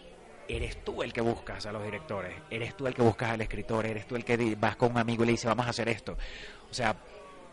eres 0.47 0.85
tú 0.85 1.03
el 1.03 1.13
que 1.13 1.21
buscas 1.21 1.65
a 1.67 1.73
los 1.73 1.83
directores, 1.83 2.35
eres 2.51 2.77
tú 2.77 2.87
el 2.87 2.95
que 2.95 3.03
buscas 3.03 3.31
al 3.31 3.41
escritor, 3.41 3.87
eres 3.87 4.07
tú 4.07 4.17
el 4.17 4.25
que 4.25 4.57
vas 4.57 4.77
con 4.77 4.93
un 4.93 4.99
amigo 4.99 5.23
y 5.23 5.27
le 5.27 5.33
dices, 5.33 5.47
vamos 5.47 5.67
a 5.67 5.71
hacer 5.71 5.89
esto. 5.89 6.17
O 6.71 6.75
sea, 6.75 6.97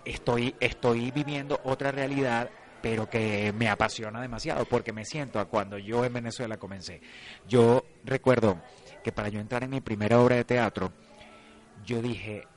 estoy, 0.06 0.56
estoy 0.60 1.12
viviendo 1.12 1.60
otra 1.64 1.92
realidad 1.92 2.50
pero 2.82 3.10
que 3.10 3.54
me 3.54 3.70
apasiona 3.70 4.20
demasiado 4.22 4.66
porque 4.66 4.92
me 4.92 5.06
siento 5.06 5.40
a 5.40 5.46
cuando 5.46 5.78
yo 5.78 6.04
en 6.04 6.14
Venezuela 6.14 6.58
comencé. 6.58 7.02
Yo 7.48 7.86
recuerdo 8.04 8.60
que 9.04 9.12
para 9.12 9.30
yo 9.30 9.40
entrar 9.40 9.64
en 9.64 9.70
mi 9.70 9.82
primera 9.82 10.20
obra 10.20 10.36
de 10.36 10.46
teatro, 10.46 10.92
yo 11.86 12.02
dije, 12.02 12.48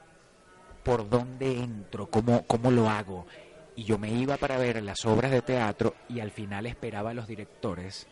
¿por 0.85 1.09
dónde 1.09 1.61
entro? 1.61 2.07
¿Cómo, 2.07 2.47
cómo 2.47 2.70
lo 2.70 2.89
hago? 2.89 3.26
Y 3.74 3.85
yo 3.85 3.99
me 3.99 4.12
iba 4.12 4.37
para 4.37 4.59
ver 4.59 4.80
las 4.82 5.05
obras 5.05 5.32
de 5.32 5.43
teatro 5.43 5.95
y 6.09 6.20
al 6.20 6.30
final 6.30 6.66
esperaba 6.66 7.11
a 7.11 7.14
los 7.14 7.26
directores, 7.26 8.07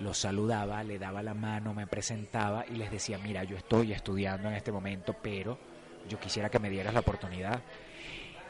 los 0.00 0.18
saludaba, 0.18 0.82
le 0.82 0.98
daba 0.98 1.22
la 1.22 1.34
mano, 1.34 1.74
me 1.74 1.86
presentaba 1.86 2.64
y 2.66 2.72
les 2.72 2.90
decía, 2.90 3.18
mira, 3.18 3.44
yo 3.44 3.56
estoy 3.56 3.92
estudiando 3.92 4.48
en 4.48 4.54
este 4.54 4.72
momento, 4.72 5.14
pero 5.22 5.58
yo 6.08 6.18
quisiera 6.18 6.48
que 6.48 6.58
me 6.58 6.70
dieras 6.70 6.94
la 6.94 7.00
oportunidad. 7.00 7.62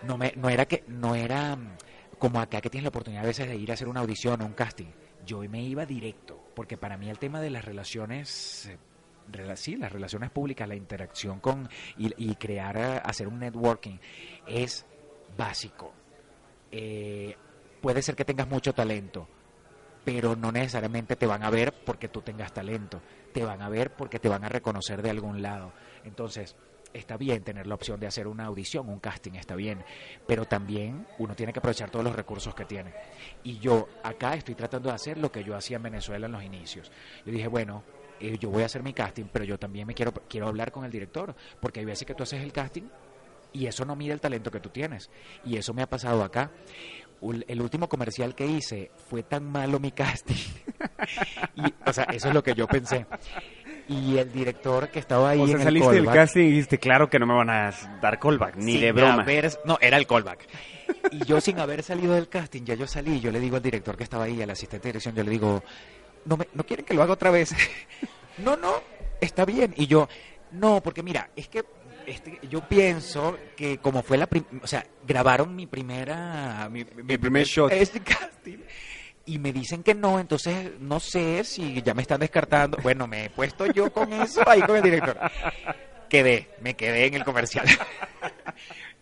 No, 0.04 0.16
me, 0.16 0.32
no 0.36 0.48
era 0.48 0.64
que, 0.64 0.84
no 0.86 1.14
era 1.14 1.54
mm, 1.56 1.76
como 2.18 2.40
acá 2.40 2.60
que 2.60 2.70
tienes 2.70 2.84
la 2.84 2.90
oportunidad 2.90 3.24
a 3.24 3.26
veces 3.26 3.48
de 3.48 3.56
ir 3.56 3.70
a 3.70 3.74
hacer 3.74 3.88
una 3.88 4.00
audición 4.00 4.40
o 4.40 4.46
un 4.46 4.54
casting. 4.54 4.90
Yo 5.26 5.40
me 5.40 5.62
iba 5.62 5.84
directo, 5.84 6.40
porque 6.54 6.78
para 6.78 6.96
mí 6.96 7.10
el 7.10 7.18
tema 7.18 7.40
de 7.40 7.50
las 7.50 7.64
relaciones, 7.64 8.66
eh, 8.66 8.78
sí, 9.56 9.76
las 9.76 9.92
relaciones 9.92 10.30
públicas, 10.30 10.68
la 10.68 10.74
interacción 10.74 11.40
con 11.40 11.68
y, 11.96 12.12
y 12.30 12.34
crear, 12.36 12.76
eh, 12.76 13.00
hacer 13.04 13.28
un 13.28 13.38
networking 13.38 13.98
es 14.46 14.86
básico. 15.36 15.92
Eh, 16.70 17.36
puede 17.80 18.02
ser 18.02 18.16
que 18.16 18.24
tengas 18.24 18.48
mucho 18.48 18.72
talento, 18.72 19.28
pero 20.04 20.36
no 20.36 20.52
necesariamente 20.52 21.16
te 21.16 21.26
van 21.26 21.42
a 21.42 21.50
ver 21.50 21.72
porque 21.84 22.08
tú 22.08 22.22
tengas 22.22 22.52
talento, 22.52 23.00
te 23.32 23.44
van 23.44 23.62
a 23.62 23.68
ver 23.68 23.92
porque 23.94 24.18
te 24.18 24.28
van 24.28 24.44
a 24.44 24.48
reconocer 24.48 25.02
de 25.02 25.10
algún 25.10 25.42
lado. 25.42 25.72
Entonces, 26.04 26.56
está 26.92 27.16
bien 27.16 27.42
tener 27.42 27.66
la 27.66 27.74
opción 27.74 27.98
de 28.00 28.06
hacer 28.06 28.26
una 28.26 28.46
audición, 28.46 28.88
un 28.88 29.00
casting, 29.00 29.32
está 29.32 29.54
bien, 29.54 29.84
pero 30.26 30.44
también 30.46 31.06
uno 31.18 31.34
tiene 31.34 31.52
que 31.52 31.58
aprovechar 31.58 31.90
todos 31.90 32.04
los 32.04 32.14
recursos 32.14 32.54
que 32.54 32.64
tiene. 32.64 32.92
Y 33.42 33.58
yo 33.58 33.88
acá 34.02 34.34
estoy 34.34 34.54
tratando 34.54 34.88
de 34.88 34.94
hacer 34.94 35.18
lo 35.18 35.30
que 35.30 35.44
yo 35.44 35.56
hacía 35.56 35.76
en 35.76 35.84
Venezuela 35.84 36.26
en 36.26 36.32
los 36.32 36.42
inicios. 36.42 36.90
Yo 37.24 37.32
dije, 37.32 37.48
bueno, 37.48 37.82
eh, 38.20 38.36
yo 38.38 38.50
voy 38.50 38.62
a 38.62 38.66
hacer 38.66 38.82
mi 38.82 38.92
casting, 38.92 39.24
pero 39.32 39.44
yo 39.44 39.58
también 39.58 39.86
me 39.86 39.94
quiero 39.94 40.12
quiero 40.28 40.48
hablar 40.48 40.70
con 40.72 40.84
el 40.84 40.90
director, 40.90 41.34
porque 41.60 41.80
hay 41.80 41.86
veces 41.86 42.06
que 42.06 42.14
tú 42.14 42.22
haces 42.22 42.42
el 42.42 42.52
casting 42.52 42.84
y 43.52 43.66
eso 43.66 43.84
no 43.84 43.96
mide 43.96 44.12
el 44.14 44.20
talento 44.20 44.50
que 44.50 44.60
tú 44.60 44.70
tienes. 44.70 45.10
Y 45.44 45.56
eso 45.56 45.74
me 45.74 45.82
ha 45.82 45.86
pasado 45.88 46.22
acá. 46.24 46.50
El 47.46 47.60
último 47.60 47.88
comercial 47.88 48.34
que 48.34 48.46
hice 48.46 48.90
fue 49.08 49.22
tan 49.22 49.44
malo 49.44 49.78
mi 49.78 49.92
casting. 49.92 50.34
y, 51.54 51.62
o 51.86 51.92
sea, 51.92 52.04
eso 52.04 52.28
es 52.28 52.34
lo 52.34 52.42
que 52.42 52.54
yo 52.54 52.66
pensé. 52.66 53.06
Y 53.88 54.16
el 54.16 54.32
director 54.32 54.88
que 54.88 54.98
estaba 54.98 55.30
ahí 55.30 55.40
O 55.40 55.46
sea, 55.46 55.54
en 55.56 55.60
el 55.60 55.64
saliste 55.66 55.92
del 55.94 56.06
casting 56.06 56.42
y 56.44 56.50
dijiste, 56.50 56.78
claro 56.78 57.10
que 57.10 57.18
no 57.18 57.26
me 57.26 57.34
van 57.34 57.50
a 57.50 57.70
dar 58.00 58.18
callback, 58.18 58.56
ni 58.56 58.78
de 58.78 58.92
broma. 58.92 59.22
haber- 59.22 59.58
no, 59.64 59.78
era 59.80 59.98
el 59.98 60.06
callback. 60.06 60.48
Y 61.12 61.24
yo 61.24 61.40
sin 61.40 61.58
haber 61.60 61.82
salido 61.82 62.14
del 62.14 62.28
casting, 62.28 62.62
ya 62.64 62.74
yo 62.74 62.86
salí, 62.86 63.20
yo 63.20 63.30
le 63.30 63.38
digo 63.40 63.56
al 63.56 63.62
director 63.62 63.96
que 63.96 64.04
estaba 64.04 64.24
ahí, 64.24 64.40
al 64.42 64.50
asistente 64.50 64.88
de 64.88 64.92
dirección, 64.92 65.14
yo 65.14 65.22
le 65.24 65.30
digo, 65.30 65.62
no, 66.24 66.36
me, 66.36 66.48
no 66.54 66.64
quieren 66.64 66.84
que 66.84 66.94
lo 66.94 67.02
haga 67.02 67.12
otra 67.14 67.30
vez. 67.30 67.54
no, 68.38 68.56
no, 68.56 68.82
está 69.20 69.44
bien. 69.44 69.74
Y 69.76 69.86
yo, 69.86 70.08
no, 70.52 70.82
porque 70.82 71.02
mira, 71.02 71.30
es 71.36 71.48
que 71.48 71.64
este, 72.06 72.38
yo 72.50 72.60
pienso 72.68 73.38
que 73.56 73.78
como 73.78 74.02
fue 74.02 74.18
la 74.18 74.26
prim- 74.26 74.44
o 74.62 74.66
sea, 74.66 74.84
grabaron 75.06 75.54
mi 75.54 75.66
primera 75.66 76.68
mi, 76.70 76.84
mi 77.04 77.16
primer 77.18 77.44
shot. 77.44 77.70
este 77.72 78.00
casting 78.00 78.58
y 79.24 79.38
me 79.38 79.52
dicen 79.52 79.84
que 79.84 79.94
no, 79.94 80.18
entonces 80.18 80.72
no 80.80 80.98
sé 80.98 81.44
si 81.44 81.80
ya 81.80 81.94
me 81.94 82.02
están 82.02 82.18
descartando. 82.20 82.78
Bueno, 82.82 83.06
me 83.06 83.26
he 83.26 83.30
puesto 83.30 83.66
yo 83.66 83.92
con 83.92 84.12
eso 84.12 84.42
ahí 84.48 84.62
con 84.62 84.76
el 84.76 84.82
director. 84.82 85.16
Quedé, 86.08 86.50
me 86.60 86.74
quedé 86.74 87.06
en 87.06 87.14
el 87.14 87.24
comercial. 87.24 87.64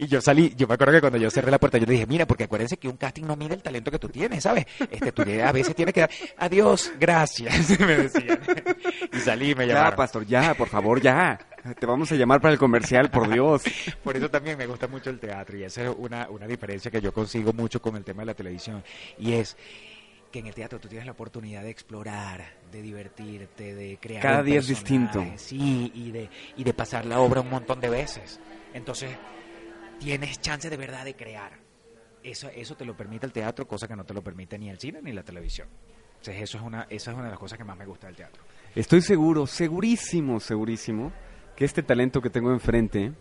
Y 0.02 0.06
yo 0.08 0.20
salí, 0.22 0.54
yo 0.56 0.66
me 0.66 0.74
acuerdo 0.74 0.94
que 0.94 1.00
cuando 1.00 1.18
yo 1.18 1.30
cerré 1.30 1.50
la 1.50 1.58
puerta, 1.58 1.76
yo 1.76 1.84
le 1.84 1.92
dije, 1.92 2.06
mira, 2.06 2.26
porque 2.26 2.44
acuérdense 2.44 2.78
que 2.78 2.88
un 2.88 2.96
casting 2.96 3.24
no 3.24 3.36
mide 3.36 3.52
el 3.54 3.62
talento 3.62 3.90
que 3.90 3.98
tú 3.98 4.08
tienes, 4.08 4.42
¿sabes? 4.42 4.64
Este, 4.90 5.12
tú 5.12 5.22
a 5.22 5.52
veces 5.52 5.74
tienes 5.76 5.92
que 5.92 6.00
dar, 6.00 6.10
adiós, 6.38 6.90
gracias, 6.98 7.78
me 7.80 7.96
decían. 7.96 8.40
Y 9.12 9.18
salí 9.18 9.54
me 9.54 9.66
Ya, 9.66 9.74
llamaron. 9.74 9.96
pastor, 9.96 10.26
ya, 10.26 10.54
por 10.54 10.68
favor, 10.68 11.02
ya. 11.02 11.38
Te 11.78 11.84
vamos 11.84 12.10
a 12.12 12.14
llamar 12.14 12.40
para 12.40 12.52
el 12.54 12.58
comercial, 12.58 13.10
por 13.10 13.28
Dios. 13.30 13.62
Por 14.02 14.16
eso 14.16 14.30
también 14.30 14.56
me 14.56 14.66
gusta 14.66 14.88
mucho 14.88 15.10
el 15.10 15.20
teatro 15.20 15.58
y 15.58 15.64
esa 15.64 15.82
es 15.84 15.90
una, 15.98 16.30
una 16.30 16.46
diferencia 16.46 16.90
que 16.90 17.02
yo 17.02 17.12
consigo 17.12 17.52
mucho 17.52 17.82
con 17.82 17.94
el 17.96 18.02
tema 18.04 18.22
de 18.22 18.26
la 18.26 18.34
televisión. 18.34 18.82
Y 19.18 19.34
es 19.34 19.54
que 20.32 20.38
en 20.38 20.46
el 20.46 20.54
teatro 20.54 20.78
tú 20.80 20.88
tienes 20.88 21.04
la 21.04 21.12
oportunidad 21.12 21.62
de 21.62 21.68
explorar, 21.70 22.54
de 22.72 22.80
divertirte, 22.80 23.74
de 23.74 23.98
crear. 24.00 24.22
Cada 24.22 24.42
día 24.42 24.60
es 24.60 24.68
distinto. 24.68 25.22
Sí, 25.36 25.92
y 25.94 26.10
de, 26.10 26.30
y 26.56 26.64
de 26.64 26.72
pasar 26.72 27.04
la 27.04 27.20
obra 27.20 27.42
un 27.42 27.50
montón 27.50 27.80
de 27.80 27.90
veces. 27.90 28.40
Entonces, 28.72 29.10
tienes 30.00 30.40
chance 30.40 30.68
de 30.68 30.76
verdad 30.76 31.04
de 31.04 31.14
crear. 31.14 31.52
Eso, 32.22 32.48
eso 32.48 32.74
te 32.74 32.84
lo 32.84 32.96
permite 32.96 33.26
el 33.26 33.32
teatro, 33.32 33.68
cosa 33.68 33.86
que 33.86 33.94
no 33.94 34.04
te 34.04 34.14
lo 34.14 34.22
permite 34.22 34.58
ni 34.58 34.68
el 34.68 34.78
cine 34.78 35.00
ni 35.02 35.12
la 35.12 35.22
televisión. 35.22 35.68
Entonces, 36.16 36.42
eso 36.42 36.58
es 36.58 36.64
una, 36.64 36.86
esa 36.90 37.10
es 37.12 37.16
una 37.16 37.26
de 37.26 37.30
las 37.30 37.38
cosas 37.38 37.56
que 37.56 37.64
más 37.64 37.78
me 37.78 37.86
gusta 37.86 38.06
del 38.08 38.16
teatro. 38.16 38.42
Estoy 38.74 39.00
seguro, 39.00 39.46
segurísimo, 39.46 40.40
segurísimo, 40.40 41.12
que 41.56 41.64
este 41.64 41.82
talento 41.82 42.20
que 42.20 42.30
tengo 42.30 42.50
enfrente 42.52 43.12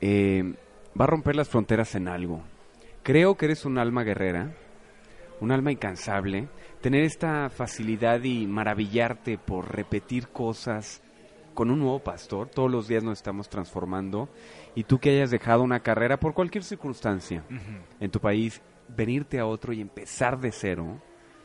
eh, 0.00 0.54
va 0.98 1.04
a 1.04 1.08
romper 1.08 1.36
las 1.36 1.48
fronteras 1.48 1.94
en 1.94 2.08
algo. 2.08 2.42
Creo 3.02 3.36
que 3.36 3.46
eres 3.46 3.64
un 3.64 3.78
alma 3.78 4.02
guerrera, 4.02 4.52
un 5.40 5.52
alma 5.52 5.70
incansable. 5.70 6.48
Tener 6.80 7.04
esta 7.04 7.50
facilidad 7.50 8.22
y 8.22 8.46
maravillarte 8.46 9.38
por 9.38 9.74
repetir 9.74 10.28
cosas 10.28 11.03
con 11.54 11.70
un 11.70 11.78
nuevo 11.78 12.00
pastor, 12.00 12.48
todos 12.48 12.70
los 12.70 12.88
días 12.88 13.02
nos 13.02 13.18
estamos 13.18 13.48
transformando, 13.48 14.28
y 14.74 14.84
tú 14.84 14.98
que 14.98 15.10
hayas 15.10 15.30
dejado 15.30 15.62
una 15.62 15.80
carrera 15.80 16.18
por 16.18 16.34
cualquier 16.34 16.64
circunstancia 16.64 17.44
en 18.00 18.10
tu 18.10 18.20
país, 18.20 18.60
venirte 18.88 19.38
a 19.38 19.46
otro 19.46 19.72
y 19.72 19.80
empezar 19.80 20.38
de 20.40 20.52
cero, 20.52 21.00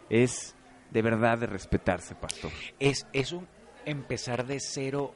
es 0.09 0.55
de 0.91 1.01
verdad 1.01 1.37
de 1.37 1.45
respetarse, 1.47 2.15
pastor. 2.15 2.51
Es, 2.79 3.05
es 3.13 3.31
un 3.31 3.47
empezar 3.85 4.45
de 4.45 4.59
cero 4.59 5.13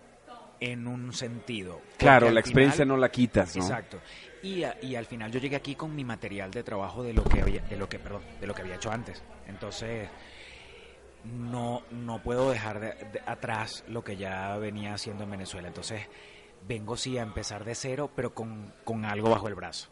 en 0.60 0.88
un 0.88 1.12
sentido. 1.12 1.82
Claro, 1.98 2.30
la 2.32 2.40
experiencia 2.40 2.86
final- 2.86 2.96
no 2.96 2.98
la 3.02 3.10
quitas, 3.10 3.56
¿no? 3.58 3.64
Exacto. 3.64 4.00
Y, 4.44 4.64
a- 4.64 4.78
y 4.82 4.96
al 4.96 5.06
final 5.06 5.32
yo 5.32 5.40
llegué 5.40 5.56
aquí 5.56 5.76
con 5.76 5.94
mi 5.96 6.06
material 6.06 6.52
de 6.52 6.64
trabajo 6.64 7.04
de 7.04 7.14
lo 7.14 7.24
que 7.24 7.42
había, 7.42 7.62
de 7.64 7.76
lo 7.76 7.90
que, 7.90 8.00
perdón, 8.00 8.22
de 8.40 8.48
lo 8.48 8.54
que 8.54 8.62
había 8.62 8.76
hecho 8.76 8.92
antes. 8.92 9.22
Entonces, 9.48 10.08
no, 11.24 11.84
no 11.92 12.22
puedo 12.22 12.52
dejar 12.52 12.80
de- 12.80 13.22
atrás 13.26 13.84
lo 13.88 14.04
que 14.04 14.18
ya 14.18 14.58
venía 14.58 14.94
haciendo 14.94 15.24
en 15.24 15.32
Venezuela. 15.32 15.68
Entonces, 15.68 16.08
vengo 16.68 16.98
sí 16.98 17.18
a 17.18 17.22
empezar 17.24 17.64
de 17.66 17.76
cero, 17.76 18.10
pero 18.16 18.34
con, 18.34 18.74
con 18.84 19.06
algo 19.06 19.30
bajo 19.30 19.48
el 19.48 19.56
brazo. 19.56 19.90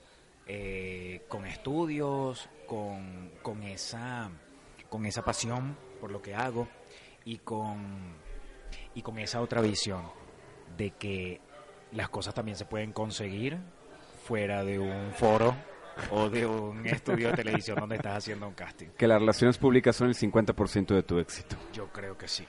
Eh, 0.48 1.24
con 1.28 1.46
estudios, 1.46 2.50
con, 2.68 3.32
con 3.42 3.64
esa 3.64 4.30
con 4.90 5.06
esa 5.06 5.24
pasión 5.24 5.78
por 6.02 6.12
lo 6.12 6.22
que 6.22 6.36
hago 6.36 6.68
y 7.24 7.38
con 7.38 8.16
y 8.94 9.02
con 9.04 9.20
esa 9.20 9.40
otra 9.40 9.62
visión 9.62 10.02
de 10.76 10.92
que 10.92 11.40
las 11.94 12.10
cosas 12.10 12.34
también 12.34 12.58
se 12.58 12.66
pueden 12.66 12.92
conseguir 12.92 13.58
fuera 14.26 14.66
de 14.66 14.80
un 14.80 15.12
foro 15.14 15.56
o 16.12 16.30
de 16.30 16.46
un 16.46 16.86
estudio 16.86 17.30
de 17.30 17.36
televisión 17.36 17.78
donde 17.80 17.96
estás 17.96 18.18
haciendo 18.18 18.48
un 18.48 18.54
casting. 18.54 18.88
Que 18.98 19.08
las 19.08 19.20
relaciones 19.20 19.58
públicas 19.58 19.96
son 19.96 20.08
el 20.08 20.16
50% 20.16 20.94
de 20.94 21.04
tu 21.04 21.20
éxito. 21.20 21.56
Yo 21.74 21.88
creo 21.88 22.18
que 22.18 22.28
sí. 22.28 22.46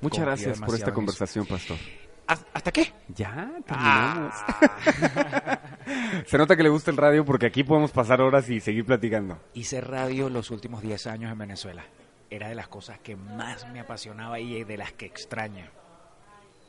Muchas 0.00 0.18
Confío 0.18 0.24
gracias 0.26 0.60
por 0.60 0.74
esta 0.74 0.92
conversación, 0.92 1.46
pastor. 1.46 1.78
¿Hasta 2.26 2.72
qué? 2.72 2.92
Ya, 3.08 3.52
terminamos. 3.64 4.34
Ah. 4.36 5.60
Se 6.26 6.36
nota 6.36 6.56
que 6.56 6.62
le 6.64 6.68
gusta 6.68 6.90
el 6.90 6.96
radio 6.96 7.24
porque 7.24 7.46
aquí 7.46 7.62
podemos 7.62 7.92
pasar 7.92 8.20
horas 8.20 8.50
y 8.50 8.60
seguir 8.60 8.84
platicando. 8.84 9.38
Hice 9.54 9.80
radio 9.80 10.28
los 10.28 10.50
últimos 10.50 10.82
10 10.82 11.06
años 11.06 11.30
en 11.30 11.38
Venezuela. 11.38 11.84
Era 12.28 12.48
de 12.48 12.56
las 12.56 12.66
cosas 12.66 12.98
que 12.98 13.14
más 13.14 13.68
me 13.70 13.78
apasionaba 13.78 14.40
y 14.40 14.64
de 14.64 14.76
las 14.76 14.92
que 14.92 15.06
extraño. 15.06 15.66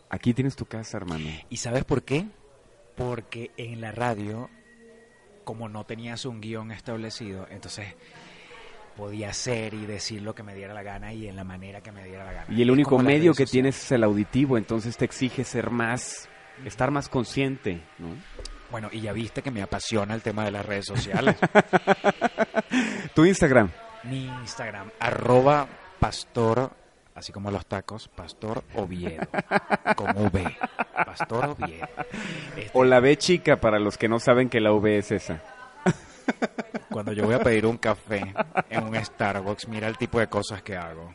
Aquí 0.09 0.33
tienes 0.33 0.55
tu 0.55 0.65
casa, 0.65 0.97
hermano. 0.97 1.25
¿Y 1.49 1.57
sabes 1.57 1.83
por 1.83 2.03
qué? 2.03 2.27
Porque 2.95 3.51
en 3.57 3.81
la 3.81 3.91
radio, 3.91 4.49
como 5.47 5.69
no 5.69 5.85
tenías 5.85 6.25
un 6.25 6.41
guion 6.41 6.73
establecido, 6.73 7.47
entonces 7.49 7.95
podía 8.97 9.29
hacer 9.29 9.73
y 9.73 9.85
decir 9.85 10.21
lo 10.21 10.35
que 10.35 10.43
me 10.43 10.53
diera 10.53 10.73
la 10.73 10.83
gana 10.83 11.13
y 11.13 11.25
en 11.25 11.37
la 11.37 11.45
manera 11.45 11.79
que 11.79 11.93
me 11.93 12.03
diera 12.03 12.25
la 12.25 12.33
gana. 12.33 12.47
Y 12.49 12.61
el 12.61 12.69
único 12.69 12.99
medio 12.99 13.33
que 13.33 13.45
tienes 13.45 13.81
es 13.81 13.93
el 13.93 14.03
auditivo, 14.03 14.57
entonces 14.57 14.97
te 14.97 15.05
exige 15.05 15.45
ser 15.45 15.71
más, 15.71 16.27
estar 16.65 16.91
más 16.91 17.07
consciente, 17.07 17.81
¿no? 17.97 18.09
Bueno, 18.71 18.89
y 18.91 18.99
ya 18.99 19.13
viste 19.13 19.41
que 19.41 19.49
me 19.49 19.61
apasiona 19.61 20.13
el 20.13 20.21
tema 20.21 20.43
de 20.43 20.51
las 20.51 20.65
redes 20.65 20.85
sociales. 20.85 21.37
Tu 23.15 23.23
Instagram. 23.23 23.71
Mi 24.03 24.25
Instagram, 24.25 24.91
arroba 24.99 25.65
pastor 25.97 26.71
así 27.17 27.31
como 27.33 27.51
los 27.51 27.65
tacos, 27.65 28.07
Pastor 28.09 28.63
Oviedo, 28.75 29.27
con 29.95 30.15
V, 30.17 30.57
Pastor 31.05 31.45
Oviedo. 31.57 31.87
Este, 32.55 32.69
O 32.73 32.83
la 32.85 32.99
B 32.99 33.17
chica 33.17 33.57
para 33.57 33.79
los 33.79 33.97
que 33.97 34.07
no 34.07 34.19
saben 34.19 34.49
que 34.49 34.59
la 34.61 34.71
V 34.71 34.97
es 34.97 35.11
esa. 35.11 35.41
Cuando 36.89 37.11
yo 37.13 37.25
voy 37.25 37.35
a 37.35 37.39
pedir 37.39 37.65
un 37.65 37.77
café 37.77 38.33
en 38.69 38.83
un 38.83 38.95
Starbucks, 39.03 39.67
mira 39.67 39.87
el 39.87 39.97
tipo 39.97 40.19
de 40.19 40.27
cosas 40.27 40.61
que 40.61 40.75
hago. 40.75 41.13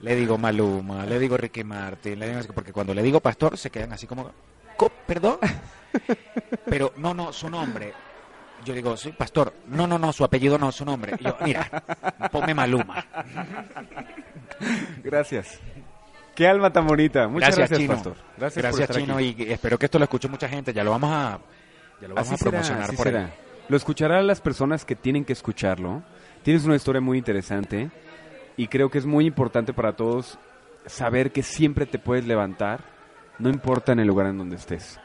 Le 0.00 0.14
digo 0.14 0.38
Maluma, 0.38 1.04
le 1.06 1.18
digo 1.18 1.36
Ricky 1.36 1.64
Martin, 1.64 2.18
le 2.18 2.28
digo 2.28 2.52
porque 2.54 2.72
cuando 2.72 2.94
le 2.94 3.02
digo 3.02 3.20
pastor 3.20 3.56
se 3.58 3.70
quedan 3.70 3.92
así 3.92 4.06
como, 4.06 4.30
"Co- 4.76 4.92
¿perdón? 5.06 5.38
Pero 6.66 6.92
no, 6.96 7.14
no, 7.14 7.32
su 7.32 7.48
nombre. 7.50 7.92
Yo 8.64 8.74
digo, 8.74 8.96
sí, 8.96 9.12
pastor. 9.12 9.52
No, 9.68 9.86
no, 9.86 9.98
no, 9.98 10.12
su 10.12 10.24
apellido 10.24 10.58
no, 10.58 10.70
su 10.72 10.84
nombre. 10.84 11.14
Y 11.18 11.24
yo, 11.24 11.36
mira, 11.44 11.68
ponme 12.30 12.54
Maluma. 12.54 13.04
Gracias. 15.02 15.60
Qué 16.34 16.46
alma 16.46 16.72
tan 16.72 16.86
bonita. 16.86 17.26
Muchas 17.28 17.56
gracias, 17.56 17.78
Chino. 17.80 17.94
Pastor. 17.94 18.14
Gracias, 18.36 18.62
Gracias, 18.62 18.90
Chino, 18.96 19.16
aquí. 19.16 19.34
y 19.38 19.52
espero 19.52 19.78
que 19.78 19.86
esto 19.86 19.98
lo 19.98 20.04
escuche 20.04 20.28
mucha 20.28 20.48
gente. 20.48 20.72
Ya 20.72 20.84
lo 20.84 20.90
vamos 20.92 21.10
a, 21.12 21.38
ya 22.00 22.08
lo 22.08 22.14
vamos 22.14 22.28
Así 22.28 22.34
a 22.34 22.38
será, 22.38 22.50
promocionar 22.50 22.82
así 22.84 22.96
por 22.96 23.06
será. 23.06 23.24
ahí. 23.26 23.32
Lo 23.68 23.76
escucharán 23.76 24.26
las 24.26 24.40
personas 24.40 24.84
que 24.84 24.94
tienen 24.96 25.24
que 25.24 25.32
escucharlo. 25.32 26.02
Tienes 26.42 26.64
una 26.64 26.76
historia 26.76 27.00
muy 27.00 27.18
interesante 27.18 27.90
y 28.56 28.68
creo 28.68 28.90
que 28.90 28.98
es 28.98 29.06
muy 29.06 29.26
importante 29.26 29.72
para 29.72 29.92
todos 29.94 30.38
saber 30.86 31.32
que 31.32 31.42
siempre 31.42 31.84
te 31.86 31.98
puedes 31.98 32.26
levantar, 32.26 32.80
no 33.38 33.50
importa 33.50 33.92
en 33.92 33.98
el 34.00 34.06
lugar 34.06 34.26
en 34.28 34.38
donde 34.38 34.56
estés. 34.56 34.98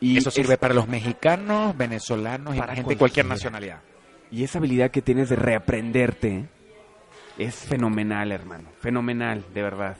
Y 0.00 0.18
Eso 0.18 0.30
sirve 0.30 0.54
es- 0.54 0.58
para 0.58 0.74
los 0.74 0.88
mexicanos, 0.88 1.76
venezolanos 1.76 2.54
y 2.56 2.58
Para 2.58 2.74
gente 2.74 2.90
de 2.90 2.96
cualquier 2.98 3.26
nacionalidad. 3.26 3.80
Y 4.30 4.44
esa 4.44 4.58
habilidad 4.58 4.90
que 4.90 5.00
tienes 5.02 5.28
de 5.28 5.36
reaprenderte 5.36 6.46
es 7.38 7.54
fenomenal, 7.54 8.32
hermano. 8.32 8.68
Fenomenal, 8.80 9.44
de 9.54 9.62
verdad. 9.62 9.96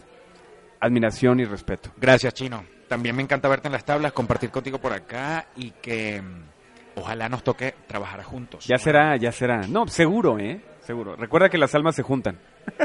Admiración 0.81 1.41
y 1.41 1.45
respeto. 1.45 1.91
Gracias, 1.97 2.35
Chino. 2.35 2.65
También 2.89 3.17
me 3.17 3.23
encanta 3.23 3.49
verte 3.49 3.69
en 3.69 3.73
las 3.73 3.85
tablas, 3.85 4.13
compartir 4.13 4.51
contigo 4.51 4.79
por 4.79 4.93
acá 4.93 5.47
y 5.57 5.71
que 5.71 6.21
mm, 6.21 6.99
ojalá 7.01 7.29
nos 7.29 7.43
toque 7.43 7.75
trabajar 7.87 8.23
juntos. 8.25 8.67
Ya 8.67 8.77
será, 8.77 9.17
ya 9.17 9.33
será. 9.33 9.67
No, 9.67 9.87
seguro, 9.89 10.39
¿eh? 10.39 10.61
Seguro. 10.83 11.17
Recuerda 11.17 11.49
que 11.49 11.57
las 11.59 11.75
almas 11.75 11.95
se 11.95 12.03
juntan. 12.03 12.39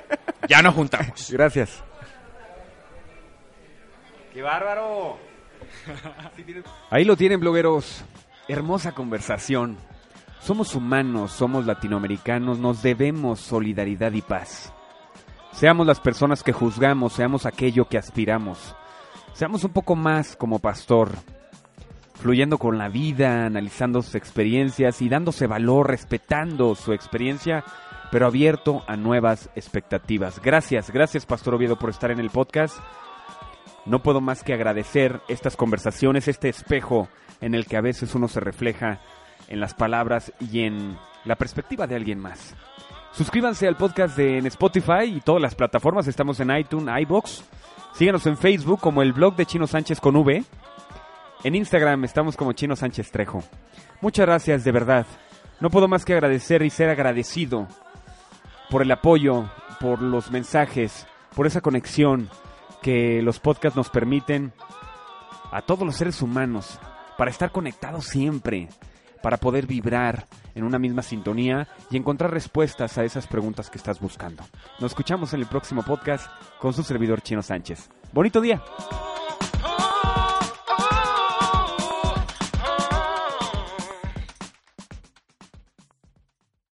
Ya 0.47 0.63
nos 0.63 0.73
juntamos. 0.73 1.29
Gracias. 1.31 1.83
¡Qué 4.33 4.41
bárbaro! 4.41 5.19
Ahí 6.89 7.03
lo 7.05 7.15
tienen, 7.15 7.39
blogueros. 7.39 8.03
Hermosa 8.47 8.93
conversación. 8.93 9.77
Somos 10.41 10.73
humanos, 10.73 11.31
somos 11.31 11.65
latinoamericanos, 11.65 12.59
nos 12.59 12.81
debemos 12.81 13.39
solidaridad 13.39 14.13
y 14.13 14.21
paz. 14.21 14.73
Seamos 15.51 15.85
las 15.85 15.99
personas 15.99 16.43
que 16.43 16.53
juzgamos, 16.53 17.13
seamos 17.13 17.45
aquello 17.45 17.85
que 17.85 17.97
aspiramos. 17.97 18.75
Seamos 19.33 19.63
un 19.63 19.71
poco 19.71 19.95
más 19.95 20.35
como 20.35 20.59
pastor, 20.59 21.11
fluyendo 22.15 22.57
con 22.57 22.77
la 22.77 22.87
vida, 22.87 23.45
analizando 23.45 24.01
sus 24.01 24.15
experiencias 24.15 25.01
y 25.01 25.09
dándose 25.09 25.47
valor, 25.47 25.89
respetando 25.89 26.75
su 26.75 26.93
experiencia, 26.93 27.63
pero 28.11 28.27
abierto 28.27 28.83
a 28.87 28.95
nuevas 28.95 29.49
expectativas. 29.55 30.41
Gracias, 30.41 30.91
gracias 30.91 31.25
Pastor 31.25 31.55
Oviedo 31.55 31.77
por 31.77 31.89
estar 31.89 32.11
en 32.11 32.19
el 32.19 32.29
podcast. 32.29 32.77
No 33.85 34.03
puedo 34.03 34.21
más 34.21 34.43
que 34.43 34.53
agradecer 34.53 35.21
estas 35.27 35.55
conversaciones, 35.55 36.27
este 36.27 36.49
espejo 36.49 37.07
en 37.41 37.55
el 37.55 37.65
que 37.65 37.77
a 37.77 37.81
veces 37.81 38.13
uno 38.15 38.27
se 38.27 38.39
refleja 38.39 38.99
en 39.47 39.59
las 39.59 39.73
palabras 39.73 40.33
y 40.39 40.61
en 40.61 40.97
la 41.25 41.35
perspectiva 41.35 41.87
de 41.87 41.95
alguien 41.95 42.19
más. 42.19 42.55
Suscríbanse 43.11 43.67
al 43.67 43.75
podcast 43.75 44.15
de, 44.15 44.37
en 44.37 44.45
Spotify 44.45 45.05
y 45.05 45.21
todas 45.21 45.41
las 45.41 45.55
plataformas. 45.55 46.07
Estamos 46.07 46.39
en 46.39 46.55
iTunes, 46.55 46.93
iBox. 47.01 47.43
Síganos 47.93 48.25
en 48.27 48.37
Facebook 48.37 48.79
como 48.79 49.01
el 49.01 49.13
blog 49.13 49.35
de 49.35 49.45
Chino 49.45 49.67
Sánchez 49.67 49.99
con 49.99 50.15
V. 50.15 50.43
En 51.43 51.55
Instagram 51.55 52.03
estamos 52.03 52.37
como 52.37 52.53
Chino 52.53 52.75
Sánchez 52.75 53.11
Trejo. 53.11 53.43
Muchas 54.01 54.25
gracias, 54.25 54.63
de 54.63 54.71
verdad. 54.71 55.05
No 55.59 55.69
puedo 55.69 55.87
más 55.87 56.05
que 56.05 56.13
agradecer 56.13 56.61
y 56.61 56.69
ser 56.69 56.89
agradecido 56.89 57.67
por 58.69 58.83
el 58.83 58.91
apoyo, 58.91 59.49
por 59.79 60.01
los 60.01 60.31
mensajes, 60.31 61.07
por 61.35 61.47
esa 61.47 61.61
conexión 61.61 62.29
que 62.81 63.21
los 63.21 63.39
podcasts 63.39 63.75
nos 63.77 63.89
permiten 63.89 64.53
a 65.51 65.61
todos 65.61 65.85
los 65.85 65.95
seres 65.95 66.21
humanos 66.21 66.79
para 67.17 67.31
estar 67.31 67.51
conectados 67.51 68.05
siempre, 68.05 68.69
para 69.21 69.37
poder 69.37 69.67
vibrar 69.67 70.27
en 70.55 70.63
una 70.63 70.79
misma 70.79 71.01
sintonía 71.01 71.67
y 71.89 71.97
encontrar 71.97 72.31
respuestas 72.31 72.97
a 72.97 73.03
esas 73.03 73.27
preguntas 73.27 73.69
que 73.69 73.77
estás 73.77 73.99
buscando. 73.99 74.43
Nos 74.79 74.91
escuchamos 74.91 75.33
en 75.33 75.41
el 75.41 75.47
próximo 75.47 75.83
podcast 75.83 76.27
con 76.59 76.73
su 76.73 76.83
servidor 76.83 77.21
Chino 77.21 77.41
Sánchez. 77.41 77.89
Bonito 78.13 78.41
día. 78.41 78.61